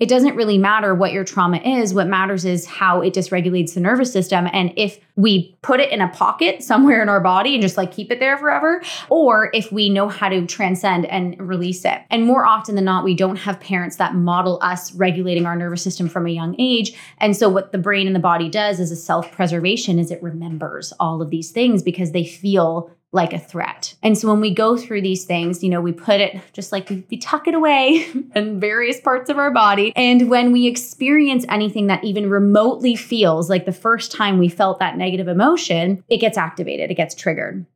it 0.00 0.08
doesn't 0.08 0.34
really 0.34 0.56
matter 0.56 0.94
what 0.94 1.12
your 1.12 1.24
trauma 1.24 1.58
is. 1.58 1.92
What 1.92 2.08
matters 2.08 2.46
is 2.46 2.64
how 2.64 3.02
it 3.02 3.12
dysregulates 3.12 3.74
the 3.74 3.80
nervous 3.80 4.10
system. 4.10 4.48
And 4.50 4.72
if 4.76 4.98
we 5.14 5.54
put 5.60 5.78
it 5.78 5.92
in 5.92 6.00
a 6.00 6.08
pocket 6.08 6.62
somewhere 6.62 7.02
in 7.02 7.10
our 7.10 7.20
body 7.20 7.54
and 7.54 7.60
just 7.60 7.76
like 7.76 7.92
keep 7.92 8.10
it 8.10 8.18
there 8.18 8.38
forever, 8.38 8.82
or 9.10 9.50
if 9.52 9.70
we 9.70 9.90
know 9.90 10.08
how 10.08 10.30
to 10.30 10.46
transcend 10.46 11.04
and 11.04 11.38
release 11.38 11.84
it. 11.84 12.00
And 12.10 12.24
more 12.24 12.46
often 12.46 12.76
than 12.76 12.86
not, 12.86 13.04
we 13.04 13.14
don't 13.14 13.36
have 13.36 13.60
parents 13.60 13.96
that 13.96 14.14
model 14.14 14.58
us 14.62 14.94
regulating 14.94 15.44
our 15.44 15.54
nervous 15.54 15.82
system 15.82 16.08
from 16.08 16.26
a 16.26 16.30
young 16.30 16.56
age. 16.58 16.94
And 17.18 17.36
so 17.36 17.50
what 17.50 17.70
the 17.70 17.78
brain 17.78 18.06
and 18.06 18.16
the 18.16 18.20
body 18.20 18.48
does 18.48 18.80
as 18.80 18.90
a 18.90 18.96
self-preservation 18.96 19.98
is 19.98 20.10
it 20.10 20.22
remembers 20.22 20.94
all 20.98 21.20
of 21.20 21.28
these 21.28 21.50
things 21.50 21.82
because 21.82 22.12
they 22.12 22.24
feel 22.24 22.90
like 23.12 23.32
a 23.32 23.38
threat. 23.38 23.94
And 24.02 24.16
so 24.16 24.28
when 24.28 24.40
we 24.40 24.54
go 24.54 24.76
through 24.76 25.02
these 25.02 25.24
things, 25.24 25.64
you 25.64 25.70
know, 25.70 25.80
we 25.80 25.92
put 25.92 26.20
it 26.20 26.40
just 26.52 26.70
like 26.70 26.88
we, 26.88 27.18
tuck 27.18 27.48
it 27.48 27.54
away 27.54 28.06
in 28.34 28.60
various 28.60 29.00
parts 29.00 29.28
of 29.28 29.38
our 29.38 29.50
body. 29.50 29.92
And 29.96 30.30
when 30.30 30.52
we 30.52 30.66
experience 30.66 31.44
anything 31.48 31.88
that 31.88 32.04
even 32.04 32.30
remotely 32.30 32.94
feels 32.94 33.50
like 33.50 33.66
the 33.66 33.72
first 33.72 34.12
time 34.12 34.38
we 34.38 34.48
felt 34.48 34.78
that 34.78 34.96
negative 34.96 35.28
emotion, 35.28 36.04
it 36.08 36.18
gets 36.18 36.38
activated, 36.38 36.90
it 36.90 36.94
gets 36.94 37.14
triggered. 37.14 37.66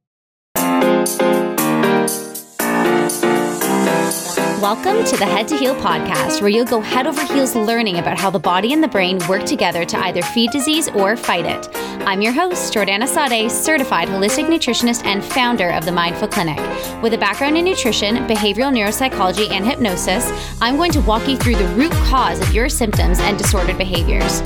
Welcome 4.65 5.05
to 5.05 5.17
the 5.19 5.27
Head 5.27 5.47
to 5.49 5.59
Heal 5.59 5.75
podcast, 5.75 6.41
where 6.41 6.49
you'll 6.49 6.65
go 6.65 6.81
head 6.81 7.07
over 7.07 7.23
heels 7.23 7.55
learning 7.55 7.99
about 7.99 8.19
how 8.19 8.31
the 8.31 8.39
body 8.39 8.73
and 8.73 8.83
the 8.83 8.89
brain 8.89 9.21
work 9.29 9.45
together 9.45 9.85
to 9.85 9.99
either 9.99 10.23
feed 10.23 10.53
disease 10.53 10.89
or 10.89 11.19
fight 11.19 11.45
it. 11.45 11.69
I'm 12.07 12.23
your 12.23 12.33
host, 12.33 12.73
Jordana 12.73 13.07
Sade, 13.07 13.53
certified 13.53 14.09
holistic 14.09 14.47
nutritionist 14.47 15.05
and 15.05 15.23
founder 15.23 15.69
of 15.69 15.85
the 15.85 15.93
Mind-Full 15.93 16.29
Clinic. 16.29 16.57
With 17.03 17.13
a 17.13 17.19
background 17.19 17.59
in 17.59 17.67
nutrition, 17.67 18.17
behavioral 18.27 18.73
neuropsychology, 18.73 19.51
and 19.51 19.67
hypnosis, 19.67 20.31
I'm 20.63 20.79
going 20.79 20.93
to 20.93 21.03
walk 21.03 21.29
you 21.29 21.37
through 21.37 21.57
the 21.57 21.69
root 21.75 21.93
cause 21.93 22.41
of 22.41 22.55
your 22.55 22.71
symptoms 22.71 23.19
and 23.21 23.37
disordered 23.37 23.77
behaviors. 23.77 24.41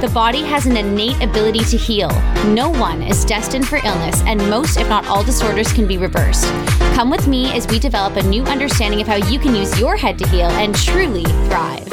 The 0.00 0.10
body 0.14 0.42
has 0.42 0.66
an 0.66 0.76
innate 0.76 1.20
ability 1.20 1.64
to 1.64 1.76
heal. 1.76 2.10
No 2.46 2.68
one 2.70 3.02
is 3.02 3.24
destined 3.24 3.66
for 3.66 3.80
illness, 3.84 4.22
and 4.26 4.38
most, 4.50 4.76
if 4.78 4.88
not 4.88 5.06
all, 5.06 5.24
disorders 5.24 5.72
can 5.72 5.88
be 5.88 5.98
reversed. 5.98 6.44
Come 6.94 7.10
with 7.10 7.26
me 7.26 7.46
as 7.52 7.66
we 7.66 7.78
develop 7.78 8.16
a 8.16 8.22
new 8.22 8.44
understanding 8.44 9.00
of 9.00 9.08
how 9.08 9.16
you 9.16 9.38
can 9.38 9.54
use 9.54 9.63
your 9.80 9.96
head 9.96 10.18
to 10.18 10.28
heal 10.28 10.48
and 10.50 10.74
truly 10.74 11.24
thrive. 11.24 11.88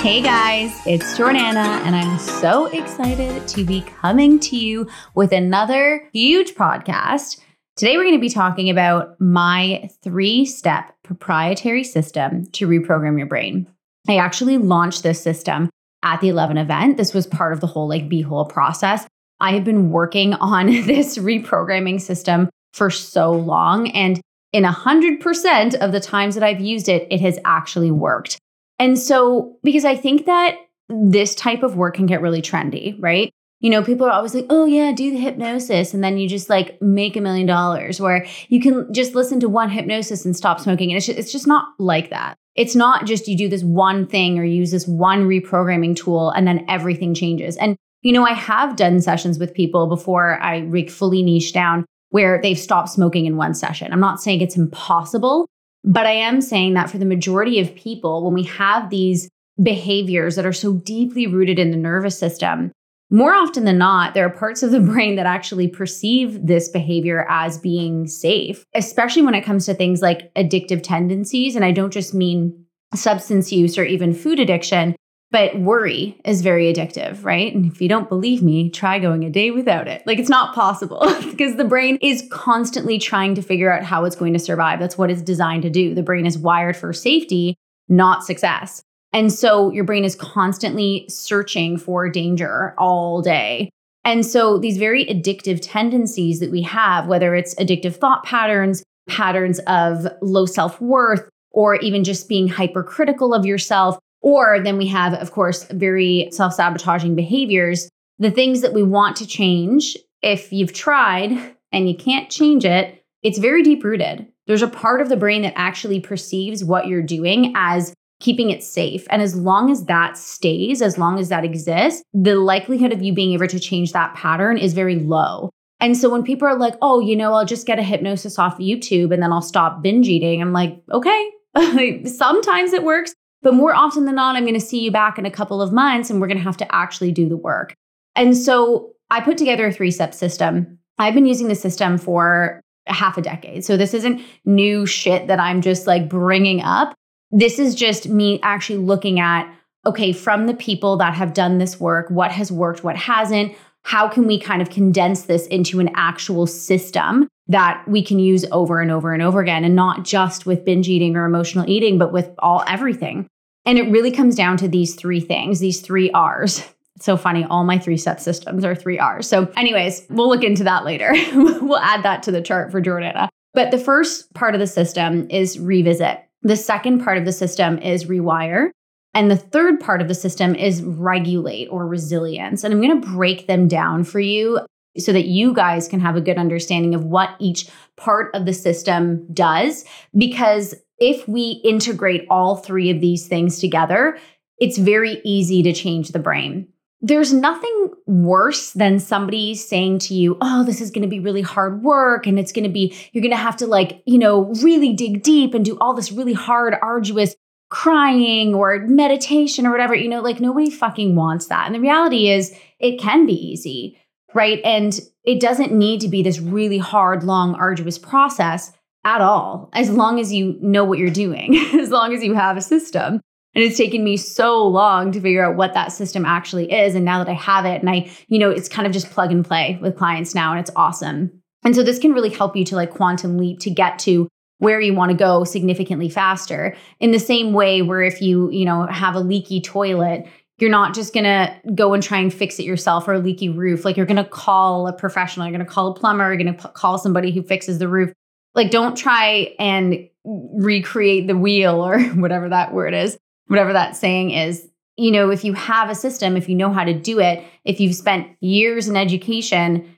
Hey 0.00 0.20
guys, 0.20 0.78
it's 0.86 1.18
Jordana, 1.18 1.80
and 1.84 1.96
I'm 1.96 2.18
so 2.18 2.66
excited 2.66 3.48
to 3.48 3.64
be 3.64 3.80
coming 3.80 4.38
to 4.40 4.56
you 4.56 4.86
with 5.14 5.32
another 5.32 6.08
huge 6.12 6.54
podcast. 6.54 7.40
Today, 7.76 7.96
we're 7.96 8.04
going 8.04 8.14
to 8.14 8.20
be 8.20 8.28
talking 8.28 8.70
about 8.70 9.20
my 9.20 9.88
three 10.02 10.44
step 10.44 10.94
proprietary 11.02 11.82
system 11.82 12.46
to 12.52 12.68
reprogram 12.68 13.16
your 13.16 13.26
brain. 13.26 13.66
I 14.06 14.18
actually 14.18 14.58
launched 14.58 15.02
this 15.02 15.22
system 15.22 15.70
at 16.02 16.20
the 16.20 16.28
11 16.28 16.58
event. 16.58 16.98
This 16.98 17.14
was 17.14 17.26
part 17.26 17.52
of 17.52 17.60
the 17.60 17.66
whole 17.66 17.88
like 17.88 18.08
Be 18.08 18.20
Whole 18.20 18.44
process. 18.44 19.06
I 19.40 19.52
have 19.52 19.64
been 19.64 19.90
working 19.90 20.34
on 20.34 20.66
this 20.86 21.18
reprogramming 21.18 22.00
system 22.00 22.50
for 22.74 22.90
so 22.90 23.32
long. 23.32 23.90
And 23.90 24.20
in 24.54 24.62
100% 24.62 25.74
of 25.74 25.90
the 25.90 25.98
times 25.98 26.36
that 26.36 26.44
I've 26.44 26.60
used 26.60 26.88
it, 26.88 27.08
it 27.10 27.20
has 27.20 27.40
actually 27.44 27.90
worked. 27.90 28.38
And 28.78 28.96
so, 28.96 29.58
because 29.64 29.84
I 29.84 29.96
think 29.96 30.26
that 30.26 30.54
this 30.88 31.34
type 31.34 31.64
of 31.64 31.76
work 31.76 31.96
can 31.96 32.06
get 32.06 32.22
really 32.22 32.40
trendy, 32.40 32.96
right? 33.00 33.32
You 33.58 33.70
know, 33.70 33.82
people 33.82 34.06
are 34.06 34.12
always 34.12 34.32
like, 34.32 34.46
oh, 34.50 34.64
yeah, 34.66 34.92
do 34.92 35.10
the 35.10 35.18
hypnosis. 35.18 35.92
And 35.92 36.04
then 36.04 36.18
you 36.18 36.28
just 36.28 36.48
like 36.48 36.80
make 36.80 37.16
a 37.16 37.20
million 37.20 37.48
dollars, 37.48 38.00
where 38.00 38.26
you 38.48 38.60
can 38.60 38.92
just 38.92 39.16
listen 39.16 39.40
to 39.40 39.48
one 39.48 39.70
hypnosis 39.70 40.24
and 40.24 40.36
stop 40.36 40.60
smoking. 40.60 40.90
And 40.90 40.98
it's 40.98 41.06
just, 41.06 41.18
it's 41.18 41.32
just 41.32 41.48
not 41.48 41.68
like 41.80 42.10
that. 42.10 42.36
It's 42.54 42.76
not 42.76 43.06
just 43.06 43.26
you 43.26 43.36
do 43.36 43.48
this 43.48 43.64
one 43.64 44.06
thing 44.06 44.38
or 44.38 44.44
use 44.44 44.70
this 44.70 44.86
one 44.86 45.26
reprogramming 45.26 45.96
tool 45.96 46.30
and 46.30 46.46
then 46.46 46.64
everything 46.68 47.12
changes. 47.12 47.56
And, 47.56 47.76
you 48.02 48.12
know, 48.12 48.24
I 48.24 48.34
have 48.34 48.76
done 48.76 49.00
sessions 49.00 49.40
with 49.40 49.52
people 49.52 49.88
before 49.88 50.38
I 50.40 50.60
like 50.60 50.90
fully 50.90 51.24
niche 51.24 51.52
down 51.52 51.86
where 52.14 52.40
they've 52.40 52.60
stopped 52.60 52.90
smoking 52.90 53.26
in 53.26 53.36
one 53.36 53.54
session. 53.54 53.92
I'm 53.92 53.98
not 53.98 54.22
saying 54.22 54.40
it's 54.40 54.56
impossible, 54.56 55.48
but 55.82 56.06
I 56.06 56.12
am 56.12 56.40
saying 56.40 56.74
that 56.74 56.88
for 56.88 56.96
the 56.96 57.04
majority 57.04 57.58
of 57.58 57.74
people, 57.74 58.24
when 58.24 58.34
we 58.34 58.44
have 58.44 58.88
these 58.88 59.28
behaviors 59.60 60.36
that 60.36 60.46
are 60.46 60.52
so 60.52 60.74
deeply 60.74 61.26
rooted 61.26 61.58
in 61.58 61.72
the 61.72 61.76
nervous 61.76 62.16
system, 62.16 62.70
more 63.10 63.34
often 63.34 63.64
than 63.64 63.78
not, 63.78 64.14
there 64.14 64.24
are 64.24 64.30
parts 64.30 64.62
of 64.62 64.70
the 64.70 64.78
brain 64.92 65.16
that 65.16 65.26
actually 65.26 65.66
perceive 65.66 66.46
this 66.46 66.68
behavior 66.68 67.26
as 67.28 67.58
being 67.58 68.06
safe, 68.06 68.64
especially 68.76 69.22
when 69.22 69.34
it 69.34 69.44
comes 69.44 69.66
to 69.66 69.74
things 69.74 70.00
like 70.00 70.32
addictive 70.34 70.84
tendencies. 70.84 71.56
And 71.56 71.64
I 71.64 71.72
don't 71.72 71.92
just 71.92 72.14
mean 72.14 72.64
substance 72.94 73.50
use 73.50 73.76
or 73.76 73.84
even 73.84 74.14
food 74.14 74.38
addiction, 74.38 74.94
but 75.34 75.58
worry 75.58 76.16
is 76.24 76.42
very 76.42 76.72
addictive, 76.72 77.24
right? 77.24 77.52
And 77.52 77.66
if 77.66 77.82
you 77.82 77.88
don't 77.88 78.08
believe 78.08 78.40
me, 78.40 78.70
try 78.70 79.00
going 79.00 79.24
a 79.24 79.30
day 79.30 79.50
without 79.50 79.88
it. 79.88 80.06
Like 80.06 80.20
it's 80.20 80.28
not 80.28 80.54
possible 80.54 81.00
because 81.24 81.56
the 81.56 81.64
brain 81.64 81.98
is 82.00 82.24
constantly 82.30 83.00
trying 83.00 83.34
to 83.34 83.42
figure 83.42 83.72
out 83.72 83.82
how 83.82 84.04
it's 84.04 84.14
going 84.14 84.32
to 84.34 84.38
survive. 84.38 84.78
That's 84.78 84.96
what 84.96 85.10
it's 85.10 85.22
designed 85.22 85.64
to 85.64 85.70
do. 85.70 85.92
The 85.92 86.04
brain 86.04 86.24
is 86.24 86.38
wired 86.38 86.76
for 86.76 86.92
safety, 86.92 87.56
not 87.88 88.22
success. 88.22 88.80
And 89.12 89.32
so 89.32 89.72
your 89.72 89.82
brain 89.82 90.04
is 90.04 90.14
constantly 90.14 91.04
searching 91.08 91.78
for 91.78 92.08
danger 92.08 92.72
all 92.78 93.20
day. 93.20 93.70
And 94.04 94.24
so 94.24 94.56
these 94.56 94.78
very 94.78 95.04
addictive 95.06 95.58
tendencies 95.60 96.38
that 96.38 96.52
we 96.52 96.62
have, 96.62 97.08
whether 97.08 97.34
it's 97.34 97.56
addictive 97.56 97.96
thought 97.96 98.22
patterns, 98.22 98.84
patterns 99.08 99.58
of 99.66 100.06
low 100.22 100.46
self 100.46 100.80
worth, 100.80 101.28
or 101.50 101.74
even 101.76 102.04
just 102.04 102.28
being 102.28 102.46
hypercritical 102.46 103.34
of 103.34 103.44
yourself, 103.44 103.98
or 104.24 104.58
then 104.58 104.78
we 104.78 104.86
have, 104.86 105.12
of 105.12 105.32
course, 105.32 105.64
very 105.64 106.30
self 106.32 106.54
sabotaging 106.54 107.14
behaviors. 107.14 107.90
The 108.18 108.30
things 108.30 108.62
that 108.62 108.72
we 108.72 108.82
want 108.82 109.16
to 109.16 109.26
change, 109.26 109.98
if 110.22 110.50
you've 110.50 110.72
tried 110.72 111.54
and 111.72 111.88
you 111.88 111.94
can't 111.94 112.30
change 112.30 112.64
it, 112.64 113.04
it's 113.22 113.38
very 113.38 113.62
deep 113.62 113.84
rooted. 113.84 114.26
There's 114.46 114.62
a 114.62 114.68
part 114.68 115.02
of 115.02 115.10
the 115.10 115.16
brain 115.16 115.42
that 115.42 115.52
actually 115.56 116.00
perceives 116.00 116.64
what 116.64 116.86
you're 116.86 117.02
doing 117.02 117.52
as 117.54 117.92
keeping 118.20 118.48
it 118.48 118.64
safe. 118.64 119.06
And 119.10 119.20
as 119.20 119.36
long 119.36 119.70
as 119.70 119.84
that 119.86 120.16
stays, 120.16 120.80
as 120.80 120.96
long 120.96 121.18
as 121.18 121.28
that 121.28 121.44
exists, 121.44 122.02
the 122.14 122.36
likelihood 122.36 122.92
of 122.94 123.02
you 123.02 123.12
being 123.12 123.32
able 123.34 123.48
to 123.48 123.60
change 123.60 123.92
that 123.92 124.14
pattern 124.14 124.56
is 124.56 124.72
very 124.72 124.96
low. 124.96 125.50
And 125.80 125.98
so 125.98 126.08
when 126.08 126.22
people 126.22 126.48
are 126.48 126.56
like, 126.56 126.76
oh, 126.80 127.00
you 127.00 127.14
know, 127.14 127.34
I'll 127.34 127.44
just 127.44 127.66
get 127.66 127.78
a 127.78 127.82
hypnosis 127.82 128.38
off 128.38 128.56
YouTube 128.56 129.12
and 129.12 129.22
then 129.22 129.32
I'll 129.34 129.42
stop 129.42 129.82
binge 129.82 130.08
eating, 130.08 130.40
I'm 130.40 130.54
like, 130.54 130.80
okay. 130.90 131.30
Sometimes 132.06 132.72
it 132.72 132.84
works, 132.84 133.12
but 133.44 133.54
more 133.54 133.74
often 133.74 134.06
than 134.06 134.16
not, 134.16 134.34
I'm 134.34 134.44
going 134.44 134.54
to 134.54 134.60
see 134.60 134.80
you 134.80 134.90
back 134.90 135.18
in 135.18 135.26
a 135.26 135.30
couple 135.30 135.62
of 135.62 135.72
months 135.72 136.10
and 136.10 136.20
we're 136.20 136.26
going 136.26 136.38
to 136.38 136.42
have 136.42 136.56
to 136.56 136.74
actually 136.74 137.12
do 137.12 137.28
the 137.28 137.36
work. 137.36 137.74
And 138.16 138.36
so 138.36 138.94
I 139.10 139.20
put 139.20 139.36
together 139.36 139.66
a 139.66 139.72
three 139.72 139.90
step 139.90 140.14
system. 140.14 140.78
I've 140.98 141.14
been 141.14 141.26
using 141.26 141.48
the 141.48 141.54
system 141.54 141.98
for 141.98 142.60
half 142.86 143.18
a 143.18 143.22
decade. 143.22 143.64
So 143.64 143.76
this 143.76 143.94
isn't 143.94 144.22
new 144.44 144.86
shit 144.86 145.26
that 145.28 145.38
I'm 145.38 145.60
just 145.60 145.86
like 145.86 146.08
bringing 146.08 146.62
up. 146.62 146.94
This 147.30 147.58
is 147.58 147.74
just 147.74 148.08
me 148.08 148.40
actually 148.42 148.78
looking 148.78 149.20
at, 149.20 149.52
okay, 149.86 150.12
from 150.12 150.46
the 150.46 150.54
people 150.54 150.96
that 150.96 151.14
have 151.14 151.34
done 151.34 151.58
this 151.58 151.78
work, 151.78 152.08
what 152.10 152.32
has 152.32 152.50
worked, 152.50 152.82
what 152.82 152.96
hasn't, 152.96 153.54
how 153.82 154.08
can 154.08 154.26
we 154.26 154.40
kind 154.40 154.62
of 154.62 154.70
condense 154.70 155.22
this 155.22 155.46
into 155.48 155.80
an 155.80 155.90
actual 155.94 156.46
system 156.46 157.28
that 157.48 157.84
we 157.86 158.02
can 158.02 158.18
use 158.18 158.46
over 158.52 158.80
and 158.80 158.90
over 158.90 159.12
and 159.12 159.22
over 159.22 159.40
again 159.40 159.64
and 159.64 159.76
not 159.76 160.04
just 160.04 160.46
with 160.46 160.64
binge 160.64 160.88
eating 160.88 161.14
or 161.14 161.26
emotional 161.26 161.68
eating 161.68 161.98
but 161.98 162.12
with 162.12 162.30
all 162.38 162.64
everything 162.66 163.28
and 163.66 163.78
it 163.78 163.90
really 163.90 164.10
comes 164.10 164.34
down 164.34 164.56
to 164.58 164.68
these 164.68 164.94
three 164.94 165.20
things, 165.20 165.60
these 165.60 165.80
three 165.80 166.10
R's. 166.10 166.68
It's 166.96 167.06
so 167.06 167.16
funny. 167.16 167.44
All 167.44 167.64
my 167.64 167.78
three 167.78 167.96
step 167.96 168.20
systems 168.20 168.64
are 168.64 168.74
three 168.74 168.98
R's. 168.98 169.28
So, 169.28 169.50
anyways, 169.56 170.06
we'll 170.10 170.28
look 170.28 170.44
into 170.44 170.64
that 170.64 170.84
later. 170.84 171.12
we'll 171.34 171.78
add 171.78 172.04
that 172.04 172.22
to 172.24 172.30
the 172.30 172.42
chart 172.42 172.70
for 172.70 172.80
Jordana. 172.80 173.28
But 173.52 173.70
the 173.70 173.78
first 173.78 174.32
part 174.34 174.54
of 174.54 174.60
the 174.60 174.66
system 174.66 175.28
is 175.30 175.58
revisit. 175.58 176.20
The 176.42 176.56
second 176.56 177.02
part 177.02 177.18
of 177.18 177.24
the 177.24 177.32
system 177.32 177.78
is 177.78 178.04
rewire. 178.04 178.70
And 179.14 179.30
the 179.30 179.36
third 179.36 179.80
part 179.80 180.02
of 180.02 180.08
the 180.08 180.14
system 180.14 180.54
is 180.56 180.82
regulate 180.82 181.68
or 181.68 181.86
resilience. 181.86 182.64
And 182.64 182.74
I'm 182.74 182.80
going 182.80 183.00
to 183.00 183.08
break 183.08 183.46
them 183.46 183.68
down 183.68 184.04
for 184.04 184.20
you 184.20 184.60
so 184.98 185.12
that 185.12 185.26
you 185.26 185.52
guys 185.52 185.88
can 185.88 186.00
have 186.00 186.16
a 186.16 186.20
good 186.20 186.38
understanding 186.38 186.94
of 186.94 187.04
what 187.04 187.30
each 187.38 187.68
part 187.96 188.34
of 188.34 188.44
the 188.44 188.52
system 188.52 189.26
does. 189.32 189.84
Because 190.16 190.74
if 190.98 191.26
we 191.28 191.60
integrate 191.64 192.26
all 192.30 192.56
three 192.56 192.90
of 192.90 193.00
these 193.00 193.26
things 193.26 193.58
together, 193.58 194.18
it's 194.58 194.78
very 194.78 195.20
easy 195.24 195.62
to 195.62 195.72
change 195.72 196.08
the 196.08 196.18
brain. 196.18 196.68
There's 197.00 197.32
nothing 197.34 197.90
worse 198.06 198.70
than 198.70 198.98
somebody 198.98 199.54
saying 199.54 199.98
to 200.00 200.14
you, 200.14 200.38
Oh, 200.40 200.64
this 200.64 200.80
is 200.80 200.90
going 200.90 201.02
to 201.02 201.08
be 201.08 201.20
really 201.20 201.42
hard 201.42 201.82
work. 201.82 202.26
And 202.26 202.38
it's 202.38 202.52
going 202.52 202.64
to 202.64 202.70
be, 202.70 202.96
you're 203.12 203.22
going 203.22 203.30
to 203.30 203.36
have 203.36 203.56
to, 203.58 203.66
like, 203.66 204.02
you 204.06 204.18
know, 204.18 204.52
really 204.62 204.94
dig 204.94 205.22
deep 205.22 205.52
and 205.52 205.64
do 205.64 205.76
all 205.80 205.92
this 205.92 206.12
really 206.12 206.32
hard, 206.32 206.74
arduous 206.80 207.34
crying 207.68 208.54
or 208.54 208.78
meditation 208.86 209.66
or 209.66 209.70
whatever. 209.70 209.94
You 209.94 210.08
know, 210.08 210.22
like 210.22 210.40
nobody 210.40 210.70
fucking 210.70 211.14
wants 211.14 211.48
that. 211.48 211.66
And 211.66 211.74
the 211.74 211.80
reality 211.80 212.30
is, 212.30 212.56
it 212.78 212.98
can 212.98 213.26
be 213.26 213.34
easy, 213.34 213.98
right? 214.32 214.60
And 214.64 214.98
it 215.24 215.40
doesn't 215.40 215.72
need 215.72 216.00
to 216.02 216.08
be 216.08 216.22
this 216.22 216.38
really 216.38 216.78
hard, 216.78 217.22
long, 217.24 217.54
arduous 217.54 217.98
process 217.98 218.72
at 219.04 219.20
all, 219.20 219.70
as 219.72 219.90
long 219.90 220.18
as 220.18 220.32
you 220.32 220.56
know 220.60 220.84
what 220.84 220.98
you're 220.98 221.10
doing, 221.10 221.56
as 221.74 221.90
long 221.90 222.12
as 222.14 222.22
you 222.22 222.34
have 222.34 222.56
a 222.56 222.62
system. 222.62 223.20
And 223.54 223.62
it's 223.62 223.76
taken 223.76 224.02
me 224.02 224.16
so 224.16 224.66
long 224.66 225.12
to 225.12 225.20
figure 225.20 225.44
out 225.44 225.56
what 225.56 225.74
that 225.74 225.92
system 225.92 226.24
actually 226.24 226.72
is. 226.72 226.96
And 226.96 227.04
now 227.04 227.22
that 227.22 227.30
I 227.30 227.34
have 227.34 227.64
it 227.64 227.80
and 227.80 227.88
I, 227.88 228.10
you 228.26 228.38
know, 228.38 228.50
it's 228.50 228.68
kind 228.68 228.84
of 228.84 228.92
just 228.92 229.10
plug 229.10 229.30
and 229.30 229.44
play 229.44 229.78
with 229.80 229.96
clients 229.96 230.34
now 230.34 230.50
and 230.50 230.60
it's 230.60 230.72
awesome. 230.74 231.30
And 231.62 231.74
so 231.74 231.82
this 231.82 232.00
can 232.00 232.12
really 232.12 232.30
help 232.30 232.56
you 232.56 232.64
to 232.64 232.74
like 232.74 232.90
quantum 232.90 233.38
leap 233.38 233.60
to 233.60 233.70
get 233.70 233.98
to 234.00 234.28
where 234.58 234.80
you 234.80 234.94
want 234.94 235.10
to 235.10 235.16
go 235.16 235.44
significantly 235.44 236.08
faster. 236.08 236.76
In 236.98 237.12
the 237.12 237.20
same 237.20 237.52
way 237.52 237.80
where 237.80 238.02
if 238.02 238.20
you, 238.20 238.50
you 238.50 238.64
know, 238.64 238.86
have 238.86 239.14
a 239.14 239.20
leaky 239.20 239.60
toilet, 239.60 240.26
you're 240.58 240.70
not 240.70 240.94
just 240.94 241.12
going 241.12 241.24
to 241.24 241.54
go 241.74 241.94
and 241.94 242.02
try 242.02 242.18
and 242.18 242.32
fix 242.32 242.58
it 242.58 242.64
yourself 242.64 243.08
or 243.08 243.14
a 243.14 243.18
leaky 243.18 243.48
roof. 243.48 243.84
Like 243.84 243.96
you're 243.96 244.06
going 244.06 244.16
to 244.16 244.24
call 244.24 244.86
a 244.86 244.92
professional, 244.92 245.46
you're 245.46 245.56
going 245.56 245.66
to 245.66 245.72
call 245.72 245.88
a 245.88 245.94
plumber, 245.94 246.28
you're 246.28 246.42
going 246.42 246.56
to 246.56 246.62
p- 246.62 246.72
call 246.74 246.98
somebody 246.98 247.32
who 247.32 247.42
fixes 247.42 247.78
the 247.78 247.88
roof. 247.88 248.12
Like 248.54 248.70
don't 248.70 248.96
try 248.96 249.54
and 249.58 250.08
recreate 250.24 251.26
the 251.26 251.36
wheel 251.36 251.84
or 251.84 252.00
whatever 252.14 252.48
that 252.48 252.72
word 252.72 252.94
is, 252.94 253.18
whatever 253.46 253.72
that 253.72 253.96
saying 253.96 254.30
is. 254.30 254.68
You 254.96 255.10
know, 255.10 255.30
if 255.30 255.44
you 255.44 255.54
have 255.54 255.90
a 255.90 255.94
system, 255.94 256.36
if 256.36 256.48
you 256.48 256.54
know 256.54 256.72
how 256.72 256.84
to 256.84 256.94
do 256.94 257.18
it, 257.18 257.44
if 257.64 257.80
you've 257.80 257.96
spent 257.96 258.28
years 258.40 258.88
in 258.88 258.96
education, 258.96 259.96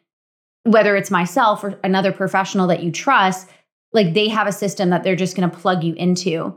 whether 0.63 0.97
it's 0.97 1.11
myself 1.11 1.63
or 1.63 1.79
another 1.85 2.13
professional 2.13 2.67
that 2.69 2.83
you 2.83 2.91
trust, 2.91 3.49
like 3.93 4.15
they 4.15 4.29
have 4.29 4.47
a 4.47 4.53
system 4.53 4.91
that 4.91 5.05
they're 5.05 5.17
just 5.17 5.37
going 5.37 5.49
to 5.49 5.57
plug 5.57 5.85
you 5.85 5.95
into. 5.95 6.57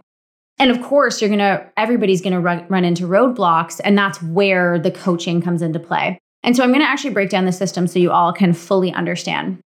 And 0.57 0.71
of 0.71 0.81
course, 0.81 1.21
you're 1.21 1.29
going 1.29 1.39
to, 1.39 1.69
everybody's 1.77 2.21
going 2.21 2.33
to 2.33 2.39
run, 2.39 2.65
run 2.69 2.83
into 2.83 3.03
roadblocks. 3.03 3.79
And 3.83 3.97
that's 3.97 4.21
where 4.21 4.77
the 4.77 4.91
coaching 4.91 5.41
comes 5.41 5.61
into 5.61 5.79
play. 5.79 6.19
And 6.43 6.55
so 6.55 6.63
I'm 6.63 6.69
going 6.69 6.81
to 6.81 6.87
actually 6.87 7.13
break 7.13 7.29
down 7.29 7.45
the 7.45 7.51
system 7.51 7.87
so 7.87 7.99
you 7.99 8.11
all 8.11 8.33
can 8.33 8.53
fully 8.53 8.91
understand. 8.91 9.61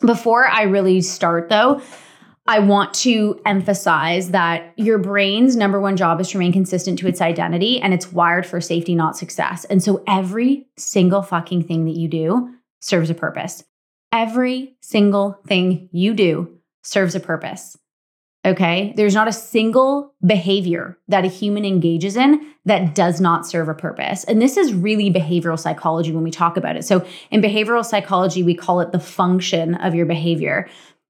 Before 0.00 0.46
I 0.46 0.62
really 0.62 1.00
start, 1.00 1.48
though, 1.48 1.80
I 2.46 2.60
want 2.60 2.94
to 2.94 3.40
emphasize 3.44 4.30
that 4.30 4.72
your 4.76 4.98
brain's 4.98 5.56
number 5.56 5.80
one 5.80 5.96
job 5.96 6.20
is 6.20 6.28
to 6.30 6.38
remain 6.38 6.52
consistent 6.52 6.98
to 7.00 7.08
its 7.08 7.20
identity 7.20 7.80
and 7.80 7.92
it's 7.92 8.12
wired 8.12 8.46
for 8.46 8.60
safety, 8.60 8.94
not 8.94 9.16
success. 9.16 9.64
And 9.64 9.82
so 9.82 10.04
every 10.06 10.68
single 10.76 11.22
fucking 11.22 11.64
thing 11.64 11.86
that 11.86 11.96
you 11.96 12.08
do 12.08 12.54
serves 12.80 13.10
a 13.10 13.14
purpose. 13.14 13.64
Every 14.12 14.76
single 14.80 15.40
thing 15.46 15.88
you 15.90 16.14
do 16.14 16.58
serves 16.82 17.14
a 17.16 17.20
purpose. 17.20 17.76
Okay. 18.46 18.94
There's 18.96 19.14
not 19.14 19.26
a 19.26 19.32
single 19.32 20.14
behavior 20.24 20.96
that 21.08 21.24
a 21.24 21.28
human 21.28 21.64
engages 21.64 22.16
in 22.16 22.54
that 22.64 22.94
does 22.94 23.20
not 23.20 23.44
serve 23.44 23.68
a 23.68 23.74
purpose. 23.74 24.22
And 24.24 24.40
this 24.40 24.56
is 24.56 24.72
really 24.72 25.10
behavioral 25.10 25.58
psychology 25.58 26.12
when 26.12 26.22
we 26.22 26.30
talk 26.30 26.56
about 26.56 26.76
it. 26.76 26.84
So, 26.84 27.04
in 27.32 27.42
behavioral 27.42 27.84
psychology, 27.84 28.44
we 28.44 28.54
call 28.54 28.80
it 28.80 28.92
the 28.92 29.00
function 29.00 29.74
of 29.74 29.96
your 29.96 30.06
behavior. 30.06 30.68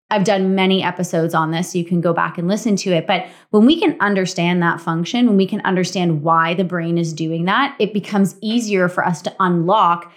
I've 0.09 0.25
done 0.25 0.55
many 0.55 0.83
episodes 0.83 1.35
on 1.35 1.51
this, 1.51 1.73
so 1.73 1.79
you 1.79 1.85
can 1.85 2.01
go 2.01 2.15
back 2.15 2.39
and 2.39 2.49
listen 2.49 2.77
to 2.77 2.93
it. 2.93 3.07
But 3.07 3.27
when 3.51 3.67
we 3.67 3.79
can 3.79 3.97
understand 4.01 4.63
that 4.63 4.81
function, 4.81 5.27
when 5.27 5.37
we 5.37 5.47
can 5.47 5.61
understand 5.63 6.23
why 6.23 6.55
the 6.55 6.65
brain 6.65 6.97
is 6.97 7.13
doing 7.13 7.45
that, 7.47 7.77
it 7.79 7.93
becomes 7.93 8.37
easier 8.41 8.89
for 8.89 9.05
us 9.05 9.21
to 9.23 9.35
unlock 9.41 10.11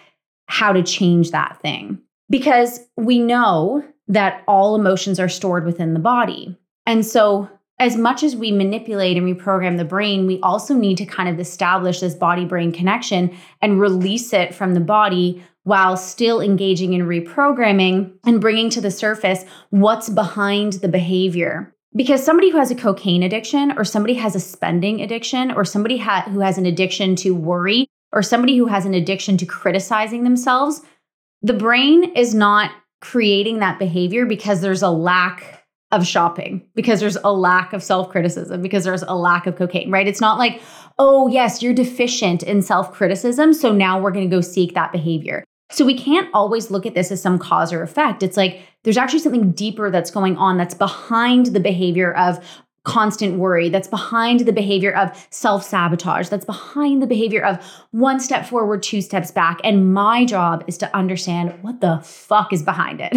how 0.45 0.71
to 0.71 0.83
change 0.83 1.31
that 1.31 1.59
thing. 1.61 1.99
Because 2.29 2.79
we 2.95 3.19
know 3.19 3.83
that 4.07 4.43
all 4.47 4.75
emotions 4.75 5.19
are 5.19 5.29
stored 5.29 5.65
within 5.65 5.93
the 5.93 5.99
body. 5.99 6.58
And 6.89 7.05
so, 7.05 7.47
as 7.77 7.95
much 7.95 8.23
as 8.23 8.35
we 8.35 8.51
manipulate 8.51 9.15
and 9.15 9.23
reprogram 9.23 9.77
the 9.77 9.85
brain, 9.85 10.25
we 10.25 10.39
also 10.39 10.73
need 10.73 10.97
to 10.97 11.05
kind 11.05 11.29
of 11.29 11.39
establish 11.39 11.99
this 11.99 12.15
body 12.15 12.45
brain 12.45 12.71
connection 12.71 13.37
and 13.61 13.79
release 13.79 14.33
it 14.33 14.55
from 14.55 14.73
the 14.73 14.79
body 14.79 15.45
while 15.65 15.95
still 15.95 16.41
engaging 16.41 16.93
in 16.93 17.01
reprogramming 17.01 18.11
and 18.25 18.41
bringing 18.41 18.71
to 18.71 18.81
the 18.81 18.89
surface 18.89 19.45
what's 19.69 20.09
behind 20.09 20.73
the 20.73 20.87
behavior. 20.87 21.75
Because 21.95 22.25
somebody 22.25 22.49
who 22.49 22.57
has 22.57 22.71
a 22.71 22.75
cocaine 22.75 23.21
addiction, 23.21 23.77
or 23.77 23.83
somebody 23.83 24.15
has 24.15 24.35
a 24.35 24.39
spending 24.39 24.99
addiction, 24.99 25.51
or 25.51 25.63
somebody 25.63 25.99
ha- 25.99 26.25
who 26.27 26.39
has 26.39 26.57
an 26.57 26.65
addiction 26.65 27.15
to 27.17 27.35
worry, 27.35 27.87
or 28.11 28.23
somebody 28.23 28.57
who 28.57 28.65
has 28.65 28.87
an 28.87 28.95
addiction 28.95 29.37
to 29.37 29.45
criticizing 29.45 30.23
themselves, 30.23 30.81
the 31.43 31.53
brain 31.53 32.15
is 32.15 32.33
not 32.33 32.71
creating 32.99 33.59
that 33.59 33.77
behavior 33.77 34.25
because 34.25 34.61
there's 34.61 34.81
a 34.81 34.89
lack 34.89 35.58
of 35.91 36.05
shopping 36.05 36.65
because 36.75 36.99
there's 36.99 37.17
a 37.23 37.33
lack 37.33 37.73
of 37.73 37.81
self 37.81 38.09
criticism, 38.09 38.61
because 38.61 38.83
there's 38.83 39.03
a 39.03 39.15
lack 39.15 39.47
of 39.47 39.55
cocaine, 39.55 39.91
right? 39.91 40.07
It's 40.07 40.21
not 40.21 40.37
like, 40.37 40.61
oh, 40.97 41.27
yes, 41.27 41.61
you're 41.61 41.73
deficient 41.73 42.43
in 42.43 42.61
self 42.61 42.93
criticism. 42.93 43.53
So 43.53 43.71
now 43.71 43.99
we're 43.99 44.11
going 44.11 44.29
to 44.29 44.35
go 44.35 44.41
seek 44.41 44.73
that 44.75 44.91
behavior. 44.91 45.43
So 45.71 45.85
we 45.85 45.97
can't 45.97 46.29
always 46.33 46.71
look 46.71 46.85
at 46.85 46.95
this 46.95 47.11
as 47.11 47.21
some 47.21 47.37
cause 47.37 47.71
or 47.71 47.83
effect. 47.83 48.23
It's 48.23 48.37
like 48.37 48.61
there's 48.83 48.97
actually 48.97 49.19
something 49.19 49.51
deeper 49.51 49.91
that's 49.91 50.11
going 50.11 50.35
on 50.37 50.57
that's 50.57 50.73
behind 50.73 51.47
the 51.47 51.59
behavior 51.59 52.13
of, 52.15 52.43
constant 52.89 53.37
worry, 53.37 53.69
that's 53.69 53.87
behind 53.87 54.39
the 54.41 54.51
behavior 54.51 54.95
of 54.95 55.27
self 55.29 55.63
sabotage, 55.63 56.27
that's 56.27 56.45
behind 56.45 57.03
the 57.03 57.07
behavior 57.07 57.45
of 57.45 57.63
one 57.91 58.19
step 58.19 58.47
forward, 58.47 58.81
two 58.81 58.99
steps 58.99 59.29
back. 59.29 59.59
And 59.63 59.93
my 59.93 60.25
job 60.25 60.63
is 60.65 60.75
to 60.79 60.95
understand 60.95 61.53
what 61.61 61.81
the 61.81 61.99
fuck 62.03 62.51
is 62.51 62.63
behind 62.63 62.99
it. 62.99 63.13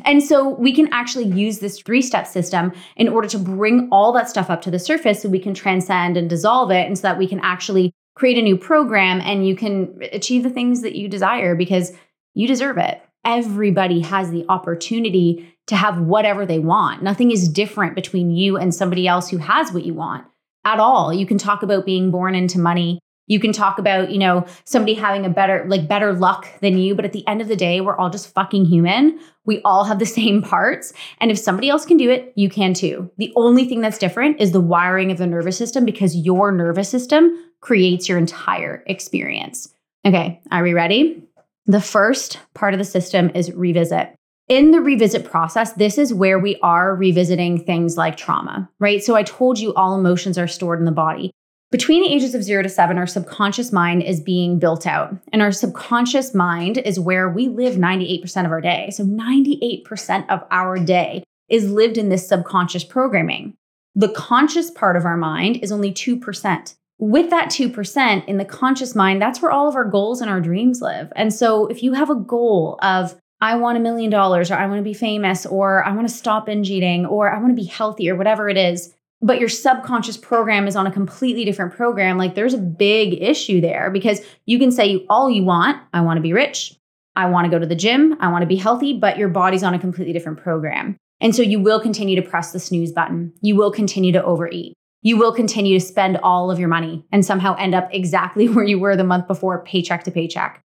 and 0.04 0.20
so 0.20 0.48
we 0.48 0.74
can 0.74 0.92
actually 0.92 1.26
use 1.26 1.60
this 1.60 1.80
three 1.80 2.02
step 2.02 2.26
system 2.26 2.72
in 2.96 3.08
order 3.08 3.28
to 3.28 3.38
bring 3.38 3.88
all 3.92 4.12
that 4.12 4.28
stuff 4.28 4.50
up 4.50 4.60
to 4.62 4.70
the 4.70 4.80
surface 4.80 5.22
so 5.22 5.28
we 5.28 5.38
can 5.38 5.54
transcend 5.54 6.16
and 6.16 6.28
dissolve 6.28 6.72
it 6.72 6.86
and 6.86 6.98
so 6.98 7.02
that 7.02 7.16
we 7.16 7.28
can 7.28 7.38
actually 7.40 7.92
create 8.16 8.36
a 8.36 8.42
new 8.42 8.56
program 8.56 9.20
and 9.20 9.46
you 9.46 9.54
can 9.54 9.96
achieve 10.12 10.42
the 10.42 10.50
things 10.50 10.82
that 10.82 10.96
you 10.96 11.08
desire 11.08 11.54
because 11.54 11.92
you 12.34 12.48
deserve 12.48 12.78
it. 12.78 13.00
Everybody 13.24 14.00
has 14.00 14.30
the 14.30 14.44
opportunity 14.48 15.54
to 15.66 15.76
have 15.76 16.00
whatever 16.00 16.44
they 16.44 16.58
want. 16.58 17.02
Nothing 17.02 17.30
is 17.30 17.48
different 17.48 17.94
between 17.94 18.30
you 18.30 18.56
and 18.56 18.74
somebody 18.74 19.08
else 19.08 19.30
who 19.30 19.38
has 19.38 19.72
what 19.72 19.84
you 19.84 19.94
want 19.94 20.26
at 20.64 20.80
all. 20.80 21.12
You 21.12 21.26
can 21.26 21.38
talk 21.38 21.62
about 21.62 21.86
being 21.86 22.10
born 22.10 22.34
into 22.34 22.58
money. 22.58 23.00
You 23.26 23.40
can 23.40 23.52
talk 23.52 23.78
about, 23.78 24.10
you 24.10 24.18
know, 24.18 24.44
somebody 24.64 24.92
having 24.92 25.24
a 25.24 25.30
better, 25.30 25.64
like 25.66 25.88
better 25.88 26.12
luck 26.12 26.46
than 26.60 26.76
you. 26.76 26.94
But 26.94 27.06
at 27.06 27.12
the 27.12 27.26
end 27.26 27.40
of 27.40 27.48
the 27.48 27.56
day, 27.56 27.80
we're 27.80 27.96
all 27.96 28.10
just 28.10 28.32
fucking 28.34 28.66
human. 28.66 29.18
We 29.46 29.62
all 29.64 29.84
have 29.84 29.98
the 29.98 30.06
same 30.20 30.42
parts. 30.42 30.92
And 31.18 31.30
if 31.30 31.38
somebody 31.38 31.70
else 31.70 31.86
can 31.86 31.96
do 31.96 32.10
it, 32.10 32.32
you 32.36 32.50
can 32.50 32.74
too. 32.74 33.10
The 33.16 33.32
only 33.36 33.64
thing 33.64 33.80
that's 33.80 33.98
different 33.98 34.40
is 34.40 34.52
the 34.52 34.60
wiring 34.60 35.10
of 35.10 35.16
the 35.16 35.26
nervous 35.26 35.56
system 35.56 35.86
because 35.86 36.14
your 36.14 36.52
nervous 36.52 36.90
system 36.90 37.32
creates 37.60 38.08
your 38.08 38.18
entire 38.18 38.84
experience. 38.86 39.72
Okay, 40.06 40.42
are 40.50 40.62
we 40.62 40.74
ready? 40.74 41.22
The 41.66 41.80
first 41.80 42.38
part 42.54 42.74
of 42.74 42.78
the 42.78 42.84
system 42.84 43.30
is 43.34 43.52
revisit 43.52 44.14
in 44.48 44.72
the 44.72 44.80
revisit 44.80 45.24
process, 45.24 45.72
this 45.72 45.96
is 45.96 46.12
where 46.12 46.38
we 46.38 46.56
are 46.60 46.94
revisiting 46.94 47.64
things 47.64 47.96
like 47.96 48.16
trauma, 48.16 48.68
right? 48.78 49.02
So 49.02 49.14
I 49.14 49.22
told 49.22 49.58
you 49.58 49.72
all 49.74 49.98
emotions 49.98 50.36
are 50.36 50.46
stored 50.46 50.78
in 50.78 50.84
the 50.84 50.92
body. 50.92 51.30
Between 51.70 52.02
the 52.02 52.12
ages 52.12 52.34
of 52.34 52.42
zero 52.42 52.62
to 52.62 52.68
seven, 52.68 52.98
our 52.98 53.06
subconscious 53.06 53.72
mind 53.72 54.02
is 54.02 54.20
being 54.20 54.58
built 54.58 54.86
out. 54.86 55.16
And 55.32 55.40
our 55.40 55.50
subconscious 55.50 56.34
mind 56.34 56.78
is 56.78 57.00
where 57.00 57.28
we 57.28 57.48
live 57.48 57.76
98% 57.76 58.44
of 58.44 58.52
our 58.52 58.60
day. 58.60 58.90
So 58.90 59.04
98% 59.04 60.28
of 60.28 60.44
our 60.50 60.78
day 60.78 61.24
is 61.48 61.70
lived 61.70 61.96
in 61.96 62.10
this 62.10 62.28
subconscious 62.28 62.84
programming. 62.84 63.54
The 63.94 64.10
conscious 64.10 64.70
part 64.70 64.96
of 64.96 65.04
our 65.04 65.16
mind 65.16 65.56
is 65.62 65.72
only 65.72 65.90
2%. 65.90 66.74
With 66.98 67.30
that 67.30 67.48
2% 67.48 68.24
in 68.26 68.36
the 68.36 68.44
conscious 68.44 68.94
mind, 68.94 69.20
that's 69.20 69.42
where 69.42 69.50
all 69.50 69.68
of 69.68 69.74
our 69.74 69.84
goals 69.84 70.20
and 70.20 70.30
our 70.30 70.40
dreams 70.40 70.80
live. 70.80 71.12
And 71.16 71.34
so 71.34 71.66
if 71.66 71.82
you 71.82 71.92
have 71.94 72.10
a 72.10 72.14
goal 72.14 72.78
of 72.82 73.16
I 73.40 73.56
want 73.56 73.76
a 73.76 73.80
million 73.80 74.10
dollars, 74.10 74.50
or 74.50 74.54
I 74.54 74.66
want 74.66 74.78
to 74.78 74.84
be 74.84 74.94
famous, 74.94 75.44
or 75.44 75.84
I 75.84 75.92
want 75.92 76.08
to 76.08 76.14
stop 76.14 76.46
binge 76.46 76.70
eating, 76.70 77.04
or 77.04 77.30
I 77.30 77.38
want 77.38 77.50
to 77.50 77.62
be 77.62 77.68
healthy, 77.68 78.08
or 78.08 78.16
whatever 78.16 78.48
it 78.48 78.56
is. 78.56 78.94
But 79.20 79.38
your 79.38 79.50
subconscious 79.50 80.16
program 80.16 80.66
is 80.66 80.76
on 80.76 80.86
a 80.86 80.90
completely 80.90 81.44
different 81.44 81.74
program. 81.74 82.16
Like 82.16 82.34
there's 82.34 82.54
a 82.54 82.58
big 82.58 83.22
issue 83.22 83.60
there 83.60 83.90
because 83.90 84.20
you 84.46 84.58
can 84.58 84.70
say 84.70 85.04
all 85.10 85.30
you 85.30 85.44
want. 85.44 85.82
I 85.92 86.00
want 86.00 86.16
to 86.16 86.22
be 86.22 86.32
rich. 86.32 86.78
I 87.16 87.26
want 87.26 87.44
to 87.44 87.50
go 87.50 87.58
to 87.58 87.66
the 87.66 87.74
gym. 87.74 88.16
I 88.20 88.28
want 88.28 88.42
to 88.42 88.46
be 88.46 88.56
healthy, 88.56 88.98
but 88.98 89.18
your 89.18 89.28
body's 89.28 89.62
on 89.62 89.74
a 89.74 89.78
completely 89.78 90.12
different 90.12 90.38
program. 90.38 90.96
And 91.20 91.34
so 91.34 91.42
you 91.42 91.60
will 91.60 91.80
continue 91.80 92.16
to 92.16 92.28
press 92.28 92.52
the 92.52 92.58
snooze 92.58 92.92
button. 92.92 93.32
You 93.40 93.56
will 93.56 93.70
continue 93.70 94.12
to 94.12 94.24
overeat. 94.24 94.74
You 95.04 95.16
will 95.16 95.32
continue 95.32 95.78
to 95.78 95.84
spend 95.84 96.16
all 96.24 96.50
of 96.50 96.58
your 96.58 96.68
money 96.68 97.06
and 97.12 97.24
somehow 97.24 97.54
end 97.54 97.76
up 97.76 97.88
exactly 97.92 98.48
where 98.50 98.64
you 98.64 98.80
were 98.80 98.96
the 98.96 99.04
month 99.04 99.28
before, 99.28 99.62
paycheck 99.62 100.02
to 100.04 100.10
paycheck 100.10 100.64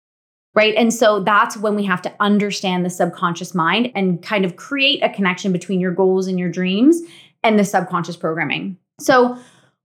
right? 0.59 0.75
And 0.75 0.93
so 0.93 1.21
that's 1.21 1.57
when 1.57 1.77
we 1.77 1.85
have 1.85 2.03
to 2.03 2.13
understand 2.19 2.85
the 2.85 2.91
subconscious 2.91 3.55
mind 3.55 3.93
and 3.95 4.21
kind 4.23 4.45
of 4.45 4.57
create 4.57 5.01
a 5.05 5.09
connection 5.09 5.53
between 5.53 5.79
your 5.79 5.93
goals 5.93 6.27
and 6.27 6.37
your 6.37 6.51
dreams 6.51 7.01
and 7.45 7.57
the 7.57 7.65
subconscious 7.65 8.17
programming. 8.17 8.77
So 8.99 9.39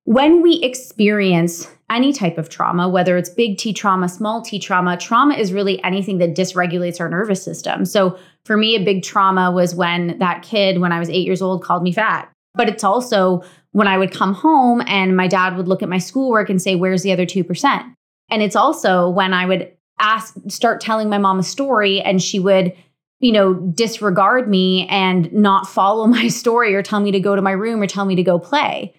when 0.05 0.41
we 0.41 0.55
experience 0.63 1.69
any 1.91 2.11
type 2.11 2.39
of 2.39 2.49
trauma, 2.49 2.89
whether 2.89 3.17
it's 3.17 3.29
big 3.29 3.59
T 3.59 3.71
trauma, 3.71 4.09
small 4.09 4.41
t 4.41 4.57
trauma, 4.57 4.97
trauma 4.97 5.35
is 5.35 5.53
really 5.53 5.81
anything 5.83 6.17
that 6.17 6.35
dysregulates 6.35 6.99
our 6.99 7.07
nervous 7.07 7.43
system. 7.43 7.85
So 7.85 8.17
for 8.43 8.57
me, 8.57 8.75
a 8.75 8.83
big 8.83 9.03
trauma 9.03 9.51
was 9.51 9.75
when 9.75 10.17
that 10.17 10.41
kid, 10.41 10.79
when 10.79 10.91
I 10.91 10.97
was 10.97 11.09
eight 11.09 11.27
years 11.27 11.43
old, 11.43 11.63
called 11.63 11.83
me 11.83 11.91
fat. 11.91 12.32
But 12.55 12.69
it's 12.69 12.83
also 12.83 13.43
when 13.71 13.87
I 13.87 13.97
would 13.97 14.11
come 14.11 14.33
home 14.33 14.81
and 14.85 15.17
my 15.17 15.27
dad 15.27 15.57
would 15.57 15.67
look 15.67 15.81
at 15.81 15.89
my 15.89 15.97
schoolwork 15.97 16.49
and 16.49 16.61
say, 16.61 16.75
Where's 16.75 17.03
the 17.03 17.11
other 17.11 17.25
2%? 17.25 17.95
And 18.29 18.41
it's 18.41 18.55
also 18.55 19.09
when 19.09 19.33
I 19.33 19.45
would 19.45 19.71
ask 19.99 20.35
start 20.47 20.81
telling 20.81 21.09
my 21.09 21.17
mom 21.17 21.39
a 21.39 21.43
story 21.43 22.01
and 22.01 22.21
she 22.21 22.39
would 22.39 22.73
you 23.19 23.31
know 23.31 23.53
disregard 23.53 24.49
me 24.49 24.87
and 24.87 25.31
not 25.31 25.67
follow 25.67 26.07
my 26.19 26.27
story 26.27 26.73
or 26.75 26.81
tell 26.81 26.99
me 26.99 27.11
to 27.11 27.19
go 27.19 27.35
to 27.35 27.41
my 27.41 27.51
room 27.51 27.81
or 27.81 27.87
tell 27.87 28.05
me 28.05 28.15
to 28.15 28.23
go 28.23 28.39
play 28.39 28.93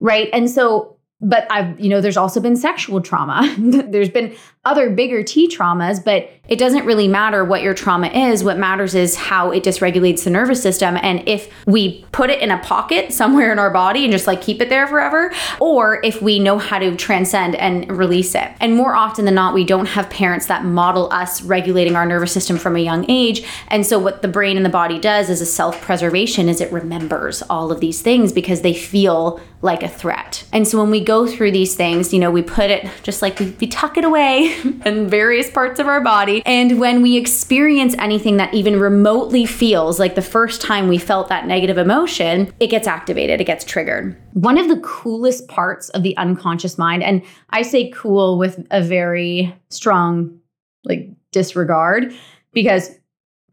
right 0.00 0.30
and 0.32 0.48
so 0.48 0.98
but 1.20 1.46
I've, 1.50 1.78
you 1.80 1.88
know, 1.88 2.00
there's 2.00 2.16
also 2.16 2.40
been 2.40 2.56
sexual 2.56 3.00
trauma. 3.00 3.52
there's 3.58 4.10
been 4.10 4.36
other 4.64 4.90
bigger 4.90 5.22
T 5.22 5.48
traumas, 5.48 6.02
but 6.02 6.30
it 6.48 6.58
doesn't 6.58 6.86
really 6.86 7.08
matter 7.08 7.44
what 7.44 7.62
your 7.62 7.74
trauma 7.74 8.08
is. 8.08 8.42
What 8.42 8.58
matters 8.58 8.94
is 8.94 9.16
how 9.16 9.50
it 9.50 9.62
dysregulates 9.64 10.24
the 10.24 10.30
nervous 10.30 10.62
system. 10.62 10.96
And 10.96 11.26
if 11.28 11.50
we 11.66 12.06
put 12.10 12.30
it 12.30 12.40
in 12.40 12.50
a 12.50 12.58
pocket 12.58 13.12
somewhere 13.12 13.52
in 13.52 13.58
our 13.58 13.70
body 13.70 14.04
and 14.04 14.12
just 14.12 14.26
like 14.26 14.40
keep 14.40 14.62
it 14.62 14.70
there 14.70 14.86
forever, 14.86 15.32
or 15.60 16.00
if 16.02 16.22
we 16.22 16.38
know 16.38 16.58
how 16.58 16.78
to 16.78 16.96
transcend 16.96 17.54
and 17.56 17.90
release 17.96 18.34
it. 18.34 18.50
And 18.60 18.74
more 18.74 18.94
often 18.94 19.26
than 19.26 19.34
not, 19.34 19.52
we 19.52 19.64
don't 19.64 19.86
have 19.86 20.08
parents 20.08 20.46
that 20.46 20.64
model 20.64 21.12
us 21.12 21.42
regulating 21.42 21.96
our 21.96 22.06
nervous 22.06 22.32
system 22.32 22.56
from 22.56 22.76
a 22.76 22.80
young 22.80 23.04
age. 23.10 23.46
And 23.68 23.84
so 23.84 23.98
what 23.98 24.22
the 24.22 24.28
brain 24.28 24.56
and 24.56 24.64
the 24.64 24.70
body 24.70 24.98
does 24.98 25.28
as 25.28 25.40
a 25.40 25.46
self-preservation 25.46 26.48
is 26.48 26.60
it 26.60 26.72
remembers 26.72 27.42
all 27.42 27.70
of 27.70 27.80
these 27.80 28.00
things 28.00 28.32
because 28.32 28.62
they 28.62 28.74
feel 28.74 29.40
like 29.60 29.82
a 29.82 29.88
threat. 29.88 30.44
And 30.52 30.66
so 30.66 30.80
when 30.80 30.90
we 30.90 31.02
go 31.02 31.26
through 31.26 31.50
these 31.50 31.74
things, 31.74 32.12
you 32.12 32.20
know, 32.20 32.30
we 32.30 32.42
put 32.42 32.70
it 32.70 32.88
just 33.02 33.22
like 33.22 33.38
we, 33.40 33.56
we 33.60 33.66
tuck 33.66 33.98
it 33.98 34.04
away 34.04 34.56
in 34.84 35.08
various 35.08 35.50
parts 35.50 35.80
of 35.80 35.88
our 35.88 36.00
body. 36.00 36.37
And 36.44 36.80
when 36.80 37.02
we 37.02 37.16
experience 37.16 37.94
anything 37.98 38.36
that 38.38 38.52
even 38.54 38.78
remotely 38.78 39.46
feels 39.46 39.98
like 39.98 40.14
the 40.14 40.22
first 40.22 40.60
time 40.60 40.88
we 40.88 40.98
felt 40.98 41.28
that 41.28 41.46
negative 41.46 41.78
emotion, 41.78 42.52
it 42.60 42.68
gets 42.68 42.86
activated, 42.86 43.40
it 43.40 43.44
gets 43.44 43.64
triggered. 43.64 44.16
One 44.32 44.58
of 44.58 44.68
the 44.68 44.80
coolest 44.80 45.48
parts 45.48 45.88
of 45.90 46.02
the 46.02 46.16
unconscious 46.16 46.78
mind, 46.78 47.02
and 47.02 47.22
I 47.50 47.62
say 47.62 47.90
cool 47.90 48.38
with 48.38 48.66
a 48.70 48.82
very 48.82 49.54
strong 49.70 50.38
like 50.84 51.10
disregard 51.32 52.14
because 52.52 52.90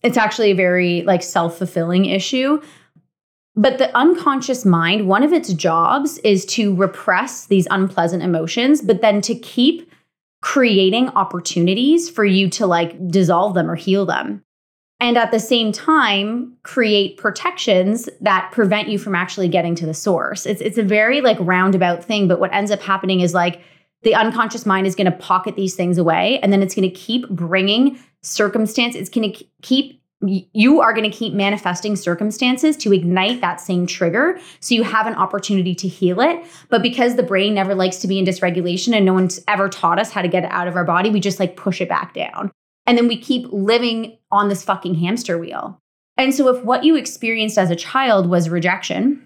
it's 0.04 0.18
actually 0.18 0.52
a 0.52 0.56
very 0.56 1.02
like 1.02 1.24
self-fulfilling 1.24 2.06
issue 2.06 2.62
but 3.56 3.78
the 3.78 3.96
unconscious 3.96 4.66
mind, 4.66 5.08
one 5.08 5.24
of 5.24 5.32
its 5.32 5.54
jobs 5.54 6.18
is 6.20 6.46
to 6.48 6.76
repress 6.76 7.46
these 7.46 7.68
unpleasant 7.72 8.22
emotions, 8.22 8.82
but 8.82 9.02
then 9.02 9.22
to 9.22 9.36
keep 9.36 9.90
creating 10.46 11.10
opportunities 11.10 12.08
for 12.08 12.24
you 12.24 12.48
to 12.48 12.68
like 12.68 13.08
dissolve 13.08 13.56
them 13.56 13.70
or 13.70 13.74
heal 13.74 14.06
them. 14.06 14.44
And 15.00 15.18
at 15.18 15.32
the 15.32 15.40
same 15.40 15.72
time, 15.72 16.56
create 16.62 17.18
protections 17.18 18.08
that 18.22 18.52
prevent 18.52 18.88
you 18.88 19.00
from 19.00 19.16
actually 19.16 19.48
getting 19.48 19.74
to 19.74 19.88
the 19.88 19.94
source. 19.96 20.46
It's, 20.46 20.62
it's 20.62 20.78
a 20.78 20.84
very 20.84 21.22
like 21.22 21.38
roundabout 21.40 22.04
thing, 22.06 22.28
but 22.28 22.40
what 22.40 22.54
ends 22.54 22.70
up 22.70 22.80
happening 22.80 23.22
is 23.22 23.34
like 23.34 23.60
the 24.04 24.14
unconscious 24.14 24.68
mind 24.68 24.86
is 24.86 24.94
going 24.94 25.12
to 25.12 25.18
pocket 25.18 25.56
these 25.56 25.74
things 25.74 25.98
away 25.98 26.40
and 26.42 26.54
then 26.54 26.62
it's 26.62 26.76
going 26.76 26.88
to 26.88 26.96
keep 26.96 27.28
bringing 27.28 27.98
circumstance, 28.22 28.94
it's 28.94 29.10
going 29.10 29.34
to 29.34 29.46
keep 29.64 30.00
you 30.22 30.82
are 30.82 30.94
going 30.94 31.10
to 31.10 31.16
keep 31.16 31.34
manifesting 31.34 31.96
circumstances 31.96 32.78
to 32.78 32.94
ignite 32.94 33.42
that 33.42 33.60
same 33.60 33.86
trigger 33.86 34.40
so 34.60 34.74
you 34.74 34.84
have 34.84 35.08
an 35.08 35.16
opportunity 35.16 35.76
to 35.76 35.88
heal 35.88 36.22
it. 36.22 36.44
But 36.70 36.82
because 36.82 37.16
the 37.16 37.24
brain 37.24 37.54
never 37.54 37.76
likes 37.76 37.98
to 37.98 38.08
be 38.08 38.18
in 38.18 38.26
dysregulation 38.26 38.96
and 38.96 39.06
no 39.06 39.14
one's 39.14 39.40
ever 39.48 39.68
taught 39.68 40.00
us 40.00 40.12
how 40.12 40.22
to 40.22 40.28
get 40.28 40.44
it 40.44 40.52
out 40.52 40.68
of 40.68 40.76
our 40.76 40.86
body 40.86 41.10
we 41.10 41.20
just 41.20 41.40
like 41.40 41.56
push 41.56 41.82
it 41.82 41.90
back 41.90 42.14
down. 42.14 42.52
And 42.86 42.98
then 42.98 43.08
we 43.08 43.18
keep 43.18 43.48
living 43.52 44.18
on 44.32 44.48
this 44.48 44.64
fucking 44.64 44.96
hamster 44.96 45.38
wheel. 45.38 45.80
And 46.18 46.34
so 46.34 46.48
if 46.48 46.64
what 46.64 46.84
you 46.84 46.96
experienced 46.96 47.58
as 47.58 47.70
a 47.70 47.76
child 47.76 48.30
was 48.30 48.50
rejection 48.50 49.26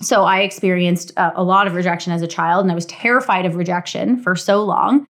so 0.00 0.24
i 0.24 0.40
experienced 0.40 1.12
a, 1.16 1.32
a 1.36 1.42
lot 1.42 1.66
of 1.66 1.74
rejection 1.74 2.12
as 2.12 2.22
a 2.22 2.26
child 2.26 2.64
and 2.64 2.70
i 2.70 2.74
was 2.74 2.86
terrified 2.86 3.46
of 3.46 3.56
rejection 3.56 4.20
for 4.20 4.36
so 4.36 4.62
long 4.62 5.06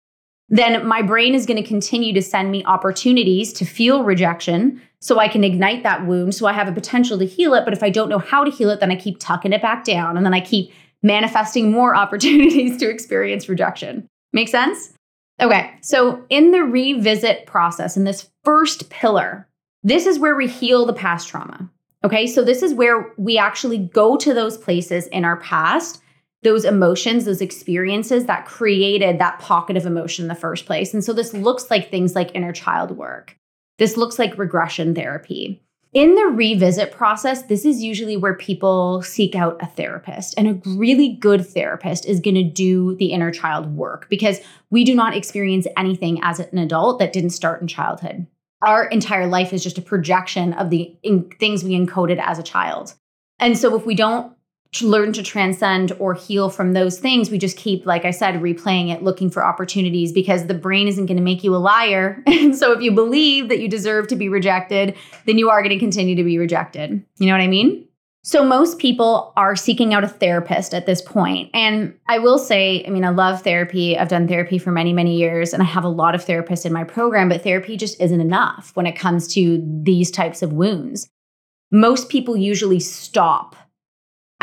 then 0.53 0.87
my 0.87 1.01
brain 1.01 1.35
is 1.35 1.47
going 1.47 1.61
to 1.61 1.67
continue 1.67 2.13
to 2.13 2.21
send 2.21 2.51
me 2.53 2.63
opportunities 2.67 3.55
to 3.55 3.65
feel 3.65 4.05
rejection 4.05 4.83
so 5.01 5.19
I 5.19 5.27
can 5.27 5.45
ignite 5.45 5.83
that 5.83 6.07
wound. 6.07 6.35
So 6.35 6.47
I 6.47 6.53
have 6.53 6.69
a 6.69 6.73
potential 6.73 7.19
to 7.19 7.25
heal 7.25 7.55
it. 7.55 7.65
But 7.65 7.73
if 7.73 7.83
I 7.83 7.89
don't 7.89 8.11
know 8.11 8.19
how 8.19 8.45
to 8.45 8.51
heal 8.51 8.69
it, 8.69 8.79
then 8.79 8.93
I 8.93 8.97
keep 8.97 9.19
tucking 9.19 9.55
it 9.55 9.63
back 9.63 9.83
down 9.83 10.19
and 10.19 10.27
then 10.27 10.35
I 10.35 10.41
keep 10.41 10.71
manifesting 11.03 11.73
more 11.73 11.95
opportunities 11.97 12.77
to 12.77 12.91
experience 12.91 13.49
rejection. 13.49 14.07
Make 14.35 14.49
sense? 14.49 14.93
Okay, 15.41 15.73
so 15.81 16.23
in 16.29 16.51
the 16.51 16.63
revisit 16.63 17.47
process, 17.47 17.97
in 17.97 18.05
this 18.05 18.29
first 18.45 18.91
pillar, 18.91 19.49
this 19.83 20.05
is 20.05 20.19
where 20.19 20.37
we 20.37 20.47
heal 20.47 20.85
the 20.85 20.93
past 20.93 21.29
trauma. 21.29 21.71
Okay, 22.05 22.27
so 22.27 22.45
this 22.45 22.63
is 22.63 22.75
where 22.75 23.11
we 23.17 23.39
actually 23.39 23.79
go 23.79 24.19
to 24.19 24.35
those 24.35 24.59
places 24.59 25.07
in 25.07 25.25
our 25.25 25.39
past 25.39 26.03
those 26.43 26.65
emotions, 26.65 27.25
those 27.25 27.41
experiences 27.41 28.27
that 28.27 28.47
created 28.47 29.19
that 29.19 29.39
pocket 29.39 29.77
of 29.77 29.87
emotion 29.87 30.25
in 30.25 30.29
the 30.29 30.35
first 30.35 30.67
place. 30.67 30.93
And 30.93 31.05
so 31.05 31.13
this 31.13 31.33
looks 31.33 31.71
like 31.71 31.91
things 31.91 32.15
like 32.15 32.35
inner 32.35 32.53
child 32.53 32.93
work. 32.93 33.37
This 33.79 33.97
looks 33.97 34.19
like 34.19 34.39
regression 34.39 34.95
therapy. 34.95 35.63
In 35.93 36.15
the 36.15 36.27
revisit 36.27 36.91
process, 36.91 37.43
this 37.43 37.67
is 37.67 37.83
usually 37.83 38.17
where 38.17 38.35
people 38.35 39.03
seek 39.03 39.35
out 39.35 39.63
a 39.63 39.67
therapist, 39.67 40.35
and 40.39 40.49
a 40.49 40.71
really 40.71 41.17
good 41.17 41.47
therapist 41.47 42.07
is 42.07 42.19
going 42.19 42.35
to 42.35 42.43
do 42.43 42.97
the 42.97 43.13
inner 43.13 43.31
child 43.31 43.77
work 43.77 44.07
because 44.09 44.41
we 44.71 44.85
do 44.85 44.95
not 44.95 45.15
experience 45.15 45.67
anything 45.77 46.19
as 46.23 46.41
an 46.41 46.57
adult 46.57 46.99
that 46.99 47.13
didn't 47.13 47.31
start 47.31 47.61
in 47.61 47.69
childhood. 47.69 48.27
Our 48.63 48.87
entire 48.87 49.27
life 49.27 49.53
is 49.53 49.63
just 49.63 49.77
a 49.77 49.83
projection 49.83 50.55
of 50.55 50.71
the 50.71 50.97
things 51.39 51.63
we 51.63 51.79
encoded 51.79 52.23
as 52.25 52.39
a 52.39 52.43
child. 52.43 52.95
And 53.39 53.59
so, 53.59 53.77
if 53.77 53.85
we 53.85 53.95
don't 53.95 54.33
learn 54.81 55.13
to 55.13 55.23
transcend 55.23 55.93
or 55.99 56.15
heal 56.15 56.49
from 56.49 56.73
those 56.73 56.99
things, 56.99 57.31
we 57.31 57.39
just 57.39 57.59
keep, 57.59 57.85
like 57.85 58.07
I 58.07 58.11
said, 58.11 58.37
replaying 58.37 58.91
it, 58.91 59.03
looking 59.03 59.31
for 59.31 59.45
opportunities 59.45 60.13
because 60.13 60.47
the 60.47 60.55
brain 60.55 60.89
isn't 60.89 61.07
going 61.07 61.19
to 61.19 61.23
make 61.23 61.45
you 61.45 61.55
a 61.55 61.59
liar. 61.59 62.23
And 62.43 62.57
so 62.57 62.73
if 62.73 62.83
you 62.83 62.91
believe 62.91 63.49
that 63.51 63.61
you 63.61 63.69
deserve 63.69 64.09
to 64.09 64.17
be 64.17 64.29
rejected, 64.29 64.97
then 65.27 65.39
you 65.39 65.49
are 65.49 65.63
going 65.63 65.71
to 65.71 65.79
continue 65.79 66.17
to 66.17 66.25
be 66.25 66.39
rejected. 66.39 67.05
You 67.19 67.27
know 67.27 67.33
what 67.33 67.41
I 67.41 67.47
mean? 67.47 67.87
So 68.25 68.45
most 68.45 68.79
people 68.79 69.33
are 69.37 69.57
seeking 69.57 69.95
out 69.95 70.05
a 70.05 70.09
therapist 70.09 70.75
at 70.75 70.87
this 70.87 71.01
point. 71.03 71.51
And 71.55 71.95
I 72.09 72.19
will 72.19 72.39
say, 72.39 72.85
I 72.87 72.91
mean, 72.91 73.05
I 73.05 73.11
love 73.11 73.43
therapy. 73.43 73.99
I've 73.99 74.09
done 74.09 74.29
therapy 74.29 74.59
for 74.59 74.71
many, 74.71 74.93
many 74.93 75.17
years, 75.17 75.53
and 75.53 75.63
I 75.63 75.67
have 75.67 75.85
a 75.85 75.89
lot 75.89 76.15
of 76.15 76.25
therapists 76.25 76.65
in 76.67 76.73
my 76.73 76.85
program, 76.85 77.29
but 77.29 77.43
therapy 77.43 77.77
just 77.77 78.01
isn't 78.01 78.21
enough 78.21 78.71
when 78.75 78.87
it 78.87 78.97
comes 78.97 79.27
to 79.35 79.63
these 79.83 80.11
types 80.11 80.43
of 80.43 80.53
wounds. 80.53 81.09
Most 81.71 82.09
people 82.09 82.37
usually 82.37 82.81
stop 82.81 83.57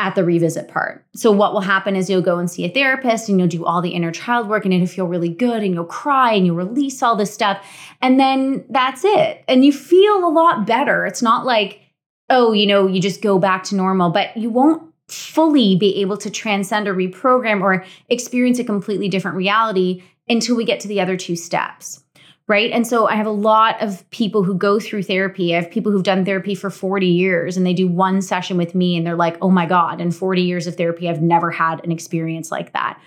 at 0.00 0.14
the 0.14 0.24
revisit 0.24 0.66
part. 0.66 1.04
So 1.14 1.30
what 1.30 1.52
will 1.52 1.60
happen 1.60 1.94
is 1.94 2.08
you'll 2.08 2.22
go 2.22 2.38
and 2.38 2.50
see 2.50 2.64
a 2.64 2.70
therapist 2.70 3.28
and 3.28 3.38
you'll 3.38 3.48
do 3.48 3.66
all 3.66 3.82
the 3.82 3.90
inner 3.90 4.10
child 4.10 4.48
work 4.48 4.64
and 4.64 4.72
it'll 4.72 4.86
feel 4.86 5.06
really 5.06 5.28
good 5.28 5.62
and 5.62 5.74
you'll 5.74 5.84
cry 5.84 6.32
and 6.32 6.46
you'll 6.46 6.56
release 6.56 7.02
all 7.02 7.16
this 7.16 7.32
stuff. 7.32 7.62
And 8.00 8.18
then 8.18 8.64
that's 8.70 9.04
it. 9.04 9.44
And 9.46 9.62
you 9.62 9.74
feel 9.74 10.26
a 10.26 10.32
lot 10.32 10.66
better. 10.66 11.04
It's 11.04 11.20
not 11.20 11.44
like, 11.44 11.80
oh, 12.30 12.52
you 12.52 12.66
know, 12.66 12.86
you 12.86 12.98
just 12.98 13.20
go 13.20 13.38
back 13.38 13.62
to 13.64 13.76
normal, 13.76 14.08
but 14.08 14.34
you 14.38 14.48
won't 14.48 14.82
fully 15.08 15.76
be 15.76 16.00
able 16.00 16.16
to 16.16 16.30
transcend 16.30 16.88
or 16.88 16.94
reprogram 16.94 17.60
or 17.60 17.84
experience 18.08 18.58
a 18.58 18.64
completely 18.64 19.08
different 19.08 19.36
reality 19.36 20.02
until 20.30 20.56
we 20.56 20.64
get 20.64 20.80
to 20.80 20.88
the 20.88 21.00
other 21.00 21.16
two 21.18 21.36
steps 21.36 22.02
right? 22.50 22.72
And 22.72 22.84
so 22.84 23.06
I 23.06 23.14
have 23.14 23.28
a 23.28 23.30
lot 23.30 23.80
of 23.80 24.10
people 24.10 24.42
who 24.42 24.56
go 24.56 24.80
through 24.80 25.04
therapy. 25.04 25.54
I 25.54 25.60
have 25.60 25.70
people 25.70 25.92
who've 25.92 26.02
done 26.02 26.24
therapy 26.24 26.56
for 26.56 26.68
40 26.68 27.06
years 27.06 27.56
and 27.56 27.64
they 27.64 27.72
do 27.72 27.86
one 27.86 28.20
session 28.20 28.56
with 28.56 28.74
me 28.74 28.96
and 28.96 29.06
they're 29.06 29.14
like, 29.14 29.38
oh 29.40 29.50
my 29.50 29.66
God, 29.66 30.00
in 30.00 30.10
40 30.10 30.42
years 30.42 30.66
of 30.66 30.74
therapy, 30.74 31.08
I've 31.08 31.22
never 31.22 31.52
had 31.52 31.80
an 31.84 31.92
experience 31.92 32.50
like 32.50 32.72
that. 32.72 33.00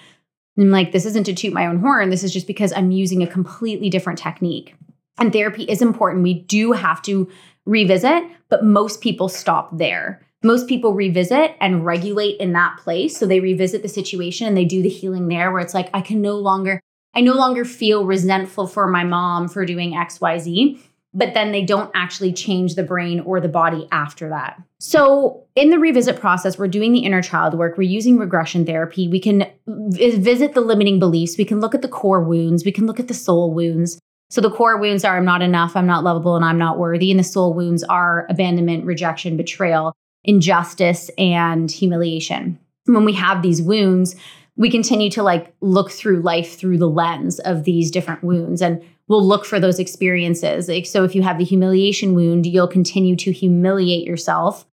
And 0.55 0.67
I'm 0.67 0.71
like, 0.71 0.93
this 0.93 1.05
isn't 1.05 1.25
to 1.25 1.33
toot 1.33 1.51
my 1.51 1.67
own 1.67 1.79
horn. 1.79 2.09
This 2.09 2.23
is 2.23 2.31
just 2.31 2.47
because 2.47 2.71
I'm 2.71 2.91
using 2.91 3.21
a 3.21 3.27
completely 3.27 3.89
different 3.89 4.17
technique. 4.17 4.75
And 5.17 5.33
therapy 5.33 5.63
is 5.63 5.81
important. 5.81 6.23
We 6.23 6.35
do 6.35 6.71
have 6.71 7.01
to 7.01 7.29
revisit, 7.65 8.23
but 8.47 8.63
most 8.63 9.01
people 9.01 9.27
stop 9.27 9.77
there. 9.77 10.25
Most 10.41 10.69
people 10.69 10.93
revisit 10.93 11.57
and 11.59 11.85
regulate 11.85 12.39
in 12.39 12.53
that 12.53 12.77
place. 12.77 13.17
So 13.17 13.25
they 13.25 13.41
revisit 13.41 13.81
the 13.81 13.89
situation 13.89 14.47
and 14.47 14.55
they 14.55 14.63
do 14.63 14.81
the 14.81 14.87
healing 14.87 15.27
there 15.27 15.51
where 15.51 15.61
it's 15.61 15.73
like, 15.73 15.89
I 15.93 15.99
can 15.99 16.21
no 16.21 16.37
longer 16.37 16.79
I 17.15 17.21
no 17.21 17.33
longer 17.33 17.65
feel 17.65 18.05
resentful 18.05 18.67
for 18.67 18.87
my 18.87 19.03
mom 19.03 19.47
for 19.47 19.65
doing 19.65 19.93
XYZ, 19.93 20.79
but 21.13 21.33
then 21.33 21.51
they 21.51 21.63
don't 21.63 21.91
actually 21.93 22.33
change 22.33 22.75
the 22.75 22.83
brain 22.83 23.19
or 23.21 23.39
the 23.39 23.47
body 23.47 23.87
after 23.91 24.29
that. 24.29 24.61
So, 24.79 25.43
in 25.55 25.69
the 25.69 25.77
revisit 25.77 26.19
process, 26.19 26.57
we're 26.57 26.67
doing 26.67 26.91
the 26.91 27.05
inner 27.05 27.21
child 27.21 27.53
work, 27.53 27.77
we're 27.77 27.83
using 27.83 28.17
regression 28.17 28.65
therapy. 28.65 29.07
We 29.07 29.19
can 29.19 29.45
visit 29.67 30.53
the 30.53 30.61
limiting 30.61 30.99
beliefs, 30.99 31.37
we 31.37 31.45
can 31.45 31.59
look 31.59 31.75
at 31.75 31.83
the 31.83 31.87
core 31.87 32.23
wounds, 32.23 32.65
we 32.65 32.71
can 32.71 32.87
look 32.87 32.99
at 32.99 33.07
the 33.07 33.13
soul 33.13 33.53
wounds. 33.53 33.99
So, 34.31 34.41
the 34.41 34.49
core 34.49 34.77
wounds 34.77 35.05
are 35.05 35.15
I'm 35.15 35.25
not 35.25 35.43
enough, 35.43 35.75
I'm 35.75 35.85
not 35.85 36.03
lovable, 36.03 36.35
and 36.35 36.43
I'm 36.43 36.57
not 36.57 36.79
worthy. 36.79 37.11
And 37.11 37.19
the 37.19 37.23
soul 37.23 37.53
wounds 37.53 37.83
are 37.83 38.25
abandonment, 38.29 38.85
rejection, 38.85 39.37
betrayal, 39.37 39.93
injustice, 40.23 41.11
and 41.17 41.69
humiliation. 41.69 42.57
When 42.85 43.05
we 43.05 43.13
have 43.13 43.41
these 43.43 43.61
wounds, 43.61 44.15
we 44.55 44.69
continue 44.69 45.09
to 45.11 45.23
like 45.23 45.53
look 45.61 45.91
through 45.91 46.21
life 46.21 46.57
through 46.57 46.77
the 46.77 46.89
lens 46.89 47.39
of 47.39 47.63
these 47.63 47.91
different 47.91 48.23
wounds 48.23 48.61
and 48.61 48.83
we'll 49.07 49.25
look 49.25 49.45
for 49.45 49.59
those 49.59 49.79
experiences. 49.79 50.67
Like 50.67 50.85
so 50.85 51.03
if 51.03 51.15
you 51.15 51.23
have 51.23 51.37
the 51.37 51.43
humiliation 51.43 52.13
wound 52.13 52.45
you'll 52.45 52.67
continue 52.67 53.15
to 53.17 53.31
humiliate 53.31 54.05
yourself 54.05 54.65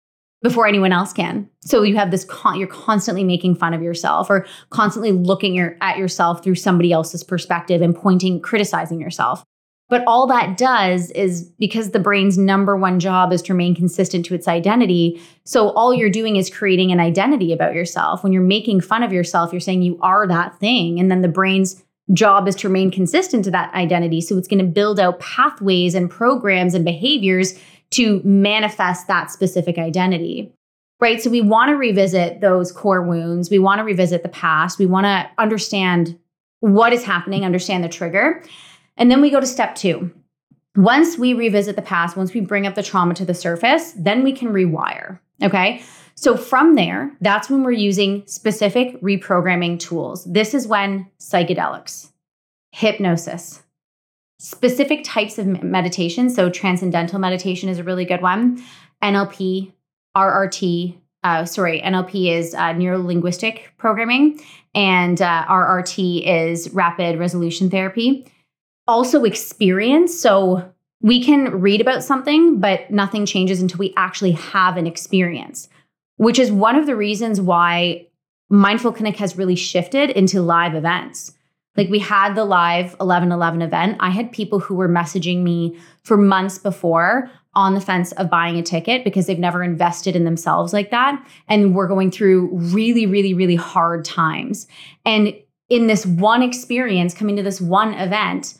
before 0.42 0.68
anyone 0.68 0.92
else 0.92 1.12
can. 1.12 1.48
So 1.62 1.82
you 1.82 1.96
have 1.96 2.10
this 2.10 2.24
con- 2.24 2.58
you're 2.58 2.68
constantly 2.68 3.24
making 3.24 3.56
fun 3.56 3.74
of 3.74 3.82
yourself 3.82 4.30
or 4.30 4.46
constantly 4.70 5.12
looking 5.12 5.54
your, 5.54 5.76
at 5.80 5.98
yourself 5.98 6.44
through 6.44 6.54
somebody 6.54 6.92
else's 6.92 7.24
perspective 7.24 7.82
and 7.82 7.94
pointing 7.94 8.40
criticizing 8.40 9.00
yourself 9.00 9.44
But 9.88 10.04
all 10.06 10.26
that 10.26 10.58
does 10.58 11.10
is 11.12 11.44
because 11.58 11.90
the 11.90 11.98
brain's 11.98 12.36
number 12.36 12.76
one 12.76 13.00
job 13.00 13.32
is 13.32 13.40
to 13.42 13.54
remain 13.54 13.74
consistent 13.74 14.26
to 14.26 14.34
its 14.34 14.46
identity. 14.46 15.20
So 15.44 15.70
all 15.70 15.94
you're 15.94 16.10
doing 16.10 16.36
is 16.36 16.50
creating 16.50 16.92
an 16.92 17.00
identity 17.00 17.52
about 17.54 17.74
yourself. 17.74 18.22
When 18.22 18.32
you're 18.32 18.42
making 18.42 18.82
fun 18.82 19.02
of 19.02 19.12
yourself, 19.12 19.52
you're 19.52 19.60
saying 19.60 19.82
you 19.82 19.98
are 20.02 20.26
that 20.26 20.58
thing. 20.58 21.00
And 21.00 21.10
then 21.10 21.22
the 21.22 21.28
brain's 21.28 21.82
job 22.12 22.48
is 22.48 22.54
to 22.56 22.68
remain 22.68 22.90
consistent 22.90 23.44
to 23.44 23.50
that 23.50 23.72
identity. 23.74 24.20
So 24.20 24.36
it's 24.36 24.48
going 24.48 24.58
to 24.58 24.64
build 24.64 25.00
out 25.00 25.20
pathways 25.20 25.94
and 25.94 26.10
programs 26.10 26.74
and 26.74 26.84
behaviors 26.84 27.58
to 27.90 28.20
manifest 28.24 29.06
that 29.06 29.30
specific 29.30 29.78
identity. 29.78 30.52
Right. 31.00 31.22
So 31.22 31.30
we 31.30 31.40
want 31.40 31.70
to 31.70 31.76
revisit 31.76 32.40
those 32.40 32.72
core 32.72 33.02
wounds. 33.02 33.50
We 33.50 33.58
want 33.58 33.78
to 33.78 33.84
revisit 33.84 34.22
the 34.22 34.28
past. 34.28 34.78
We 34.78 34.86
want 34.86 35.04
to 35.04 35.30
understand 35.38 36.18
what 36.60 36.92
is 36.92 37.04
happening, 37.04 37.44
understand 37.44 37.84
the 37.84 37.88
trigger. 37.88 38.42
And 38.98 39.10
then 39.10 39.22
we 39.22 39.30
go 39.30 39.40
to 39.40 39.46
step 39.46 39.74
two. 39.74 40.12
Once 40.76 41.16
we 41.16 41.32
revisit 41.32 41.76
the 41.76 41.82
past, 41.82 42.16
once 42.16 42.34
we 42.34 42.40
bring 42.40 42.66
up 42.66 42.74
the 42.74 42.82
trauma 42.82 43.14
to 43.14 43.24
the 43.24 43.34
surface, 43.34 43.92
then 43.96 44.22
we 44.22 44.32
can 44.32 44.48
rewire. 44.48 45.18
Okay. 45.42 45.82
So 46.14 46.36
from 46.36 46.74
there, 46.74 47.16
that's 47.20 47.48
when 47.48 47.62
we're 47.62 47.72
using 47.72 48.26
specific 48.26 49.00
reprogramming 49.00 49.78
tools. 49.78 50.24
This 50.24 50.52
is 50.52 50.66
when 50.66 51.06
psychedelics, 51.20 52.10
hypnosis, 52.72 53.62
specific 54.40 55.04
types 55.04 55.38
of 55.38 55.46
meditation. 55.62 56.28
So 56.28 56.50
transcendental 56.50 57.20
meditation 57.20 57.68
is 57.68 57.78
a 57.78 57.84
really 57.84 58.04
good 58.04 58.20
one. 58.20 58.62
NLP, 59.02 59.72
RRT, 60.16 60.98
uh, 61.22 61.44
sorry, 61.44 61.80
NLP 61.82 62.36
is 62.36 62.54
uh, 62.54 62.72
neuro 62.72 62.98
linguistic 62.98 63.72
programming, 63.78 64.40
and 64.74 65.22
uh, 65.22 65.44
RRT 65.46 66.26
is 66.26 66.70
rapid 66.70 67.18
resolution 67.18 67.70
therapy 67.70 68.26
also 68.88 69.22
experience. 69.22 70.18
So 70.18 70.72
we 71.00 71.22
can 71.22 71.60
read 71.60 71.80
about 71.80 72.02
something, 72.02 72.58
but 72.58 72.90
nothing 72.90 73.26
changes 73.26 73.62
until 73.62 73.78
we 73.78 73.94
actually 73.96 74.32
have 74.32 74.76
an 74.76 74.86
experience, 74.86 75.68
which 76.16 76.38
is 76.38 76.50
one 76.50 76.74
of 76.74 76.86
the 76.86 76.96
reasons 76.96 77.40
why 77.40 78.06
Mind-Full 78.50 78.94
Clinic 78.94 79.16
has 79.18 79.36
really 79.36 79.54
shifted 79.54 80.10
into 80.10 80.42
live 80.42 80.74
events. 80.74 81.34
Like 81.76 81.90
we 81.90 82.00
had 82.00 82.34
the 82.34 82.44
live 82.44 82.86
1111 82.98 83.62
event. 83.62 83.98
I 84.00 84.10
had 84.10 84.32
people 84.32 84.58
who 84.58 84.74
were 84.74 84.88
messaging 84.88 85.42
me 85.42 85.78
for 86.02 86.16
months 86.16 86.58
before 86.58 87.30
on 87.54 87.74
the 87.74 87.80
fence 87.80 88.10
of 88.12 88.30
buying 88.30 88.56
a 88.56 88.62
ticket 88.62 89.04
because 89.04 89.26
they've 89.26 89.38
never 89.38 89.62
invested 89.62 90.16
in 90.16 90.24
themselves 90.24 90.72
like 90.72 90.90
that. 90.90 91.24
And 91.46 91.74
we're 91.74 91.86
going 91.86 92.10
through 92.10 92.50
really, 92.52 93.06
really, 93.06 93.34
really 93.34 93.54
hard 93.54 94.04
times. 94.04 94.66
And 95.04 95.34
in 95.68 95.86
this 95.86 96.04
one 96.04 96.42
experience, 96.42 97.14
coming 97.14 97.36
to 97.36 97.42
this 97.42 97.60
one 97.60 97.94
event, 97.94 98.57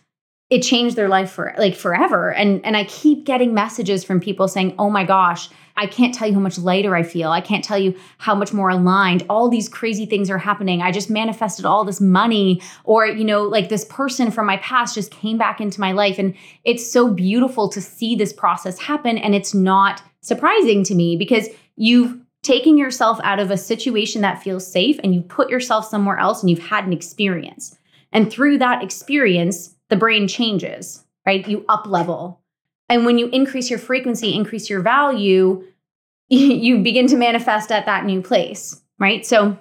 it 0.51 0.63
changed 0.63 0.97
their 0.97 1.09
life 1.09 1.31
for 1.31 1.55
like 1.59 1.75
forever. 1.75 2.33
And 2.33 2.65
and 2.65 2.77
i 2.77 2.85
keep 2.85 3.25
getting 3.25 3.55
messages 3.55 4.05
from 4.05 4.21
people 4.21 4.49
saying 4.49 4.75
oh 4.79 4.91
my 4.91 5.05
gosh 5.05 5.49
i 5.77 5.87
can't 5.87 6.15
tell 6.15 6.27
you 6.27 6.35
how 6.35 6.41
much 6.41 6.59
lighter 6.59 6.97
i 6.97 7.03
feel. 7.03 7.31
I 7.31 7.41
can't 7.41 7.65
tell 7.65 7.79
you 7.79 7.95
how 8.19 8.35
much 8.35 8.53
more 8.53 8.71
aligned. 8.71 9.25
All 9.29 9.49
these 9.49 9.69
crazy 9.69 10.07
things 10.07 10.31
are 10.31 10.39
happening. 10.39 10.83
I 10.83 10.91
just 10.91 11.11
manifested 11.11 11.65
all 11.65 11.85
this 11.85 12.01
money. 12.01 12.63
Or 12.85 13.07
you 13.07 13.25
know 13.25 13.43
like 13.43 13.69
this 13.69 13.85
person 13.87 14.31
from 14.31 14.47
my 14.47 14.57
past 14.59 14.95
just 14.95 15.11
came 15.11 15.39
back 15.39 15.61
into 15.61 15.81
my 15.81 15.93
life. 15.93 16.19
And 16.19 16.35
it's 16.65 16.91
so 16.91 17.13
beautiful 17.13 17.69
to 17.69 17.81
see 17.81 18.17
this 18.17 18.33
process 18.33 18.79
happen. 18.79 19.19
And 19.19 19.35
it's 19.35 19.55
not 19.55 20.03
surprising 20.21 20.83
to 20.85 20.95
me 20.95 21.17
because 21.17 21.49
you've 21.77 22.19
taken 22.43 22.79
yourself 22.79 23.21
out 23.23 23.41
of 23.41 23.51
a 23.51 23.57
situation 23.57 24.23
that 24.23 24.43
feels 24.43 24.67
safe 24.67 24.99
and 25.03 25.15
you 25.15 25.21
put 25.23 25.51
yourself 25.51 25.85
somewhere 25.85 26.19
else 26.19 26.41
and 26.41 26.49
you've 26.49 26.59
had 26.59 26.87
an 26.87 26.93
experience. 26.93 27.77
And 28.13 28.31
through 28.31 28.59
that 28.59 28.83
experience 28.83 29.75
the 29.89 29.97
brain 29.97 30.29
changes, 30.29 31.05
right? 31.27 31.47
You 31.47 31.65
up 31.69 31.87
level. 31.87 32.41
And 32.89 33.05
when 33.05 33.19
you 33.19 33.29
increase 33.29 33.71
your 33.71 33.79
frequency, 33.79 34.35
increase 34.35 34.71
your 34.71 34.81
value, 34.81 35.65
you 36.29 36.83
begin 36.83 37.07
to 37.09 37.17
manifest 37.17 37.73
at 37.73 37.87
that 37.87 38.05
new 38.05 38.23
place, 38.23 38.81
right? 38.99 39.25
So, 39.25 39.59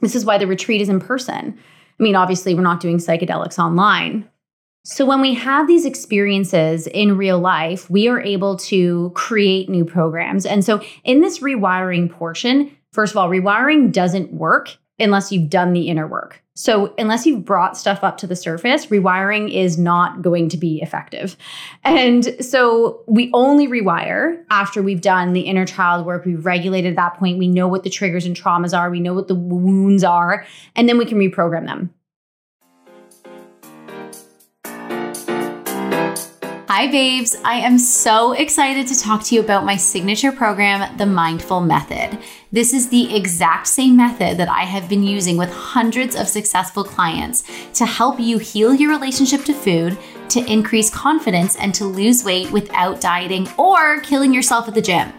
this 0.00 0.14
is 0.14 0.24
why 0.24 0.38
the 0.38 0.46
retreat 0.46 0.80
is 0.80 0.88
in 0.88 0.98
person. 0.98 1.58
I 1.58 2.02
mean, 2.02 2.16
obviously, 2.16 2.54
we're 2.54 2.62
not 2.62 2.80
doing 2.80 2.96
psychedelics 2.96 3.58
online. 3.58 4.28
So, 4.84 5.04
when 5.04 5.20
we 5.20 5.34
have 5.34 5.66
these 5.66 5.84
experiences 5.84 6.86
in 6.86 7.16
real 7.16 7.38
life, 7.38 7.90
we 7.90 8.08
are 8.08 8.20
able 8.20 8.56
to 8.56 9.12
create 9.14 9.68
new 9.68 9.84
programs. 9.84 10.46
And 10.46 10.64
so, 10.64 10.82
in 11.04 11.20
this 11.20 11.40
rewiring 11.40 12.10
portion, 12.10 12.74
first 12.92 13.12
of 13.12 13.18
all, 13.18 13.28
rewiring 13.28 13.92
doesn't 13.92 14.32
work 14.32 14.76
unless 14.98 15.32
you've 15.32 15.50
done 15.50 15.72
the 15.72 15.88
inner 15.88 16.06
work. 16.06 16.42
So, 16.60 16.92
unless 16.98 17.24
you've 17.24 17.46
brought 17.46 17.78
stuff 17.78 18.04
up 18.04 18.18
to 18.18 18.26
the 18.26 18.36
surface, 18.36 18.84
rewiring 18.86 19.50
is 19.50 19.78
not 19.78 20.20
going 20.20 20.50
to 20.50 20.58
be 20.58 20.82
effective. 20.82 21.38
And 21.84 22.36
so, 22.44 23.02
we 23.06 23.30
only 23.32 23.66
rewire 23.66 24.44
after 24.50 24.82
we've 24.82 25.00
done 25.00 25.32
the 25.32 25.40
inner 25.40 25.64
child 25.64 26.04
work. 26.04 26.26
We've 26.26 26.44
regulated 26.44 26.96
that 26.96 27.14
point. 27.14 27.38
We 27.38 27.48
know 27.48 27.66
what 27.66 27.82
the 27.82 27.88
triggers 27.88 28.26
and 28.26 28.36
traumas 28.36 28.78
are, 28.78 28.90
we 28.90 29.00
know 29.00 29.14
what 29.14 29.26
the 29.26 29.34
wounds 29.34 30.04
are, 30.04 30.44
and 30.76 30.86
then 30.86 30.98
we 30.98 31.06
can 31.06 31.18
reprogram 31.18 31.64
them. 31.64 31.94
Hi, 36.68 36.88
babes. 36.88 37.36
I 37.42 37.54
am 37.54 37.78
so 37.78 38.32
excited 38.32 38.86
to 38.88 39.00
talk 39.00 39.24
to 39.24 39.34
you 39.34 39.40
about 39.40 39.64
my 39.64 39.76
signature 39.76 40.30
program, 40.30 40.94
the 40.98 41.06
Mind-Full 41.06 41.62
Method. 41.62 42.18
This 42.52 42.74
is 42.74 42.88
the 42.88 43.14
exact 43.14 43.68
same 43.68 43.96
method 43.96 44.36
that 44.38 44.48
I 44.48 44.62
have 44.62 44.88
been 44.88 45.04
using 45.04 45.36
with 45.36 45.52
hundreds 45.52 46.16
of 46.16 46.26
successful 46.26 46.82
clients 46.82 47.44
to 47.74 47.86
help 47.86 48.18
you 48.18 48.38
heal 48.38 48.74
your 48.74 48.90
relationship 48.90 49.44
to 49.44 49.54
food, 49.54 49.96
to 50.30 50.44
increase 50.52 50.90
confidence, 50.90 51.54
and 51.54 51.72
to 51.76 51.84
lose 51.84 52.24
weight 52.24 52.50
without 52.50 53.00
dieting 53.00 53.48
or 53.56 54.00
killing 54.00 54.34
yourself 54.34 54.66
at 54.66 54.74
the 54.74 54.82
gym. 54.82 55.12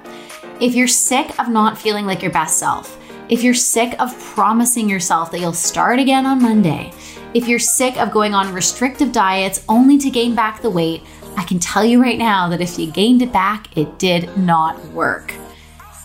If 0.60 0.76
you're 0.76 0.89
sick 0.89 1.39
of 1.39 1.48
not 1.48 1.78
feeling 1.78 2.06
like 2.06 2.22
your 2.22 2.34
best 2.34 2.60
self, 2.60 3.00
if 3.30 3.44
you're 3.44 3.54
sick 3.54 3.96
of 4.02 4.20
promising 4.20 4.89
yourself 4.89 5.32
that 5.32 5.39
you'll 5.39 5.54
start 5.54 6.00
again 6.00 6.26
on 6.26 6.41
Monday, 6.41 6.91
if 7.34 7.48
you're 7.48 7.60
sick 7.60 7.96
of 7.96 8.12
going 8.12 8.34
on 8.34 8.54
restrictive 8.54 9.13
diets 9.13 9.63
only 9.70 9.98
to 10.00 10.10
gain 10.10 10.36
back 10.36 10.62
the 10.62 10.70
weight, 10.70 11.04
I 11.38 11.46
can 11.46 11.60
tell 11.60 11.86
you 11.86 12.02
right 12.02 12.17
now 12.17 12.50
that 12.50 12.60
if 12.60 12.78
you 12.78 12.91
gained 12.91 13.22
it 13.22 13.32
back, 13.32 13.78
it 13.78 13.98
did 14.00 14.38
not 14.38 14.84
work. 14.88 15.34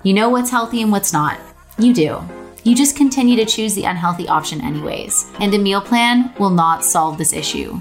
You 0.07 0.13
know 0.13 0.29
what's 0.29 0.51
healthy 0.51 0.83
and 0.83 0.93
what's 0.93 1.13
not. 1.13 1.41
You 1.81 1.93
do. 1.93 2.23
You 2.63 2.77
just 2.77 2.95
continue 2.95 3.35
to 3.39 3.45
choose 3.45 3.75
the 3.75 3.87
unhealthy 3.87 4.29
option, 4.29 4.61
anyways. 4.61 5.29
And 5.41 5.53
a 5.53 5.59
meal 5.59 5.81
plan 5.81 6.33
will 6.39 6.51
not 6.51 6.85
solve 6.85 7.19
this 7.19 7.33
issue. 7.33 7.81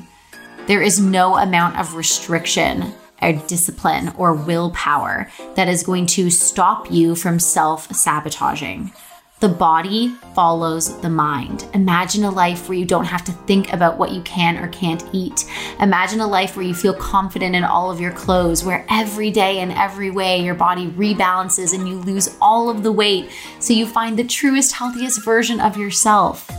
There 0.66 0.82
is 0.82 1.00
no 1.00 1.38
amount 1.38 1.78
of 1.78 1.94
restriction 1.94 2.96
or 3.22 3.34
discipline 3.34 4.12
or 4.18 4.34
willpower 4.34 5.30
that 5.54 5.68
is 5.68 5.84
going 5.84 6.08
to 6.08 6.32
stop 6.32 6.92
you 6.92 7.14
from 7.14 7.38
self 7.38 7.94
sabotaging. 7.94 8.92
The 9.42 9.50
body 9.50 10.16
follows 10.34 10.98
the 11.02 11.10
mind. 11.10 11.68
Imagine 11.74 12.24
a 12.24 12.32
life 12.32 12.70
where 12.70 12.78
you 12.78 12.86
don't 12.86 13.04
have 13.04 13.26
to 13.26 13.34
think 13.34 13.74
about 13.74 13.98
what 13.98 14.12
you 14.12 14.22
can 14.22 14.56
or 14.58 14.70
can't 14.70 15.04
eat. 15.12 15.44
Imagine 15.82 16.22
a 16.22 16.28
life 16.28 16.56
where 16.56 16.66
you 16.66 16.74
feel 16.74 16.94
confident 16.94 17.54
in 17.54 17.66
all 17.66 17.92
of 17.92 18.00
your 18.00 18.14
clothes, 18.14 18.64
where 18.64 18.86
every 18.90 19.32
day 19.32 19.60
and 19.60 19.74
every 19.74 20.10
way 20.10 20.40
your 20.40 20.56
body 20.56 20.88
rebalances 20.92 21.74
and 21.74 21.86
you 21.86 21.96
lose 21.96 22.38
all 22.42 22.70
of 22.70 22.82
the 22.82 22.92
weight 22.94 23.30
so 23.60 23.74
you 23.74 23.86
find 23.86 24.18
the 24.18 24.24
truest, 24.24 24.72
healthiest 24.72 25.26
version 25.26 25.60
of 25.60 25.76
yourself. 25.76 26.50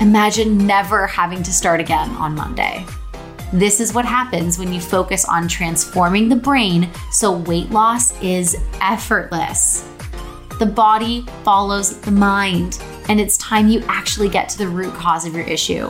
Imagine 0.00 0.66
never 0.66 1.06
having 1.06 1.44
to 1.44 1.52
start 1.52 1.78
again 1.78 2.10
on 2.16 2.34
Monday. 2.34 2.84
This 3.52 3.78
is 3.78 3.94
what 3.94 4.04
happens 4.04 4.58
when 4.58 4.72
you 4.72 4.80
focus 4.80 5.24
on 5.24 5.46
transforming 5.46 6.28
the 6.28 6.36
brain 6.36 6.90
so 7.12 7.30
weight 7.30 7.70
loss 7.70 8.20
is 8.20 8.56
effortless. 8.80 9.88
The 10.58 10.66
body 10.66 11.24
follows 11.44 12.00
the 12.00 12.10
mind, 12.10 12.82
and 13.08 13.20
it's 13.20 13.38
time 13.38 13.68
you 13.68 13.80
actually 13.86 14.28
get 14.28 14.48
to 14.48 14.58
the 14.58 14.66
root 14.66 14.92
cause 14.92 15.24
of 15.24 15.32
your 15.32 15.46
issue. 15.46 15.88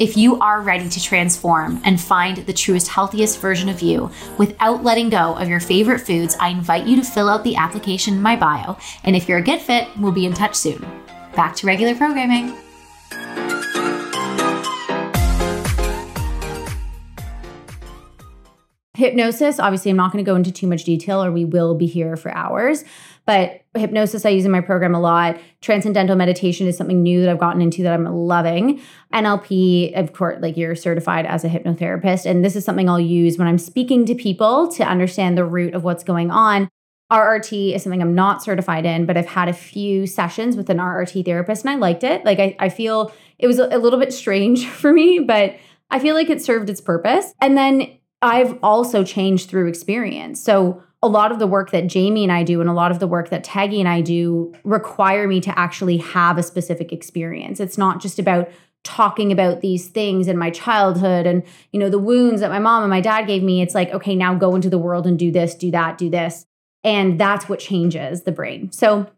If 0.00 0.16
you 0.16 0.40
are 0.40 0.60
ready 0.60 0.88
to 0.88 1.00
transform 1.00 1.80
and 1.84 2.00
find 2.00 2.38
the 2.38 2.52
truest, 2.52 2.88
healthiest 2.88 3.40
version 3.40 3.68
of 3.68 3.80
you 3.80 4.10
without 4.38 4.82
letting 4.82 5.08
go 5.08 5.36
of 5.36 5.48
your 5.48 5.60
favorite 5.60 6.00
foods, 6.00 6.36
I 6.40 6.48
invite 6.48 6.84
you 6.84 6.96
to 6.96 7.04
fill 7.04 7.28
out 7.28 7.44
the 7.44 7.54
application 7.54 8.14
in 8.14 8.22
my 8.22 8.34
bio. 8.34 8.76
And 9.04 9.14
if 9.14 9.28
you're 9.28 9.38
a 9.38 9.42
good 9.42 9.60
fit, 9.60 9.86
we'll 10.00 10.10
be 10.10 10.26
in 10.26 10.34
touch 10.34 10.56
soon. 10.56 10.84
Back 11.36 11.54
to 11.56 11.66
regular 11.68 11.94
programming. 11.94 12.56
Hypnosis, 18.96 19.60
obviously, 19.60 19.90
I'm 19.90 19.98
not 19.98 20.10
going 20.10 20.24
to 20.24 20.28
go 20.28 20.36
into 20.36 20.50
too 20.50 20.66
much 20.66 20.84
detail 20.84 21.22
or 21.22 21.30
we 21.30 21.44
will 21.44 21.74
be 21.74 21.86
here 21.86 22.16
for 22.16 22.34
hours. 22.34 22.82
But 23.26 23.62
hypnosis, 23.74 24.24
I 24.24 24.30
use 24.30 24.44
in 24.44 24.52
my 24.52 24.60
program 24.60 24.94
a 24.94 25.00
lot. 25.00 25.36
Transcendental 25.60 26.14
meditation 26.16 26.68
is 26.68 26.76
something 26.76 27.02
new 27.02 27.20
that 27.20 27.28
I've 27.28 27.40
gotten 27.40 27.60
into 27.60 27.82
that 27.82 27.92
I'm 27.92 28.06
loving. 28.06 28.80
NLP, 29.12 29.98
of 29.98 30.12
course, 30.12 30.38
like 30.40 30.56
you're 30.56 30.76
certified 30.76 31.26
as 31.26 31.44
a 31.44 31.48
hypnotherapist. 31.48 32.24
And 32.24 32.44
this 32.44 32.54
is 32.54 32.64
something 32.64 32.88
I'll 32.88 33.00
use 33.00 33.36
when 33.36 33.48
I'm 33.48 33.58
speaking 33.58 34.06
to 34.06 34.14
people 34.14 34.68
to 34.72 34.84
understand 34.84 35.36
the 35.36 35.44
root 35.44 35.74
of 35.74 35.82
what's 35.82 36.04
going 36.04 36.30
on. 36.30 36.68
RRT 37.12 37.74
is 37.74 37.82
something 37.82 38.02
I'm 38.02 38.14
not 38.14 38.42
certified 38.42 38.84
in, 38.84 39.06
but 39.06 39.16
I've 39.16 39.26
had 39.26 39.48
a 39.48 39.52
few 39.52 40.06
sessions 40.06 40.56
with 40.56 40.70
an 40.70 40.78
RRT 40.78 41.24
therapist 41.24 41.64
and 41.64 41.70
I 41.70 41.76
liked 41.76 42.04
it. 42.04 42.24
Like, 42.24 42.38
I, 42.38 42.56
I 42.58 42.68
feel 42.68 43.12
it 43.38 43.46
was 43.46 43.58
a, 43.58 43.78
little 43.78 43.98
bit 43.98 44.12
strange 44.12 44.66
for 44.68 44.92
me, 44.92 45.18
but 45.20 45.56
I 45.90 45.98
feel 45.98 46.14
like 46.14 46.30
it 46.30 46.42
served 46.42 46.70
its 46.70 46.80
purpose. 46.80 47.32
And 47.40 47.56
then 47.56 47.98
I've 48.22 48.58
also 48.62 49.04
changed 49.04 49.48
through 49.48 49.68
experience. 49.68 50.42
So 50.42 50.82
a 51.02 51.08
lot 51.08 51.30
of 51.30 51.38
the 51.38 51.46
work 51.46 51.70
that 51.70 51.86
Jamie 51.86 52.22
and 52.22 52.32
I 52.32 52.42
do 52.42 52.60
and 52.60 52.70
a 52.70 52.72
lot 52.72 52.90
of 52.90 52.98
the 52.98 53.06
work 53.06 53.28
that 53.28 53.44
Taggy 53.44 53.78
and 53.78 53.88
I 53.88 54.00
do 54.00 54.54
require 54.64 55.28
me 55.28 55.40
to 55.42 55.58
actually 55.58 55.98
have 55.98 56.38
a 56.38 56.42
specific 56.42 56.92
experience. 56.92 57.60
It's 57.60 57.78
not 57.78 58.00
just 58.00 58.18
about 58.18 58.50
talking 58.82 59.32
about 59.32 59.60
these 59.60 59.88
things 59.88 60.28
in 60.28 60.38
my 60.38 60.48
childhood 60.48 61.26
and 61.26 61.42
you 61.72 61.80
know 61.80 61.90
the 61.90 61.98
wounds 61.98 62.40
that 62.40 62.50
my 62.50 62.60
mom 62.60 62.84
and 62.84 62.90
my 62.90 63.00
dad 63.00 63.26
gave 63.26 63.42
me. 63.42 63.60
It's 63.60 63.74
like 63.74 63.90
okay 63.90 64.14
now 64.14 64.34
go 64.34 64.54
into 64.54 64.70
the 64.70 64.78
world 64.78 65.06
and 65.06 65.18
do 65.18 65.30
this 65.30 65.54
do 65.54 65.70
that 65.72 65.98
do 65.98 66.08
this. 66.08 66.46
And 66.84 67.18
that's 67.18 67.48
what 67.48 67.58
changes 67.58 68.22
the 68.22 68.32
brain. 68.32 68.70
So 68.70 69.10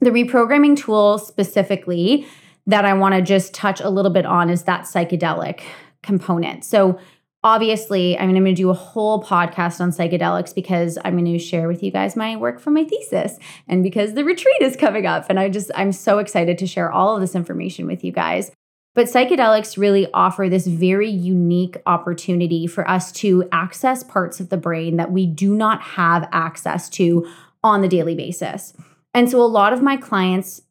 the 0.00 0.10
reprogramming 0.10 0.76
tool 0.76 1.18
specifically 1.18 2.26
that 2.66 2.84
i 2.84 2.92
want 2.92 3.14
to 3.14 3.22
just 3.22 3.54
touch 3.54 3.80
a 3.80 3.90
little 3.90 4.10
bit 4.10 4.26
on 4.26 4.50
is 4.50 4.64
that 4.64 4.82
psychedelic 4.82 5.62
component. 6.02 6.64
So 6.64 6.98
obviously 7.44 8.18
I 8.18 8.26
mean, 8.26 8.36
I'm 8.36 8.44
going 8.44 8.54
to 8.54 8.62
do 8.62 8.70
a 8.70 8.74
whole 8.74 9.22
podcast 9.22 9.80
on 9.80 9.90
psychedelics 9.90 10.54
because 10.54 10.98
I'm 11.04 11.14
going 11.14 11.24
to 11.32 11.38
share 11.38 11.68
with 11.68 11.82
you 11.82 11.90
guys 11.90 12.16
my 12.16 12.36
work 12.36 12.60
for 12.60 12.70
my 12.70 12.84
thesis 12.84 13.38
and 13.68 13.82
because 13.82 14.14
the 14.14 14.24
retreat 14.24 14.62
is 14.62 14.76
coming 14.76 15.06
up 15.06 15.26
and 15.28 15.38
I 15.38 15.48
just 15.48 15.70
I'm 15.74 15.92
so 15.92 16.18
excited 16.18 16.58
to 16.58 16.66
share 16.66 16.90
all 16.90 17.14
of 17.14 17.20
this 17.20 17.34
information 17.34 17.86
with 17.86 18.04
you 18.04 18.12
guys. 18.12 18.50
But 18.94 19.06
psychedelics 19.06 19.78
really 19.78 20.06
offer 20.12 20.50
this 20.50 20.66
very 20.66 21.08
unique 21.08 21.78
opportunity 21.86 22.66
for 22.66 22.88
us 22.88 23.10
to 23.12 23.48
access 23.50 24.02
parts 24.02 24.38
of 24.38 24.50
the 24.50 24.58
brain 24.58 24.96
that 24.98 25.10
we 25.10 25.26
do 25.26 25.54
not 25.54 25.80
have 25.80 26.28
access 26.30 26.90
to 26.90 27.26
on 27.64 27.80
the 27.80 27.88
daily 27.88 28.14
basis. 28.14 28.74
And 29.14 29.30
so 29.30 29.40
a 29.40 29.44
lot 29.44 29.72
of 29.72 29.82
my 29.82 29.96
clients 29.96 30.62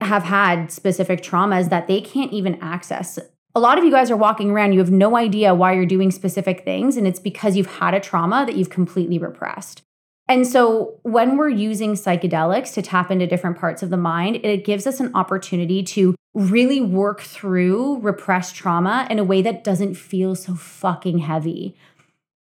have 0.00 0.24
had 0.24 0.72
specific 0.72 1.22
traumas 1.22 1.70
that 1.70 1.86
they 1.86 2.00
can't 2.00 2.32
even 2.32 2.56
access 2.60 3.18
a 3.58 3.60
lot 3.60 3.76
of 3.76 3.84
you 3.84 3.90
guys 3.90 4.10
are 4.10 4.16
walking 4.16 4.50
around, 4.50 4.72
you 4.72 4.78
have 4.78 4.90
no 4.90 5.16
idea 5.16 5.52
why 5.52 5.72
you're 5.72 5.84
doing 5.84 6.12
specific 6.12 6.64
things, 6.64 6.96
and 6.96 7.06
it's 7.06 7.18
because 7.18 7.56
you've 7.56 7.66
had 7.66 7.92
a 7.92 8.00
trauma 8.00 8.46
that 8.46 8.54
you've 8.54 8.70
completely 8.70 9.18
repressed. 9.18 9.82
And 10.28 10.46
so, 10.46 10.98
when 11.02 11.36
we're 11.36 11.48
using 11.48 11.94
psychedelics 11.94 12.72
to 12.74 12.82
tap 12.82 13.10
into 13.10 13.26
different 13.26 13.58
parts 13.58 13.82
of 13.82 13.90
the 13.90 13.96
mind, 13.96 14.36
it 14.44 14.64
gives 14.64 14.86
us 14.86 15.00
an 15.00 15.10
opportunity 15.14 15.82
to 15.82 16.14
really 16.34 16.80
work 16.80 17.20
through 17.20 17.98
repressed 18.00 18.54
trauma 18.54 19.06
in 19.10 19.18
a 19.18 19.24
way 19.24 19.42
that 19.42 19.64
doesn't 19.64 19.94
feel 19.94 20.34
so 20.34 20.54
fucking 20.54 21.18
heavy. 21.18 21.74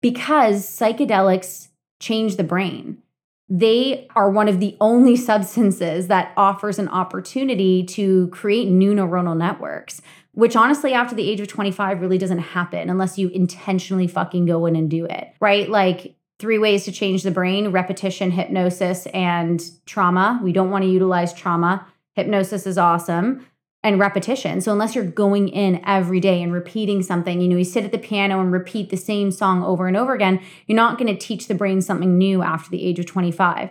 Because 0.02 0.66
psychedelics 0.66 1.68
change 2.00 2.36
the 2.36 2.44
brain. 2.44 3.02
They 3.48 4.08
are 4.16 4.30
one 4.30 4.48
of 4.48 4.60
the 4.60 4.76
only 4.80 5.16
substances 5.16 6.08
that 6.08 6.32
offers 6.36 6.78
an 6.78 6.88
opportunity 6.88 7.84
to 7.84 8.28
create 8.28 8.68
new 8.68 8.94
neuronal 8.94 9.36
networks 9.36 10.00
which 10.36 10.54
honestly 10.54 10.92
after 10.92 11.14
the 11.14 11.28
age 11.28 11.40
of 11.40 11.48
25 11.48 12.02
really 12.02 12.18
doesn't 12.18 12.38
happen 12.38 12.90
unless 12.90 13.16
you 13.16 13.28
intentionally 13.28 14.06
fucking 14.06 14.44
go 14.44 14.66
in 14.66 14.76
and 14.76 14.90
do 14.90 15.06
it, 15.06 15.32
right? 15.40 15.70
Like 15.70 16.14
three 16.38 16.58
ways 16.58 16.84
to 16.84 16.92
change 16.92 17.22
the 17.22 17.30
brain 17.30 17.68
repetition, 17.68 18.30
hypnosis, 18.30 19.06
and 19.06 19.64
trauma. 19.86 20.38
We 20.42 20.52
don't 20.52 20.70
want 20.70 20.84
to 20.84 20.90
utilize 20.90 21.32
trauma. 21.32 21.86
Hypnosis 22.12 22.66
is 22.66 22.76
awesome. 22.76 23.46
And 23.86 24.00
repetition. 24.00 24.60
So, 24.60 24.72
unless 24.72 24.96
you're 24.96 25.04
going 25.04 25.46
in 25.48 25.80
every 25.86 26.18
day 26.18 26.42
and 26.42 26.52
repeating 26.52 27.04
something, 27.04 27.40
you 27.40 27.46
know, 27.46 27.56
you 27.56 27.64
sit 27.64 27.84
at 27.84 27.92
the 27.92 27.98
piano 27.98 28.40
and 28.40 28.50
repeat 28.50 28.90
the 28.90 28.96
same 28.96 29.30
song 29.30 29.62
over 29.62 29.86
and 29.86 29.96
over 29.96 30.12
again, 30.12 30.40
you're 30.66 30.74
not 30.74 30.98
going 30.98 31.06
to 31.06 31.16
teach 31.16 31.46
the 31.46 31.54
brain 31.54 31.80
something 31.80 32.18
new 32.18 32.42
after 32.42 32.68
the 32.68 32.84
age 32.84 32.98
of 32.98 33.06
25, 33.06 33.70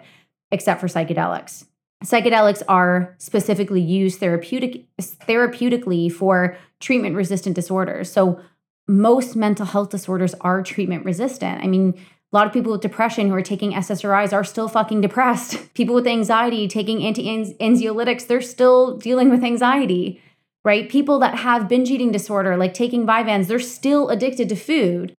except 0.51 0.79
for 0.79 0.87
psychedelics 0.87 1.65
psychedelics 2.03 2.61
are 2.67 3.15
specifically 3.17 3.81
used 3.81 4.19
therapeutic 4.19 4.85
therapeutically 4.97 6.11
for 6.11 6.57
treatment 6.79 7.15
resistant 7.15 7.55
disorders. 7.55 8.11
So 8.11 8.39
most 8.87 9.35
mental 9.35 9.65
health 9.65 9.89
disorders 9.89 10.35
are 10.41 10.61
treatment 10.61 11.05
resistant. 11.05 11.63
I 11.63 11.67
mean, 11.67 11.99
a 12.35 12.37
lot 12.37 12.47
of 12.47 12.51
people 12.51 12.73
with 12.73 12.81
depression 12.81 13.29
who 13.29 13.33
are 13.33 13.41
taking 13.41 13.71
SSRIs 13.71 14.33
are 14.33 14.43
still 14.43 14.67
fucking 14.67 14.99
depressed. 14.99 15.73
People 15.73 15.95
with 15.95 16.05
anxiety 16.05 16.67
taking 16.67 17.01
anti-anxiolytics, 17.01 18.27
they're 18.27 18.41
still 18.41 18.97
dealing 18.97 19.29
with 19.29 19.41
anxiety, 19.41 20.21
right? 20.65 20.89
People 20.89 21.17
that 21.19 21.39
have 21.39 21.69
binge 21.69 21.89
eating 21.89 22.11
disorder, 22.11 22.57
like 22.57 22.73
taking 22.73 23.07
Vyvanse, 23.07 23.47
they're 23.47 23.57
still 23.57 24.09
addicted 24.09 24.49
to 24.49 24.55
food. 24.57 25.15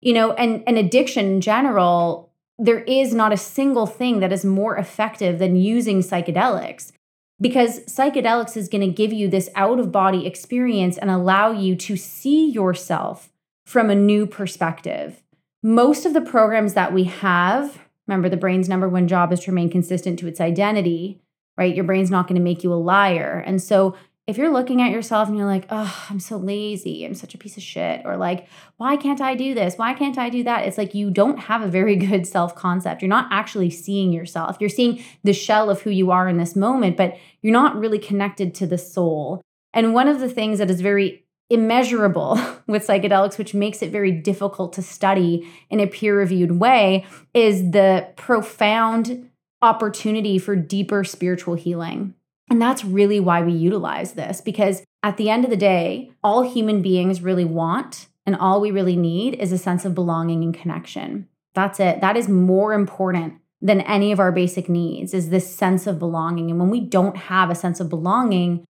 You 0.00 0.12
know, 0.12 0.32
and, 0.34 0.62
and 0.64 0.78
addiction 0.78 1.26
in 1.26 1.40
general 1.40 2.30
there 2.56 2.84
is 2.84 3.12
not 3.12 3.32
a 3.32 3.38
single 3.38 3.86
thing 3.86 4.20
that 4.20 4.32
is 4.32 4.44
more 4.44 4.76
effective 4.76 5.38
than 5.38 5.56
using 5.56 6.00
psychedelics 6.00 6.92
because 7.40 7.80
psychedelics 7.86 8.56
is 8.56 8.68
going 8.68 8.82
to 8.82 8.94
give 8.94 9.12
you 9.12 9.26
this 9.28 9.48
out 9.56 9.80
of 9.80 9.90
body 9.90 10.26
experience 10.26 10.98
and 10.98 11.10
allow 11.10 11.50
you 11.50 11.74
to 11.74 11.96
see 11.96 12.48
yourself 12.50 13.30
from 13.64 13.88
a 13.88 13.94
new 13.94 14.26
perspective. 14.26 15.22
Most 15.62 16.06
of 16.06 16.14
the 16.14 16.20
programs 16.20 16.74
that 16.74 16.92
we 16.92 17.04
have, 17.04 17.78
remember 18.06 18.28
the 18.28 18.36
brain's 18.36 18.68
number 18.68 18.88
one 18.88 19.08
job 19.08 19.32
is 19.32 19.40
to 19.40 19.50
remain 19.50 19.70
consistent 19.70 20.18
to 20.18 20.26
its 20.26 20.40
identity, 20.40 21.20
right? 21.58 21.74
Your 21.74 21.84
brain's 21.84 22.10
not 22.10 22.26
going 22.26 22.38
to 22.38 22.42
make 22.42 22.64
you 22.64 22.72
a 22.72 22.74
liar. 22.74 23.42
And 23.46 23.62
so 23.62 23.94
if 24.26 24.38
you're 24.38 24.52
looking 24.52 24.80
at 24.80 24.92
yourself 24.92 25.28
and 25.28 25.36
you're 25.36 25.46
like, 25.46 25.66
oh, 25.70 26.06
I'm 26.08 26.20
so 26.20 26.36
lazy, 26.36 27.04
I'm 27.04 27.14
such 27.14 27.34
a 27.34 27.38
piece 27.38 27.56
of 27.56 27.62
shit, 27.62 28.02
or 28.04 28.16
like, 28.16 28.48
why 28.76 28.96
can't 28.96 29.20
I 29.20 29.34
do 29.34 29.54
this? 29.54 29.76
Why 29.76 29.92
can't 29.92 30.18
I 30.18 30.30
do 30.30 30.44
that? 30.44 30.66
It's 30.66 30.78
like 30.78 30.94
you 30.94 31.10
don't 31.10 31.38
have 31.38 31.62
a 31.62 31.68
very 31.68 31.96
good 32.06 32.26
self 32.26 32.54
concept. 32.54 33.02
You're 33.02 33.08
not 33.08 33.28
actually 33.30 33.70
seeing 33.70 34.12
yourself. 34.12 34.56
You're 34.60 34.70
seeing 34.70 35.04
the 35.24 35.32
shell 35.32 35.68
of 35.68 35.82
who 35.82 35.90
you 35.90 36.10
are 36.10 36.28
in 36.28 36.38
this 36.38 36.56
moment, 36.56 36.96
but 36.96 37.18
you're 37.42 37.52
not 37.52 37.76
really 37.76 37.98
connected 37.98 38.54
to 38.56 38.66
the 38.66 38.78
soul. 38.78 39.42
And 39.72 39.94
one 39.94 40.08
of 40.08 40.20
the 40.20 40.28
things 40.28 40.58
that 40.58 40.70
is 40.70 40.80
very 40.80 41.24
immeasurable 41.50 42.40
with 42.66 42.86
psychedelics, 42.86 43.36
which 43.36 43.52
makes 43.52 43.82
it 43.82 43.90
very 43.90 44.12
difficult 44.12 44.72
to 44.74 44.82
study 44.82 45.50
in 45.68 45.80
a 45.80 45.86
peer 45.86 46.16
reviewed 46.16 46.52
way, 46.52 47.04
is 47.34 47.72
the 47.72 48.08
profound 48.16 49.28
opportunity 49.60 50.38
for 50.38 50.56
deeper 50.56 51.04
spiritual 51.04 51.54
healing. 51.54 52.14
And 52.48 52.60
that's 52.60 52.84
really 52.84 53.20
why 53.20 53.42
we 53.42 53.52
utilize 53.52 54.12
this 54.12 54.40
because 54.40 54.82
at 55.02 55.16
the 55.16 55.30
end 55.30 55.44
of 55.44 55.50
the 55.50 55.56
day, 55.56 56.10
all 56.22 56.42
human 56.42 56.82
beings 56.82 57.22
really 57.22 57.44
want 57.44 58.08
and 58.26 58.36
all 58.36 58.60
we 58.60 58.70
really 58.70 58.96
need 58.96 59.34
is 59.34 59.52
a 59.52 59.58
sense 59.58 59.84
of 59.84 59.94
belonging 59.94 60.42
and 60.42 60.54
connection. 60.54 61.28
That's 61.54 61.80
it. 61.80 62.00
That 62.00 62.16
is 62.16 62.28
more 62.28 62.72
important 62.72 63.34
than 63.62 63.80
any 63.82 64.12
of 64.12 64.20
our 64.20 64.32
basic 64.32 64.68
needs 64.68 65.12
is 65.12 65.30
this 65.30 65.54
sense 65.54 65.86
of 65.86 65.98
belonging. 65.98 66.50
And 66.50 66.58
when 66.58 66.70
we 66.70 66.80
don't 66.80 67.16
have 67.16 67.50
a 67.50 67.54
sense 67.54 67.80
of 67.80 67.88
belonging 67.88 68.64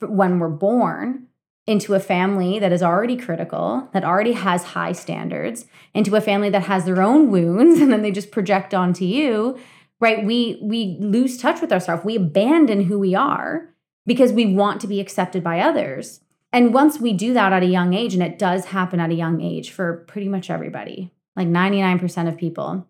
when 0.00 0.38
we're 0.38 0.48
born 0.48 1.28
into 1.66 1.94
a 1.94 2.00
family 2.00 2.58
that 2.58 2.72
is 2.72 2.82
already 2.82 3.16
critical, 3.16 3.88
that 3.92 4.04
already 4.04 4.32
has 4.32 4.64
high 4.64 4.92
standards, 4.92 5.66
into 5.94 6.14
a 6.14 6.20
family 6.20 6.50
that 6.50 6.64
has 6.64 6.84
their 6.84 7.00
own 7.00 7.30
wounds 7.30 7.80
and 7.80 7.92
then 7.92 8.02
they 8.02 8.10
just 8.10 8.30
project 8.30 8.74
onto 8.74 9.04
you, 9.04 9.58
right? 10.00 10.24
We 10.24 10.58
we 10.62 10.98
lose 11.00 11.38
touch 11.38 11.60
with 11.60 11.72
ourselves. 11.72 12.04
We 12.04 12.16
abandon 12.16 12.84
who 12.84 12.98
we 12.98 13.14
are 13.14 13.70
because 14.06 14.32
we 14.32 14.54
want 14.54 14.80
to 14.82 14.86
be 14.86 15.00
accepted 15.00 15.42
by 15.42 15.60
others. 15.60 16.20
And 16.52 16.72
once 16.72 17.00
we 17.00 17.12
do 17.12 17.34
that 17.34 17.52
at 17.52 17.62
a 17.62 17.66
young 17.66 17.94
age 17.94 18.14
and 18.14 18.22
it 18.22 18.38
does 18.38 18.66
happen 18.66 19.00
at 19.00 19.10
a 19.10 19.14
young 19.14 19.40
age 19.40 19.70
for 19.70 20.04
pretty 20.06 20.28
much 20.28 20.50
everybody 20.50 21.10
like 21.36 21.48
99% 21.48 22.28
of 22.28 22.36
people 22.36 22.86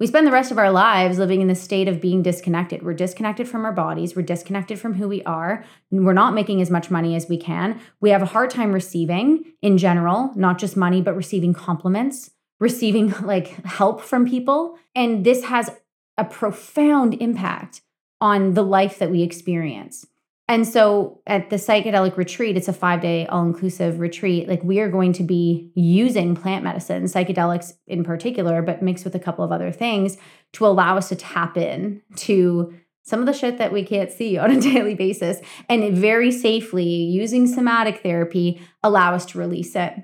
we 0.00 0.06
spend 0.06 0.26
the 0.26 0.32
rest 0.32 0.50
of 0.50 0.58
our 0.58 0.70
lives 0.70 1.18
living 1.18 1.42
in 1.42 1.48
the 1.48 1.54
state 1.54 1.86
of 1.86 2.00
being 2.00 2.22
disconnected. 2.22 2.82
We're 2.82 2.94
disconnected 2.94 3.46
from 3.46 3.66
our 3.66 3.72
bodies. 3.72 4.16
We're 4.16 4.22
disconnected 4.22 4.80
from 4.80 4.94
who 4.94 5.06
we 5.06 5.22
are. 5.24 5.62
We're 5.90 6.14
not 6.14 6.32
making 6.32 6.62
as 6.62 6.70
much 6.70 6.90
money 6.90 7.14
as 7.14 7.28
we 7.28 7.36
can. 7.36 7.78
We 8.00 8.08
have 8.08 8.22
a 8.22 8.26
hard 8.26 8.48
time 8.48 8.72
receiving 8.72 9.44
in 9.60 9.76
general, 9.76 10.32
not 10.34 10.58
just 10.58 10.74
money, 10.74 11.02
but 11.02 11.14
receiving 11.14 11.52
compliments, 11.52 12.30
receiving 12.58 13.10
like 13.22 13.48
help 13.66 14.00
from 14.00 14.26
people. 14.26 14.78
And 14.94 15.22
this 15.24 15.44
has 15.44 15.70
a 16.16 16.24
profound 16.24 17.14
impact 17.20 17.82
on 18.22 18.54
the 18.54 18.64
life 18.64 18.98
that 18.98 19.10
we 19.10 19.22
experience. 19.22 20.06
And 20.50 20.66
so 20.66 21.20
at 21.28 21.48
the 21.48 21.54
psychedelic 21.54 22.16
retreat, 22.16 22.56
it's 22.56 22.66
a 22.66 22.72
five 22.72 23.00
day 23.00 23.24
all 23.26 23.44
inclusive 23.44 24.00
retreat. 24.00 24.48
Like 24.48 24.64
we 24.64 24.80
are 24.80 24.90
going 24.90 25.12
to 25.12 25.22
be 25.22 25.70
using 25.76 26.34
plant 26.34 26.64
medicine, 26.64 27.04
psychedelics 27.04 27.74
in 27.86 28.02
particular, 28.02 28.60
but 28.60 28.82
mixed 28.82 29.04
with 29.04 29.14
a 29.14 29.20
couple 29.20 29.44
of 29.44 29.52
other 29.52 29.70
things 29.70 30.16
to 30.54 30.66
allow 30.66 30.96
us 30.96 31.08
to 31.10 31.14
tap 31.14 31.56
in 31.56 32.02
to 32.16 32.74
some 33.04 33.20
of 33.20 33.26
the 33.26 33.32
shit 33.32 33.58
that 33.58 33.72
we 33.72 33.84
can't 33.84 34.10
see 34.10 34.38
on 34.38 34.50
a 34.50 34.60
daily 34.60 34.96
basis 34.96 35.38
and 35.68 35.96
very 35.96 36.32
safely 36.32 36.84
using 36.84 37.46
somatic 37.46 38.02
therapy 38.02 38.60
allow 38.82 39.14
us 39.14 39.24
to 39.26 39.38
release 39.38 39.76
it 39.76 39.94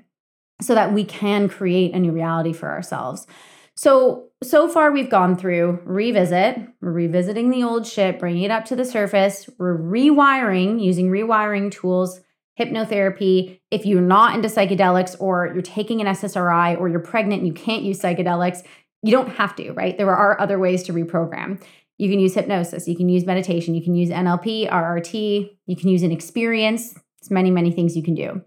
so 0.61 0.73
that 0.73 0.93
we 0.93 1.03
can 1.03 1.49
create 1.49 1.93
a 1.93 1.99
new 1.99 2.13
reality 2.13 2.53
for 2.53 2.69
ourselves. 2.69 3.27
So, 3.75 4.26
so 4.43 4.67
far 4.67 4.91
we've 4.91 5.09
gone 5.09 5.35
through 5.35 5.79
revisit, 5.83 6.59
revisiting 6.81 7.49
the 7.49 7.63
old 7.63 7.87
shit, 7.87 8.19
bringing 8.19 8.43
it 8.43 8.51
up 8.51 8.65
to 8.65 8.75
the 8.75 8.85
surface, 8.85 9.49
we're 9.57 9.77
rewiring 9.77 10.83
using 10.83 11.09
rewiring 11.09 11.71
tools, 11.71 12.21
hypnotherapy. 12.59 13.59
If 13.71 13.85
you're 13.85 14.01
not 14.01 14.35
into 14.35 14.47
psychedelics 14.47 15.15
or 15.19 15.51
you're 15.53 15.61
taking 15.61 16.01
an 16.01 16.07
SSRI 16.07 16.79
or 16.79 16.87
you're 16.89 16.99
pregnant 16.99 17.41
and 17.41 17.47
you 17.47 17.53
can't 17.53 17.83
use 17.83 17.99
psychedelics, 17.99 18.63
you 19.03 19.11
don't 19.11 19.29
have 19.35 19.55
to, 19.55 19.71
right? 19.71 19.97
There 19.97 20.15
are 20.15 20.39
other 20.39 20.59
ways 20.59 20.83
to 20.83 20.93
reprogram. 20.93 21.61
You 21.97 22.09
can 22.09 22.19
use 22.19 22.35
hypnosis, 22.35 22.87
you 22.87 22.95
can 22.95 23.09
use 23.09 23.25
meditation, 23.25 23.73
you 23.73 23.83
can 23.83 23.95
use 23.95 24.09
NLP, 24.09 24.69
RRT, 24.69 25.49
you 25.65 25.75
can 25.75 25.89
use 25.89 26.03
an 26.03 26.11
experience. 26.11 26.93
It's 27.19 27.31
many, 27.31 27.49
many 27.49 27.71
things 27.71 27.95
you 27.95 28.03
can 28.03 28.13
do. 28.13 28.43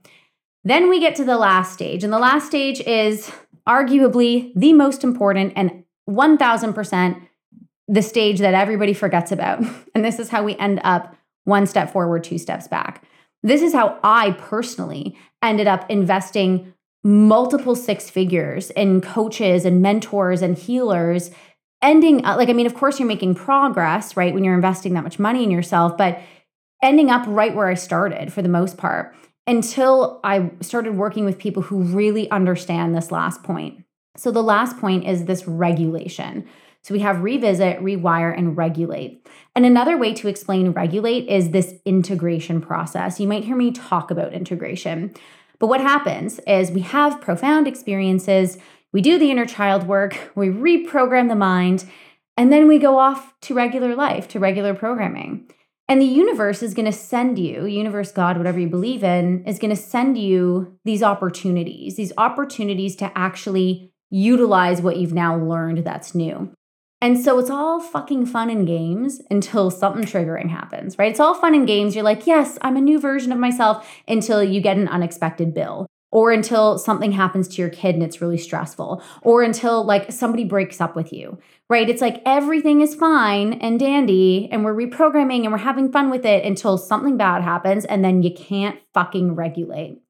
Then 0.63 0.89
we 0.89 1.01
get 1.01 1.17
to 1.17 1.25
the 1.25 1.39
last 1.39 1.73
stage, 1.73 2.05
and 2.05 2.13
the 2.13 2.19
last 2.19 2.47
stage 2.47 2.81
is 2.81 3.33
arguably 3.67 4.53
the 4.55 4.73
most 4.73 5.03
important 5.05 5.53
and 5.57 5.80
1000% 6.09 7.21
the 7.89 8.03
stage 8.03 8.39
that 8.39 8.55
everybody 8.55 8.95
forgets 8.95 9.33
about. 9.33 9.65
And 9.95 10.05
this 10.05 10.21
is 10.21 10.29
how 10.29 10.45
we 10.45 10.57
end 10.57 10.81
up 10.85 11.17
one 11.45 11.67
step 11.67 11.93
forward, 11.93 12.23
two 12.23 12.39
steps 12.39 12.69
back. 12.69 13.05
This 13.43 13.61
is 13.61 13.73
how 13.73 13.99
I 14.05 14.33
personally 14.33 15.19
ended 15.43 15.67
up 15.67 15.91
investing 15.91 16.73
multiple 17.03 17.75
six 17.75 18.11
figures 18.11 18.71
in 18.71 19.01
coaches 19.01 19.65
and 19.65 19.81
mentors 19.81 20.43
and 20.43 20.57
healers 20.57 21.31
ending 21.83 22.19
like 22.19 22.51
i 22.51 22.53
mean 22.53 22.67
of 22.67 22.75
course 22.75 22.99
you're 22.99 23.09
making 23.09 23.35
progress 23.35 24.19
right 24.19 24.35
when 24.35 24.45
you're 24.45 24.55
investing 24.55 24.93
that 24.93 25.03
much 25.03 25.19
money 25.19 25.43
in 25.43 25.51
yourself 25.51 25.97
but 25.97 26.21
ending 26.83 27.11
up 27.11 27.25
right 27.27 27.55
where 27.55 27.69
i 27.69 27.75
started 27.75 28.31
for 28.31 28.43
the 28.43 28.51
most 28.51 28.77
part 28.77 29.15
until 29.47 30.21
i 30.25 30.51
started 30.61 30.95
working 30.95 31.25
with 31.25 31.39
people 31.39 31.63
who 31.63 31.83
really 31.83 32.31
understand 32.31 32.95
this 32.95 33.11
last 33.11 33.43
point 33.43 33.83
so 34.17 34.31
the 34.31 34.43
last 34.43 34.79
point 34.79 35.07
is 35.07 35.25
this 35.25 35.47
regulation. 35.47 36.49
So 36.83 36.95
we 36.95 37.01
have 37.01 37.23
revisit 37.23 37.79
rewire 37.81 38.37
and 38.37 38.57
regulate. 38.57 39.29
And 39.55 39.67
another 39.67 39.99
way 39.99 40.15
to 40.15 40.29
explain 40.29 40.73
regulate 40.73 41.29
is 41.29 41.51
this 41.51 41.75
integration 41.85 42.61
process. 42.61 43.21
You 43.21 43.29
might 43.29 43.45
hear 43.45 43.57
me 43.57 43.71
talk 43.71 44.11
about 44.11 44.33
integration. 44.33 45.15
But 45.59 45.67
what 45.67 45.81
happens 45.81 46.39
is 46.47 46.71
we 46.71 46.81
have 46.81 47.21
profound 47.21 47.69
experiences. 47.69 48.57
We 48.93 49.03
do 49.03 49.19
the 49.19 49.31
inner 49.31 49.47
child 49.47 49.87
work, 49.87 50.33
we 50.35 50.49
reprogram 50.49 51.29
the 51.29 51.37
mind, 51.37 51.85
and 52.37 52.53
then 52.53 52.67
we 52.67 52.79
go 52.79 52.99
off 52.99 53.35
to 53.43 53.55
regular 53.55 53.95
life, 53.95 54.27
to 54.29 54.41
regular 54.41 54.75
programming. 54.75 55.51
And 55.87 56.01
the 56.01 56.07
universe 56.07 56.63
is 56.63 56.73
going 56.73 56.87
to 56.87 56.93
send 56.93 57.39
you, 57.39 57.67
universe, 57.67 58.13
God, 58.13 58.39
whatever 58.39 58.59
you 58.59 58.69
believe 58.69 59.05
in, 59.05 59.45
is 59.45 59.59
going 59.59 59.75
to 59.75 59.81
send 59.81 60.17
you 60.17 60.79
these 60.85 61.03
opportunities, 61.03 61.97
these 61.97 62.13
opportunities 62.17 62.97
to 62.97 63.13
actually 63.19 63.93
utilize 64.11 64.83
what 64.83 64.97
you've 64.97 65.15
now 65.15 65.37
learned 65.37 65.79
that's 65.79 66.15
new. 66.15 66.53
And 67.03 67.19
so 67.19 67.39
it's 67.39 67.49
all 67.49 67.81
fucking 67.81 68.27
fun 68.27 68.51
and 68.51 68.67
games 68.67 69.23
until 69.31 69.71
something 69.71 70.05
triggering 70.05 70.51
happens, 70.51 70.99
right? 70.99 71.11
It's 71.11 71.21
all 71.21 71.35
fun 71.35 71.55
and 71.55 71.67
games. 71.67 71.95
You're 71.95 72.05
like, 72.05 72.27
yes, 72.27 72.59
I'm 72.61 72.77
a 72.77 72.81
new 72.83 73.01
version 73.01 73.33
of 73.33 73.39
myself 73.39 73.89
until 74.07 74.45
you 74.45 74.61
get 74.61 74.77
an 74.77 74.89
unexpected 74.89 75.55
bill 75.55 75.87
or 76.13 76.33
until 76.33 76.77
something 76.77 77.13
happens 77.13 77.49
to 77.49 77.63
your 77.63 77.71
kid 77.71 77.95
and 77.95 78.03
it's 78.03 78.21
really 78.21 78.37
stressful, 78.37 79.03
or 79.23 79.43
until 79.43 79.85
like 79.85 80.11
somebody 80.11 80.45
breaks 80.45 80.81
up 80.81 80.97
with 80.97 81.13
you, 81.13 81.39
right? 81.69 81.89
It's 81.89 82.03
like 82.03 82.21
everything 82.27 82.81
is 82.81 82.97
fine 82.97 83.53
and 83.55 83.79
dandy 83.79 84.49
and 84.51 84.65
we're 84.65 84.75
reprogramming 84.75 85.45
and 85.45 85.53
we're 85.53 85.59
having 85.59 85.93
fun 85.93 86.11
with 86.11 86.27
it 86.27 86.45
until 86.45 86.77
something 86.77 87.17
bad 87.17 87.43
happens 87.43 87.85
and 87.85 88.05
then 88.05 88.23
you 88.23 88.35
can't 88.35 88.79
fucking 88.93 89.37
regulate. 89.37 90.01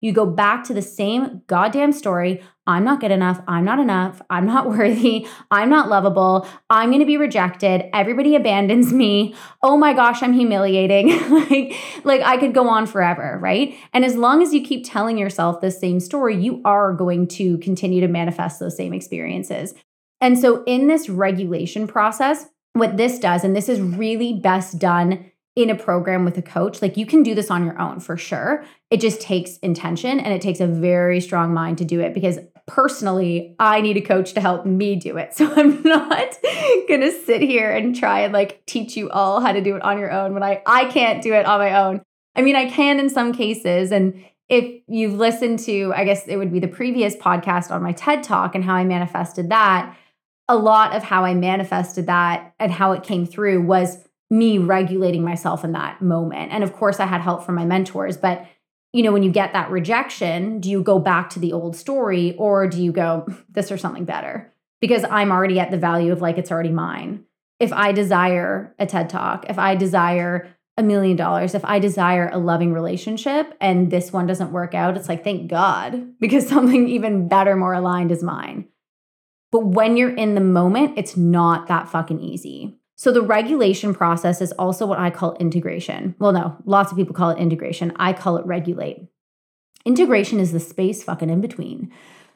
You 0.00 0.12
go 0.12 0.24
back 0.24 0.64
to 0.64 0.74
the 0.74 0.82
same 0.82 1.42
goddamn 1.46 1.92
story. 1.92 2.42
I'm 2.66 2.84
not 2.84 3.00
good 3.00 3.10
enough. 3.10 3.42
I'm 3.46 3.64
not 3.64 3.78
enough. 3.78 4.22
I'm 4.30 4.46
not 4.46 4.68
worthy. 4.76 5.26
I'm 5.50 5.68
not 5.68 5.88
lovable. 5.88 6.46
I'm 6.70 6.90
going 6.90 7.00
to 7.00 7.06
be 7.06 7.16
rejected. 7.16 7.84
Everybody 7.92 8.34
abandons 8.34 8.92
me. 8.92 9.34
Oh 9.62 9.76
my 9.76 9.92
gosh, 9.92 10.22
I'm 10.22 10.32
humiliating. 10.32 11.08
like 11.30 11.74
like 12.04 12.22
I 12.22 12.36
could 12.38 12.54
go 12.54 12.68
on 12.68 12.86
forever, 12.86 13.38
right? 13.40 13.74
And 13.92 14.04
as 14.04 14.16
long 14.16 14.42
as 14.42 14.54
you 14.54 14.62
keep 14.62 14.84
telling 14.88 15.18
yourself 15.18 15.60
the 15.60 15.70
same 15.70 16.00
story, 16.00 16.36
you 16.36 16.62
are 16.64 16.92
going 16.92 17.26
to 17.28 17.58
continue 17.58 18.00
to 18.00 18.08
manifest 18.08 18.60
those 18.60 18.76
same 18.76 18.94
experiences. 18.94 19.74
And 20.20 20.38
so 20.38 20.62
in 20.64 20.86
this 20.86 21.08
regulation 21.08 21.86
process, 21.86 22.46
what 22.74 22.96
this 22.96 23.18
does 23.18 23.42
and 23.42 23.56
this 23.56 23.68
is 23.68 23.80
really 23.80 24.34
best 24.34 24.78
done 24.78 25.30
in 25.62 25.70
a 25.70 25.74
program 25.74 26.24
with 26.24 26.36
a 26.38 26.42
coach, 26.42 26.82
like 26.82 26.96
you 26.96 27.06
can 27.06 27.22
do 27.22 27.34
this 27.34 27.50
on 27.50 27.64
your 27.64 27.80
own 27.80 28.00
for 28.00 28.16
sure. 28.16 28.64
It 28.90 29.00
just 29.00 29.20
takes 29.20 29.58
intention 29.58 30.20
and 30.20 30.32
it 30.32 30.40
takes 30.40 30.60
a 30.60 30.66
very 30.66 31.20
strong 31.20 31.54
mind 31.54 31.78
to 31.78 31.84
do 31.84 32.00
it 32.00 32.14
because 32.14 32.38
personally, 32.66 33.56
I 33.58 33.80
need 33.80 33.96
a 33.96 34.00
coach 34.00 34.34
to 34.34 34.40
help 34.40 34.64
me 34.64 34.96
do 34.96 35.16
it. 35.16 35.34
So 35.40 35.50
I'm 35.54 35.82
not 35.82 36.36
going 36.88 37.00
to 37.00 37.12
sit 37.24 37.40
here 37.40 37.70
and 37.70 37.96
try 37.96 38.20
and 38.20 38.32
like 38.32 38.64
teach 38.66 38.96
you 38.96 39.10
all 39.10 39.40
how 39.40 39.52
to 39.52 39.60
do 39.60 39.74
it 39.74 39.82
on 39.82 39.98
your 39.98 40.12
own 40.12 40.34
when 40.34 40.42
I 40.42 40.62
I 40.66 40.84
can't 40.86 41.22
do 41.22 41.32
it 41.32 41.46
on 41.46 41.58
my 41.58 41.82
own. 41.82 42.02
I 42.36 42.42
mean, 42.42 42.56
I 42.56 42.68
can 42.68 43.00
in 43.00 43.08
some 43.08 43.32
cases 43.32 43.90
and 43.90 44.22
if 44.50 44.82
you've 44.88 45.14
listened 45.14 45.60
to, 45.60 45.92
I 45.96 46.04
guess 46.04 46.26
it 46.26 46.36
would 46.36 46.52
be 46.52 46.58
the 46.58 46.68
previous 46.68 47.16
podcast 47.16 47.70
on 47.70 47.82
my 47.82 47.92
TED 47.92 48.24
Talk 48.24 48.54
and 48.54 48.64
how 48.64 48.74
I 48.74 48.84
manifested 48.84 49.48
that, 49.50 49.96
a 50.48 50.56
lot 50.56 50.94
of 50.94 51.04
how 51.04 51.24
I 51.24 51.34
manifested 51.34 52.06
that 52.06 52.52
and 52.58 52.72
how 52.72 52.90
it 52.92 53.04
came 53.04 53.24
through 53.24 53.62
was 53.62 54.04
me 54.30 54.58
regulating 54.58 55.24
myself 55.24 55.64
in 55.64 55.72
that 55.72 56.00
moment. 56.00 56.52
And 56.52 56.62
of 56.62 56.72
course, 56.72 57.00
I 57.00 57.06
had 57.06 57.20
help 57.20 57.44
from 57.44 57.56
my 57.56 57.64
mentors, 57.64 58.16
but 58.16 58.46
you 58.92 59.02
know, 59.02 59.12
when 59.12 59.22
you 59.22 59.30
get 59.30 59.52
that 59.52 59.70
rejection, 59.70 60.60
do 60.60 60.68
you 60.70 60.82
go 60.82 60.98
back 60.98 61.30
to 61.30 61.38
the 61.38 61.52
old 61.52 61.76
story 61.76 62.34
or 62.36 62.66
do 62.66 62.82
you 62.82 62.92
go, 62.92 63.24
hmm, 63.26 63.34
this 63.48 63.70
or 63.70 63.78
something 63.78 64.04
better? 64.04 64.52
Because 64.80 65.04
I'm 65.04 65.30
already 65.30 65.60
at 65.60 65.70
the 65.70 65.76
value 65.76 66.12
of 66.12 66.20
like, 66.20 66.38
it's 66.38 66.50
already 66.50 66.70
mine. 66.70 67.24
If 67.60 67.72
I 67.72 67.92
desire 67.92 68.74
a 68.78 68.86
TED 68.86 69.10
Talk, 69.10 69.46
if 69.48 69.58
I 69.58 69.76
desire 69.76 70.48
a 70.76 70.82
million 70.82 71.16
dollars, 71.16 71.54
if 71.54 71.64
I 71.64 71.78
desire 71.78 72.30
a 72.32 72.38
loving 72.38 72.72
relationship 72.72 73.54
and 73.60 73.90
this 73.90 74.12
one 74.12 74.26
doesn't 74.26 74.52
work 74.52 74.74
out, 74.74 74.96
it's 74.96 75.08
like, 75.08 75.22
thank 75.22 75.48
God, 75.48 76.14
because 76.20 76.48
something 76.48 76.88
even 76.88 77.28
better, 77.28 77.54
more 77.54 77.74
aligned 77.74 78.10
is 78.10 78.22
mine. 78.22 78.66
But 79.52 79.66
when 79.66 79.96
you're 79.96 80.14
in 80.14 80.34
the 80.34 80.40
moment, 80.40 80.94
it's 80.96 81.16
not 81.16 81.68
that 81.68 81.88
fucking 81.88 82.20
easy. 82.20 82.79
So 83.00 83.12
the 83.12 83.22
regulation 83.22 83.94
process 83.94 84.42
is 84.42 84.52
also 84.58 84.84
what 84.84 84.98
I 84.98 85.08
call 85.08 85.34
integration. 85.36 86.14
Well, 86.18 86.32
no, 86.32 86.54
lots 86.66 86.92
of 86.92 86.98
people 86.98 87.14
call 87.14 87.30
it 87.30 87.38
integration. 87.38 87.94
I 87.96 88.12
call 88.12 88.36
it 88.36 88.44
regulate. 88.44 89.08
Integration 89.86 90.38
is 90.38 90.52
the 90.52 90.60
space 90.60 91.02
fucking 91.02 91.30
in 91.30 91.40
between. 91.40 91.90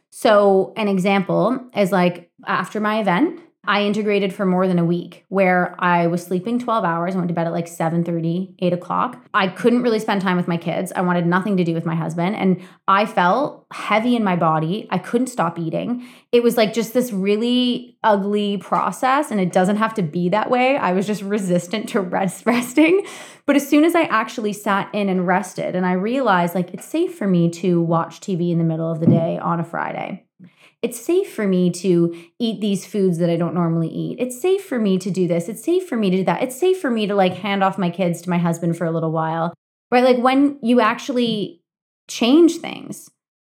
So 0.08 0.72
an 0.78 0.88
example 0.88 1.60
is 1.76 1.92
like 1.92 2.30
after 2.46 2.80
my 2.80 2.98
event, 2.98 3.42
I 3.66 3.82
integrated 3.82 4.32
for 4.32 4.44
more 4.44 4.68
than 4.68 4.78
a 4.78 4.84
week 4.84 5.24
where 5.28 5.74
I 5.78 6.06
was 6.06 6.22
sleeping 6.22 6.58
12 6.58 6.84
hours. 6.84 7.14
I 7.14 7.18
went 7.18 7.28
to 7.28 7.34
bed 7.34 7.46
at 7.46 7.52
like 7.52 7.68
7 7.68 8.04
30, 8.04 8.56
8 8.58 8.72
o'clock. 8.72 9.24
I 9.32 9.48
couldn't 9.48 9.82
really 9.82 9.98
spend 9.98 10.20
time 10.20 10.36
with 10.36 10.48
my 10.48 10.56
kids. 10.56 10.92
I 10.94 11.00
wanted 11.00 11.26
nothing 11.26 11.56
to 11.56 11.64
do 11.64 11.74
with 11.74 11.86
my 11.86 11.94
husband. 11.94 12.36
And 12.36 12.62
I 12.86 13.06
felt 13.06 13.66
heavy 13.72 14.16
in 14.16 14.24
my 14.24 14.36
body. 14.36 14.86
I 14.90 14.98
couldn't 14.98 15.28
stop 15.28 15.58
eating. 15.58 16.06
It 16.32 16.42
was 16.42 16.56
like 16.56 16.72
just 16.72 16.92
this 16.92 17.12
really 17.12 17.96
ugly 18.02 18.58
process. 18.58 19.30
And 19.30 19.40
it 19.40 19.52
doesn't 19.52 19.76
have 19.76 19.94
to 19.94 20.02
be 20.02 20.28
that 20.28 20.50
way. 20.50 20.76
I 20.76 20.92
was 20.92 21.06
just 21.06 21.22
resistant 21.22 21.88
to 21.90 22.00
rest 22.00 22.46
resting. 22.46 23.06
But 23.46 23.56
as 23.56 23.68
soon 23.68 23.84
as 23.84 23.94
I 23.94 24.02
actually 24.02 24.52
sat 24.52 24.94
in 24.94 25.08
and 25.08 25.26
rested, 25.26 25.74
and 25.74 25.86
I 25.86 25.92
realized 25.92 26.54
like 26.54 26.72
it's 26.74 26.86
safe 26.86 27.16
for 27.16 27.26
me 27.26 27.50
to 27.50 27.80
watch 27.80 28.20
TV 28.20 28.50
in 28.50 28.58
the 28.58 28.64
middle 28.64 28.90
of 28.90 29.00
the 29.00 29.06
day 29.06 29.38
on 29.38 29.60
a 29.60 29.64
Friday 29.64 30.23
it's 30.84 31.00
safe 31.00 31.32
for 31.32 31.46
me 31.46 31.70
to 31.70 32.14
eat 32.38 32.60
these 32.60 32.84
foods 32.84 33.18
that 33.18 33.30
I 33.30 33.36
don't 33.36 33.54
normally 33.54 33.88
eat. 33.88 34.18
It's 34.20 34.40
safe 34.40 34.64
for 34.64 34.78
me 34.78 34.98
to 34.98 35.10
do 35.10 35.26
this. 35.26 35.48
It's 35.48 35.64
safe 35.64 35.88
for 35.88 35.96
me 35.96 36.10
to 36.10 36.18
do 36.18 36.24
that. 36.24 36.42
It's 36.42 36.58
safe 36.58 36.78
for 36.78 36.90
me 36.90 37.06
to 37.06 37.14
like 37.14 37.34
hand 37.34 37.64
off 37.64 37.78
my 37.78 37.90
kids 37.90 38.20
to 38.22 38.30
my 38.30 38.38
husband 38.38 38.76
for 38.76 38.84
a 38.84 38.90
little 38.90 39.10
while. 39.10 39.54
Right? 39.90 40.04
Like 40.04 40.18
when 40.18 40.58
you 40.62 40.80
actually 40.80 41.62
change 42.08 42.56
things. 42.56 43.10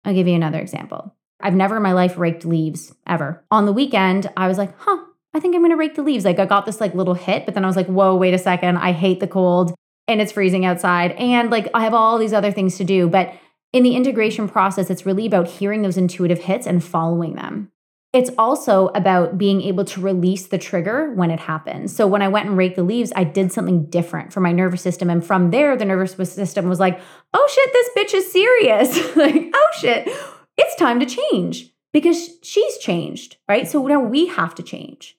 I'll 0.05 0.14
give 0.14 0.27
you 0.27 0.35
another 0.35 0.59
example. 0.59 1.14
I've 1.41 1.55
never 1.55 1.77
in 1.77 1.83
my 1.83 1.93
life 1.93 2.17
raked 2.17 2.45
leaves 2.45 2.95
ever. 3.07 3.45
On 3.51 3.67
the 3.67 3.73
weekend, 3.73 4.31
I 4.37 4.49
was 4.49 4.59
like, 4.59 4.75
huh, 4.79 5.05
I 5.35 5.41
think 5.41 5.55
I'm 5.55 5.62
gonna 5.62 5.77
rake 5.77 5.95
the 5.95 6.03
leaves. 6.03 6.25
Like 6.25 6.38
I 6.38 6.47
got 6.47 6.67
this 6.67 6.81
like 6.81 6.95
little 6.95 7.14
hit, 7.14 7.45
but 7.45 7.55
then 7.55 7.64
I 7.64 7.67
was 7.67 7.77
like, 7.77 7.87
whoa, 7.87 8.17
wait 8.17 8.35
a 8.35 8.38
second. 8.38 8.79
I 8.79 8.93
hate 8.93 9.21
the 9.21 9.27
cold 9.27 9.75
and 10.07 10.21
it's 10.21 10.33
freezing 10.33 10.64
outside. 10.64 11.12
And 11.12 11.51
like 11.51 11.69
I 11.75 11.85
have 11.85 11.95
all 11.95 12.19
these 12.19 12.33
other 12.33 12.51
things 12.51 12.79
to 12.79 12.85
do. 12.85 13.09
But 13.09 13.35
in 13.72 13.83
the 13.83 13.94
integration 13.94 14.48
process, 14.48 14.90
it's 14.90 15.07
really 15.07 15.26
about 15.26 15.48
hearing 15.48 15.83
those 15.83 15.96
intuitive 15.96 16.40
hits 16.40 16.66
and 16.66 16.83
following 16.83 17.35
them. 17.35 17.70
It's 18.14 18.31
also 18.38 18.88
about 18.88 19.37
being 19.37 19.61
able 19.61 19.85
to 19.85 20.00
release 20.00 20.46
the 20.46 20.57
trigger 20.57 21.12
when 21.12 21.31
it 21.31 21.40
happens. 21.40 21.94
So 21.94 22.07
when 22.07 22.22
I 22.22 22.28
went 22.28 22.48
and 22.48 22.57
raked 22.57 22.76
the 22.76 22.83
leaves, 22.83 23.12
I 23.14 23.24
did 23.24 23.52
something 23.52 23.85
different 23.90 24.33
for 24.33 24.40
my 24.40 24.50
nervous 24.50 24.81
system. 24.81 25.11
And 25.11 25.24
from 25.24 25.50
there, 25.50 25.76
the 25.76 25.85
nervous 25.85 26.33
system 26.33 26.70
was 26.70 26.81
like, 26.81 26.98
oh 27.35 27.48
shit, 27.52 27.72
this 27.72 27.90
bitch 27.96 28.16
is 28.16 28.33
serious. 28.33 29.16
like, 29.16 29.50
oh 29.52 29.68
shit, 29.78 30.09
it's 30.57 30.74
time 30.76 31.00
to 31.00 31.07
change 31.07 31.70
because 31.92 32.31
she's 32.42 32.78
changed, 32.78 33.37
right? 33.46 33.68
So 33.68 33.87
now 33.87 34.00
we 34.00 34.26
have 34.28 34.54
to 34.54 34.62
change. 34.62 35.18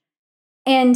And 0.65 0.95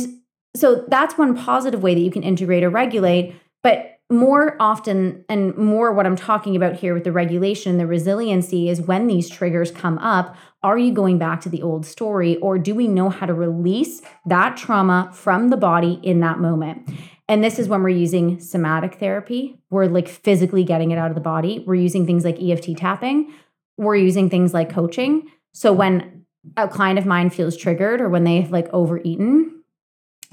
so 0.55 0.85
that's 0.87 1.17
one 1.17 1.37
positive 1.37 1.83
way 1.83 1.93
that 1.93 2.01
you 2.01 2.11
can 2.11 2.23
integrate 2.23 2.63
or 2.63 2.69
regulate. 2.71 3.35
But 3.61 3.92
more 4.09 4.55
often 4.59 5.25
and 5.29 5.55
more 5.57 5.91
what 5.91 6.05
I'm 6.05 6.15
talking 6.15 6.55
about 6.55 6.75
here 6.75 6.93
with 6.93 7.03
the 7.03 7.11
regulation, 7.11 7.77
the 7.77 7.87
resiliency 7.87 8.69
is 8.69 8.81
when 8.81 9.07
these 9.07 9.29
triggers 9.29 9.71
come 9.71 9.97
up, 9.99 10.35
are 10.61 10.77
you 10.77 10.93
going 10.93 11.17
back 11.17 11.41
to 11.41 11.49
the 11.49 11.61
old 11.61 11.85
story 11.85 12.37
or 12.37 12.57
do 12.57 12.75
we 12.75 12.87
know 12.87 13.09
how 13.09 13.25
to 13.25 13.33
release 13.33 14.01
that 14.25 14.55
trauma 14.55 15.09
from 15.13 15.49
the 15.49 15.57
body 15.57 15.99
in 16.03 16.19
that 16.19 16.39
moment? 16.39 16.89
And 17.27 17.43
this 17.43 17.57
is 17.57 17.67
when 17.67 17.81
we're 17.81 17.89
using 17.89 18.39
somatic 18.39 18.95
therapy. 18.95 19.57
We're 19.69 19.85
like 19.85 20.07
physically 20.07 20.63
getting 20.63 20.91
it 20.91 20.97
out 20.97 21.09
of 21.09 21.15
the 21.15 21.21
body. 21.21 21.63
We're 21.65 21.75
using 21.75 22.05
things 22.05 22.25
like 22.25 22.41
EFT 22.41 22.77
tapping. 22.77 23.33
We're 23.77 23.95
using 23.95 24.29
things 24.29 24.53
like 24.53 24.69
coaching. 24.69 25.29
So 25.53 25.71
when 25.73 26.25
a 26.57 26.67
client 26.67 26.99
of 26.99 27.05
mine 27.05 27.29
feels 27.29 27.55
triggered 27.55 28.01
or 28.01 28.09
when 28.09 28.25
they've 28.25 28.51
like 28.51 28.67
overeaten, 28.73 29.52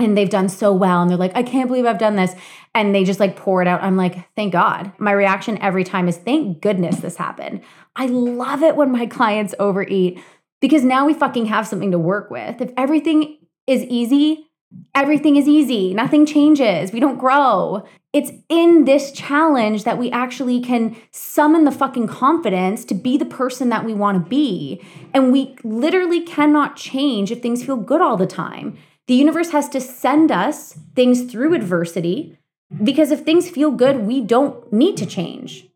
and 0.05 0.17
they've 0.17 0.31
done 0.31 0.49
so 0.49 0.73
well 0.73 1.03
and 1.03 1.11
they're 1.11 1.19
like, 1.19 1.37
I 1.37 1.43
can't 1.43 1.69
believe 1.69 1.87
I've 1.87 1.99
done 1.99 2.17
this. 2.17 2.35
And 2.75 2.95
they 2.95 3.05
just 3.05 3.21
like 3.21 3.37
pour 3.37 3.63
it 3.63 3.69
out. 3.69 3.83
I'm 3.83 3.97
like, 3.97 4.29
thank 4.35 4.53
God. 4.53 4.93
My 4.99 5.13
reaction 5.13 5.59
every 5.59 5.85
time 5.85 6.09
is, 6.09 6.17
thank 6.17 6.61
goodness 6.61 7.01
this 7.01 7.17
happened. 7.17 7.63
I 7.97 8.07
love 8.07 8.63
it 8.63 8.77
when 8.77 8.93
my 8.93 9.07
clients 9.07 9.55
overeat 9.59 10.21
because 10.61 10.85
now 10.85 11.07
we 11.07 11.15
fucking 11.15 11.47
have 11.47 11.67
something 11.67 11.91
to 11.91 11.99
work 11.99 12.31
with. 12.31 12.61
If 12.61 12.71
everything 12.77 13.39
is 13.67 13.83
easy, 13.85 14.47
everything 14.95 15.37
is 15.37 15.49
easy. 15.49 15.95
Nothing 15.95 16.27
changes. 16.27 16.93
We 16.93 17.01
don't 17.01 17.19
grow. 17.19 17.85
It's 18.13 18.33
in 18.49 18.85
this 18.85 19.13
challenge 19.13 19.85
that 19.85 19.99
we 19.99 20.11
actually 20.11 20.61
can 20.61 20.97
summon 21.11 21.65
the 21.65 21.71
fucking 21.71 22.09
confidence 22.09 22.85
to 22.87 22.95
be 22.95 23.17
the 23.17 23.25
person 23.25 23.69
that 23.69 23.85
we 23.85 23.95
want 23.95 24.23
to 24.23 24.29
be. 24.29 24.83
And 25.15 25.33
we 25.33 25.57
literally 25.63 26.23
cannot 26.23 26.77
change 26.77 27.31
if 27.31 27.41
things 27.41 27.65
feel 27.65 27.77
good 27.77 28.01
all 28.01 28.17
the 28.17 28.27
time. 28.27 28.77
The 29.11 29.17
universe 29.17 29.51
has 29.51 29.69
to 29.71 29.81
send 29.81 30.31
us 30.31 30.79
things 30.95 31.25
through 31.25 31.55
adversity 31.55 32.39
because 32.81 33.11
if 33.11 33.23
things 33.23 33.51
feel 33.51 33.73
good, 33.73 34.07
we 34.07 34.21
don't 34.21 34.73
need 34.73 34.97
to 34.99 35.05
change. 35.05 35.67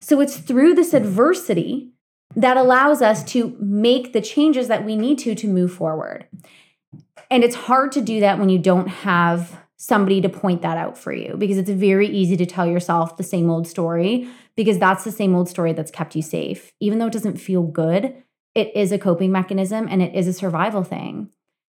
So 0.00 0.20
it's 0.20 0.36
through 0.36 0.74
this 0.74 0.94
adversity 0.94 1.90
that 2.36 2.56
allows 2.56 3.02
us 3.02 3.24
to 3.32 3.56
make 3.58 4.12
the 4.12 4.20
changes 4.20 4.68
that 4.68 4.84
we 4.84 4.94
need 4.94 5.18
to 5.18 5.34
to 5.34 5.48
move 5.48 5.72
forward. 5.72 6.28
And 7.28 7.42
it's 7.42 7.56
hard 7.56 7.90
to 7.90 8.00
do 8.00 8.20
that 8.20 8.38
when 8.38 8.50
you 8.50 8.58
don't 8.60 8.86
have 8.86 9.58
somebody 9.76 10.20
to 10.20 10.28
point 10.28 10.62
that 10.62 10.78
out 10.78 10.96
for 10.96 11.12
you 11.12 11.34
because 11.36 11.58
it's 11.58 11.70
very 11.70 12.06
easy 12.06 12.36
to 12.36 12.46
tell 12.46 12.68
yourself 12.68 13.16
the 13.16 13.24
same 13.24 13.50
old 13.50 13.66
story 13.66 14.28
because 14.54 14.78
that's 14.78 15.02
the 15.02 15.10
same 15.10 15.34
old 15.34 15.48
story 15.48 15.72
that's 15.72 15.90
kept 15.90 16.14
you 16.14 16.22
safe. 16.22 16.72
Even 16.78 17.00
though 17.00 17.08
it 17.08 17.12
doesn't 17.12 17.38
feel 17.38 17.64
good, 17.64 18.22
it 18.54 18.70
is 18.76 18.92
a 18.92 18.98
coping 18.98 19.32
mechanism 19.32 19.88
and 19.90 20.02
it 20.02 20.14
is 20.14 20.28
a 20.28 20.32
survival 20.32 20.84
thing. 20.84 21.30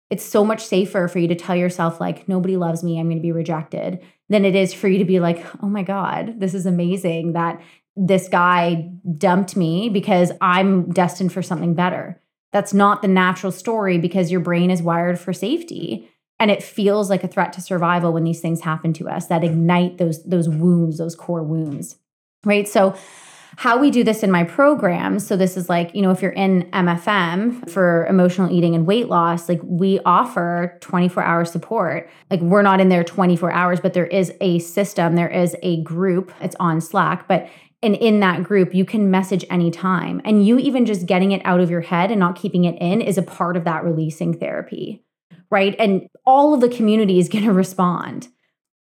It's 0.10 0.26
so 0.26 0.44
much 0.44 0.66
safer 0.66 1.08
for 1.08 1.20
you 1.20 1.28
to 1.28 1.36
tell 1.36 1.56
yourself, 1.56 2.00
like, 2.00 2.28
nobody 2.28 2.58
loves 2.58 2.84
me, 2.84 3.00
I'm 3.00 3.08
going 3.08 3.18
to 3.18 3.22
be 3.22 3.32
rejected, 3.32 4.00
than 4.28 4.46
it 4.46 4.56
is 4.56 4.74
for 4.74 4.88
you 4.88 4.98
to 5.00 5.06
be 5.06 5.20
like, 5.20 5.46
oh 5.62 5.70
my 5.70 5.84
God, 5.84 6.40
this 6.40 6.54
is 6.54 6.66
amazing 6.66 7.34
that 7.34 7.62
this 7.96 8.30
guy 8.30 8.90
dumped 9.18 9.56
me 9.56 9.90
because 9.90 10.32
I'm 10.42 10.90
destined 10.92 11.34
for 11.34 11.42
something 11.42 11.74
better. 11.74 12.22
That's 12.52 12.74
not 12.74 13.02
the 13.02 13.08
natural 13.08 13.52
story 13.52 13.98
because 13.98 14.32
your 14.32 14.40
brain 14.40 14.72
is 14.72 14.82
wired 14.82 15.20
for 15.20 15.34
safety 15.34 16.10
and 16.40 16.50
it 16.50 16.64
feels 16.64 17.10
like 17.10 17.24
a 17.24 17.28
threat 17.28 17.54
to 17.54 17.62
survival 17.62 18.14
when 18.14 18.24
these 18.24 18.40
things 18.40 18.62
happen 18.62 18.94
to 18.94 19.10
us 19.10 19.28
that 19.28 19.44
ignite 19.44 19.98
those 19.98 20.24
those 20.24 20.48
wounds, 20.48 20.98
those 20.98 21.16
core 21.16 21.44
wounds. 21.44 21.98
Right? 22.46 22.68
So 22.68 22.96
how 23.58 23.78
we 23.78 23.92
do 23.92 24.04
this 24.04 24.24
in 24.24 24.32
my 24.32 24.44
program 24.44 25.20
so 25.20 25.36
this 25.36 25.58
is 25.58 25.70
like 25.70 25.94
you 25.94 26.02
know 26.02 26.12
if 26.12 26.22
you're 26.22 26.32
in 26.32 26.64
mfm 26.72 27.70
for 27.70 28.06
emotional 28.08 28.52
eating 28.52 28.76
and 28.76 28.86
weight 28.86 29.08
loss 29.08 29.50
like 29.50 29.60
we 29.64 30.00
offer 30.06 30.78
24 30.82 31.24
hour 31.24 31.46
support 31.46 32.10
like 32.30 32.42
we're 32.42 32.62
not 32.62 32.80
in 32.80 32.90
there 32.90 33.04
24 33.04 33.52
hours 33.52 33.80
but 33.80 33.94
there 33.94 34.08
is 34.08 34.32
a 34.42 34.60
system 34.60 35.16
there 35.16 35.30
is 35.30 35.56
a 35.64 35.82
group 35.84 36.32
it's 36.42 36.56
on 36.60 36.80
slack 36.80 37.28
but 37.28 37.50
and 37.82 37.96
in 37.96 38.20
that 38.20 38.44
group, 38.44 38.74
you 38.76 38.84
can 38.84 39.10
message 39.10 39.46
anytime. 39.50 40.22
And 40.26 40.46
you 40.46 40.60
even 40.60 40.86
just 40.86 41.06
getting 41.06 41.32
it 41.32 41.42
out 41.46 41.62
of 41.62 41.70
your 41.70 41.82
head 41.82 42.12
and 42.12 42.20
not 42.20 42.36
keeping 42.36 42.66
it 42.66 42.76
in 42.82 43.02
is 43.02 43.18
a 43.18 43.24
part 43.24 43.56
of 43.56 43.64
that 43.64 43.86
releasing 43.86 44.38
therapy, 44.38 45.02
right? 45.50 45.76
And 45.80 46.08
all 46.26 46.54
of 46.54 46.62
the 46.62 46.70
community 46.70 47.20
is 47.20 47.30
going 47.30 47.46
to 47.46 47.54
respond. 47.54 48.28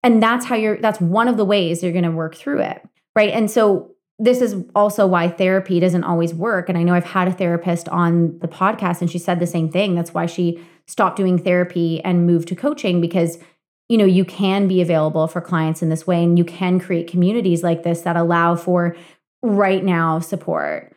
And 0.02 0.22
that's 0.22 0.46
how 0.46 0.56
you're, 0.56 0.78
that's 0.78 1.00
one 1.00 1.28
of 1.28 1.38
the 1.38 1.46
ways 1.46 1.84
you're 1.84 1.92
going 1.92 2.04
to 2.06 2.12
work 2.12 2.36
through 2.36 2.62
it, 2.62 2.82
right? 3.16 3.32
And 3.34 3.52
so 3.52 3.92
this 4.20 4.42
is 4.42 4.56
also 4.76 5.06
why 5.06 5.28
therapy 5.30 5.80
doesn't 5.80 6.04
always 6.04 6.34
work. 6.34 6.70
And 6.70 6.78
I 6.78 6.84
know 6.84 6.94
I've 6.94 7.06
had 7.06 7.28
a 7.28 7.34
therapist 7.34 7.88
on 7.90 8.40
the 8.40 8.48
podcast 8.48 9.02
and 9.02 9.12
she 9.12 9.20
said 9.20 9.40
the 9.40 9.48
same 9.48 9.70
thing. 9.70 9.96
That's 9.96 10.14
why 10.14 10.26
she 10.26 10.60
stopped 10.88 11.18
doing 11.18 11.38
therapy 11.38 12.02
and 12.04 12.26
moved 12.26 12.48
to 12.48 12.56
coaching 12.56 13.00
because 13.00 13.38
you 13.90 13.98
know 13.98 14.06
you 14.06 14.26
can 14.26 14.68
be 14.68 14.82
available 14.82 15.28
for 15.28 15.42
clients 15.42 15.82
in 15.82 15.90
this 15.90 16.08
way 16.08 16.24
and 16.24 16.38
you 16.38 16.44
can 16.44 16.80
create 16.80 17.10
communities 17.10 17.64
like 17.64 17.84
this 17.84 18.02
that 18.02 18.16
allow 18.16 18.56
for 18.56 18.96
right 19.42 19.84
now 19.84 20.20
support 20.20 20.96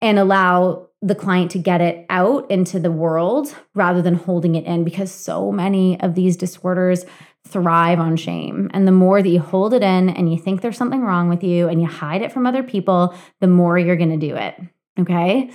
and 0.00 0.18
allow 0.18 0.88
the 1.02 1.14
client 1.14 1.50
to 1.50 1.58
get 1.58 1.80
it 1.80 2.06
out 2.08 2.48
into 2.50 2.78
the 2.78 2.90
world 2.90 3.54
rather 3.74 4.00
than 4.00 4.14
holding 4.14 4.54
it 4.54 4.64
in 4.64 4.84
because 4.84 5.10
so 5.10 5.50
many 5.52 6.00
of 6.00 6.14
these 6.14 6.36
disorders 6.36 7.04
thrive 7.46 8.00
on 8.00 8.16
shame. 8.16 8.70
And 8.72 8.86
the 8.86 8.92
more 8.92 9.22
that 9.22 9.28
you 9.28 9.40
hold 9.40 9.74
it 9.74 9.82
in 9.82 10.08
and 10.08 10.32
you 10.32 10.38
think 10.38 10.60
there's 10.60 10.76
something 10.76 11.02
wrong 11.02 11.28
with 11.28 11.42
you 11.42 11.68
and 11.68 11.80
you 11.80 11.86
hide 11.86 12.22
it 12.22 12.32
from 12.32 12.46
other 12.46 12.62
people, 12.62 13.14
the 13.40 13.46
more 13.46 13.78
you're 13.78 13.96
going 13.96 14.18
to 14.18 14.26
do 14.26 14.36
it. 14.36 14.54
Okay. 14.98 15.50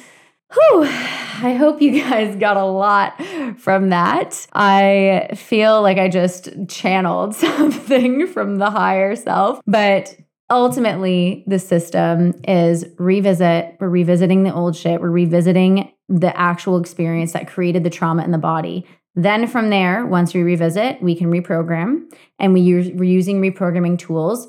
Whew, 0.53 0.83
I 0.83 1.55
hope 1.57 1.81
you 1.81 2.01
guys 2.09 2.35
got 2.35 2.57
a 2.57 2.65
lot 2.65 3.21
from 3.57 3.89
that. 3.89 4.47
I 4.53 5.29
feel 5.35 5.81
like 5.81 5.97
I 5.97 6.07
just 6.07 6.49
channeled 6.67 7.35
something 7.35 8.27
from 8.27 8.57
the 8.57 8.69
higher 8.69 9.15
self, 9.15 9.61
but 9.67 10.15
ultimately, 10.49 11.43
the 11.47 11.59
system 11.59 12.33
is 12.47 12.85
revisit. 12.97 13.75
We're 13.79 13.89
revisiting 13.89 14.43
the 14.43 14.53
old 14.53 14.75
shit, 14.75 15.01
we're 15.01 15.09
revisiting 15.09 15.91
the 16.09 16.37
actual 16.39 16.79
experience 16.79 17.33
that 17.33 17.49
created 17.49 17.83
the 17.83 17.89
trauma 17.89 18.23
in 18.23 18.31
the 18.31 18.37
body. 18.37 18.85
Then 19.17 19.47
from 19.47 19.71
there, 19.71 20.05
once 20.05 20.33
we 20.33 20.43
revisit, 20.43 21.01
we 21.01 21.15
can 21.15 21.31
reprogram 21.31 22.09
and 22.39 22.53
we 22.53 22.61
use, 22.61 22.89
we're 22.93 23.03
using 23.03 23.41
reprogramming 23.41 23.97
tools 23.97 24.47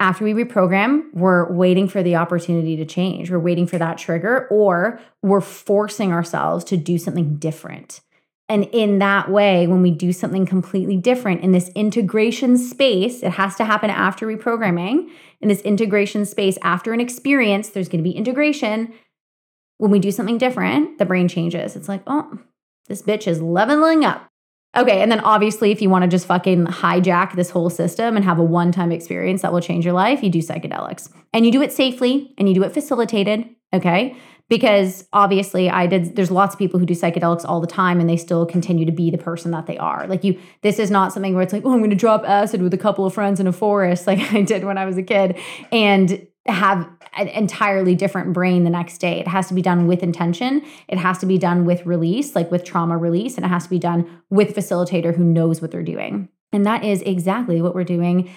after 0.00 0.24
we 0.24 0.32
reprogram, 0.34 1.04
we're 1.14 1.52
waiting 1.52 1.88
for 1.88 2.02
the 2.02 2.16
opportunity 2.16 2.76
to 2.76 2.84
change. 2.84 3.30
We're 3.30 3.38
waiting 3.38 3.66
for 3.66 3.78
that 3.78 3.96
trigger, 3.96 4.48
or 4.50 5.00
we're 5.22 5.40
forcing 5.40 6.12
ourselves 6.12 6.64
to 6.66 6.76
do 6.76 6.98
something 6.98 7.36
different. 7.36 8.00
And 8.48 8.64
in 8.72 8.98
that 8.98 9.30
way, 9.30 9.66
when 9.66 9.82
we 9.82 9.90
do 9.90 10.12
something 10.12 10.46
completely 10.46 10.96
different 10.96 11.42
in 11.42 11.52
this 11.52 11.70
integration 11.74 12.58
space, 12.58 13.22
it 13.22 13.32
has 13.32 13.54
to 13.56 13.64
happen 13.64 13.88
after 13.88 14.26
reprogramming. 14.26 15.08
In 15.40 15.48
this 15.48 15.62
integration 15.62 16.26
space, 16.26 16.58
after 16.62 16.92
an 16.92 17.00
experience, 17.00 17.70
there's 17.70 17.88
going 17.88 18.02
to 18.02 18.08
be 18.08 18.16
integration. 18.16 18.92
When 19.78 19.90
we 19.90 20.00
do 20.00 20.10
something 20.10 20.38
different, 20.38 20.98
the 20.98 21.06
brain 21.06 21.28
changes. 21.28 21.76
It's 21.76 21.88
like, 21.88 22.02
oh, 22.06 22.38
this 22.88 23.02
bitch 23.02 23.26
is 23.26 23.40
leveling 23.40 24.04
up. 24.04 24.30
Okay, 24.76 25.02
and 25.02 25.10
then 25.10 25.20
obviously, 25.20 25.70
if 25.70 25.80
you 25.80 25.88
want 25.88 26.02
to 26.02 26.08
just 26.08 26.26
fucking 26.26 26.66
hijack 26.66 27.36
this 27.36 27.50
whole 27.50 27.70
system 27.70 28.16
and 28.16 28.24
have 28.24 28.38
a 28.38 28.42
one 28.42 28.72
time 28.72 28.90
experience 28.90 29.42
that 29.42 29.52
will 29.52 29.60
change 29.60 29.84
your 29.84 29.94
life, 29.94 30.22
you 30.22 30.30
do 30.30 30.40
psychedelics. 30.40 31.12
And 31.32 31.46
you 31.46 31.52
do 31.52 31.62
it 31.62 31.72
safely 31.72 32.34
and 32.38 32.48
you 32.48 32.54
do 32.54 32.64
it 32.64 32.72
facilitated, 32.72 33.48
okay? 33.72 34.16
Because 34.48 35.06
obviously, 35.12 35.70
I 35.70 35.86
did, 35.86 36.16
there's 36.16 36.30
lots 36.30 36.54
of 36.54 36.58
people 36.58 36.80
who 36.80 36.86
do 36.86 36.94
psychedelics 36.94 37.44
all 37.44 37.60
the 37.60 37.68
time 37.68 38.00
and 38.00 38.10
they 38.10 38.16
still 38.16 38.44
continue 38.44 38.84
to 38.84 38.92
be 38.92 39.10
the 39.10 39.18
person 39.18 39.52
that 39.52 39.66
they 39.66 39.78
are. 39.78 40.06
Like, 40.08 40.24
you, 40.24 40.38
this 40.62 40.78
is 40.78 40.90
not 40.90 41.12
something 41.12 41.34
where 41.34 41.42
it's 41.42 41.52
like, 41.52 41.64
oh, 41.64 41.72
I'm 41.72 41.80
gonna 41.80 41.94
drop 41.94 42.24
acid 42.24 42.60
with 42.60 42.74
a 42.74 42.78
couple 42.78 43.06
of 43.06 43.14
friends 43.14 43.38
in 43.38 43.46
a 43.46 43.52
forest, 43.52 44.06
like 44.08 44.18
I 44.32 44.42
did 44.42 44.64
when 44.64 44.76
I 44.76 44.86
was 44.86 44.98
a 44.98 45.02
kid. 45.02 45.38
And 45.70 46.26
have 46.46 46.86
an 47.16 47.28
entirely 47.28 47.94
different 47.94 48.32
brain 48.32 48.64
the 48.64 48.70
next 48.70 48.98
day. 48.98 49.20
It 49.20 49.28
has 49.28 49.48
to 49.48 49.54
be 49.54 49.62
done 49.62 49.86
with 49.86 50.02
intention. 50.02 50.62
It 50.88 50.98
has 50.98 51.18
to 51.18 51.26
be 51.26 51.38
done 51.38 51.64
with 51.64 51.86
release, 51.86 52.34
like 52.34 52.50
with 52.50 52.64
trauma 52.64 52.96
release, 52.96 53.36
and 53.36 53.44
it 53.44 53.48
has 53.48 53.64
to 53.64 53.70
be 53.70 53.78
done 53.78 54.22
with 54.30 54.54
facilitator 54.54 55.14
who 55.14 55.24
knows 55.24 55.60
what 55.60 55.70
they're 55.70 55.82
doing. 55.82 56.28
And 56.52 56.64
that 56.66 56.84
is 56.84 57.02
exactly 57.02 57.60
what 57.60 57.74
we're 57.74 57.84
doing 57.84 58.30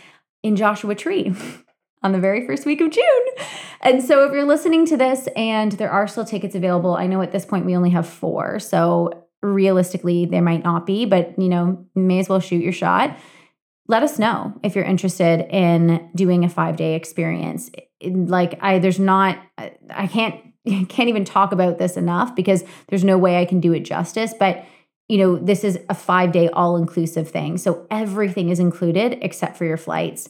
in 0.44 0.56
Joshua 0.56 0.96
Tree 0.96 1.34
on 2.04 2.12
the 2.12 2.20
very 2.20 2.46
first 2.46 2.66
week 2.66 2.82
of 2.82 2.92
June. 2.92 3.26
And 3.82 4.04
so 4.04 4.26
if 4.26 4.32
you're 4.32 4.46
listening 4.46 4.86
to 4.88 4.98
this 4.98 5.28
and 5.36 5.74
there 5.74 5.92
are 5.92 6.08
still 6.08 6.26
tickets 6.26 6.56
available, 6.56 6.96
I 6.96 7.08
know 7.08 7.22
at 7.22 7.32
this 7.32 7.46
point 7.46 7.66
we 7.66 7.76
only 7.76 7.92
have 7.92 8.08
4. 8.08 8.60
So 8.60 9.26
realistically 9.42 10.26
there 10.26 10.42
might 10.42 10.64
not 10.64 10.86
be, 10.86 11.06
but 11.06 11.38
you 11.40 11.50
know, 11.50 11.86
may 11.96 12.20
as 12.20 12.30
well 12.30 12.40
shoot 12.40 12.64
your 12.64 12.74
shot 12.74 13.18
let 13.88 14.04
us 14.04 14.20
know 14.20 14.54
if 14.64 14.76
you're 14.76 14.86
interested 14.86 15.48
in 15.50 16.10
doing 16.16 16.44
a 16.44 16.50
five 16.50 16.76
day 16.76 16.96
experience. 16.96 17.72
Like 18.04 18.60
I, 18.62 18.80
there's 18.80 19.00
not, 19.00 19.40
I 19.90 20.08
can't, 20.08 20.36
can't 20.90 21.10
even 21.10 21.26
talk 21.26 21.52
about 21.52 21.78
this 21.78 21.98
enough 21.98 22.36
because 22.36 22.64
there's 22.90 23.04
no 23.04 23.18
way 23.18 23.40
I 23.40 23.46
can 23.46 23.60
do 23.60 23.74
it 23.74 23.82
justice. 23.82 24.34
But 24.38 24.66
you 25.08 25.18
know, 25.18 25.38
this 25.38 25.64
is 25.64 25.80
a 25.90 25.96
five 25.96 26.32
day 26.32 26.50
all 26.50 26.76
inclusive 26.76 27.30
thing. 27.30 27.58
So 27.58 27.88
everything 27.90 28.50
is 28.50 28.60
included 28.60 29.20
except 29.22 29.58
for 29.58 29.66
your 29.66 29.78
flights. 29.78 30.30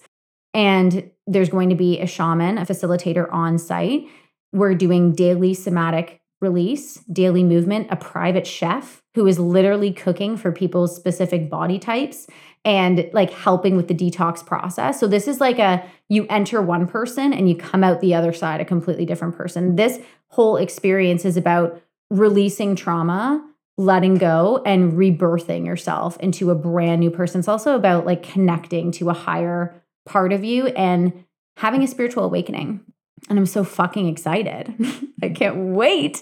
And 0.54 1.10
there's 1.26 1.50
going 1.50 1.70
to 1.70 1.76
be 1.76 2.00
a 2.00 2.08
shaman, 2.08 2.58
a 2.58 2.66
facilitator 2.66 3.32
on 3.34 3.58
site. 3.58 4.08
We're 4.54 4.76
doing 4.76 5.14
daily 5.14 5.54
somatic 5.54 6.22
release, 6.42 6.96
daily 7.12 7.44
movement, 7.44 7.88
a 7.90 7.96
private 7.96 8.46
chef 8.46 9.02
who 9.16 9.26
is 9.26 9.40
literally 9.40 9.92
cooking 9.92 10.38
for 10.38 10.52
people's 10.52 10.96
specific 10.96 11.50
body 11.50 11.80
types 11.80 12.28
and 12.64 13.10
like 13.14 13.32
helping 13.32 13.76
with 13.76 13.88
the 13.88 13.94
detox 13.96 14.46
process. 14.46 15.00
So 15.00 15.08
this 15.08 15.28
is 15.28 15.40
like 15.40 15.58
a 15.58 15.84
you 16.10 16.28
enter 16.30 16.62
one 16.62 16.86
person 16.86 17.34
and 17.34 17.50
you 17.50 17.56
come 17.56 17.84
out 17.84 18.02
the 18.02 18.14
other 18.14 18.34
side 18.34 18.62
a 18.62 18.66
completely 18.66 19.06
different 19.06 19.36
person. 19.36 19.76
This 19.76 20.00
whole 20.28 20.58
experience 20.58 21.26
is 21.26 21.38
about 21.38 21.82
releasing 22.10 22.76
trauma, 22.76 23.44
letting 23.78 24.16
go 24.16 24.62
and 24.66 24.94
rebirthing 24.94 25.66
yourself 25.66 26.20
into 26.20 26.52
a 26.52 26.56
brand 26.56 27.00
new 27.00 27.10
person. 27.10 27.40
It's 27.40 27.48
also 27.48 27.76
about 27.76 28.06
like 28.06 28.24
connecting 28.24 28.92
to 28.94 29.10
a 29.10 29.14
higher 29.14 29.82
part 30.06 30.34
of 30.34 30.44
you 30.44 30.68
and 30.68 31.26
having 31.58 31.84
a 31.84 31.88
spiritual 31.88 32.24
awakening. 32.24 32.82
And 33.30 33.38
I'm 33.38 33.46
so 33.46 33.64
fucking 33.64 34.08
excited. 34.08 34.74
I 35.22 35.30
can't 35.30 35.74
wait. 35.76 36.22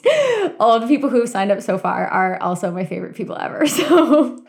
All 0.60 0.80
the 0.80 0.88
people 0.88 1.10
who 1.10 1.20
have 1.20 1.30
signed 1.30 1.52
up 1.52 1.62
so 1.62 1.78
far 1.78 2.08
are 2.08 2.42
also 2.42 2.72
my 2.72 2.86
favorite 2.86 3.16
people 3.16 3.38
ever. 3.38 3.66
So 3.76 4.42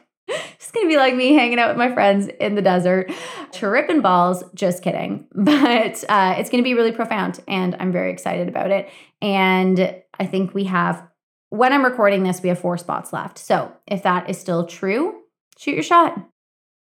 just 0.59 0.75
gonna 0.75 0.89
be 0.89 0.97
like 0.97 1.15
me 1.15 1.35
hanging 1.35 1.59
out 1.59 1.69
with 1.69 1.77
my 1.77 1.93
friends 1.93 2.27
in 2.41 2.57
the 2.57 2.63
desert, 2.63 3.13
tripping 3.53 4.01
balls. 4.01 4.43
Just 4.55 4.83
kidding. 4.83 5.29
But 5.35 6.03
uh, 6.09 6.35
it's 6.39 6.51
gonna 6.51 6.63
be 6.63 6.75
really 6.75 6.93
profound, 6.93 7.41
and 7.47 7.77
I'm 7.79 7.93
very 7.93 8.11
excited 8.11 8.49
about 8.49 8.71
it. 8.71 8.91
And 9.23 10.03
I 10.19 10.27
think 10.27 10.55
we 10.55 10.65
have, 10.65 11.07
when 11.51 11.73
I'm 11.73 11.85
recording 11.85 12.25
this, 12.25 12.43
we 12.43 12.49
have 12.49 12.59
four 12.59 12.77
spots 12.79 13.13
left. 13.13 13.39
So 13.39 13.73
if 13.87 14.03
that 14.03 14.29
is 14.29 14.39
still 14.39 14.67
true, 14.67 15.21
shoot 15.59 15.75
your 15.75 15.83
shot. 15.85 16.19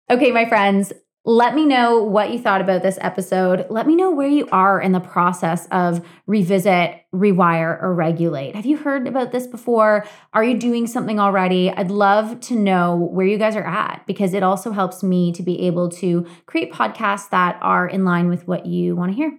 Okay, 0.09 0.31
my 0.31 0.45
friends, 0.49 0.93
let 1.27 1.57
me 1.57 1.67
know 1.67 2.05
what 2.05 2.31
you 2.31 2.39
thought 2.39 2.61
about 2.61 2.85
this 2.85 2.99
episode. 3.01 3.67
Let 3.69 3.89
me 3.89 3.97
know 3.97 4.13
where 4.13 4.29
you 4.29 4.49
are 4.53 4.81
in 4.81 4.93
the 4.93 5.01
process 5.01 5.67
of 5.73 6.07
revisit, 6.29 7.03
rewire, 7.13 7.83
or 7.83 7.93
regulate. 7.93 8.55
Have 8.55 8.65
you 8.65 8.77
heard 8.77 9.09
about 9.09 9.33
this 9.33 9.49
before? 9.49 10.07
Are 10.33 10.45
you 10.45 10.57
doing 10.57 10.87
something 10.87 11.19
already? 11.19 11.69
I'd 11.69 11.91
love 11.91 12.39
to 12.43 12.55
know 12.55 12.95
where 12.95 13.27
you 13.27 13.39
guys 13.39 13.57
are 13.57 13.67
at 13.67 14.07
because 14.07 14.35
it 14.35 14.45
also 14.45 14.71
helps 14.71 15.03
me 15.03 15.33
to 15.33 15.43
be 15.43 15.67
able 15.67 15.89
to 15.91 16.25
create 16.47 16.73
podcasts 16.73 17.29
that 17.31 17.59
are 17.61 17.89
in 17.89 18.05
line 18.05 18.29
with 18.29 18.47
what 18.47 18.65
you 18.65 18.95
want 18.95 19.11
to 19.11 19.17
hear. 19.17 19.37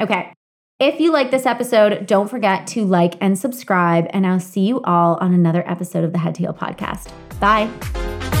Okay. 0.00 0.32
If 0.80 0.98
you 0.98 1.12
like 1.12 1.30
this 1.30 1.46
episode, 1.46 2.06
don't 2.06 2.28
forget 2.28 2.66
to 2.68 2.84
like 2.84 3.14
and 3.20 3.38
subscribe, 3.38 4.06
and 4.10 4.26
I'll 4.26 4.40
see 4.40 4.62
you 4.62 4.80
all 4.82 5.16
on 5.20 5.32
another 5.32 5.62
episode 5.70 6.02
of 6.02 6.12
the 6.12 6.18
Head 6.18 6.34
to 6.36 6.40
Heel 6.40 6.54
podcast. 6.54 7.12
Bye. 7.38 8.39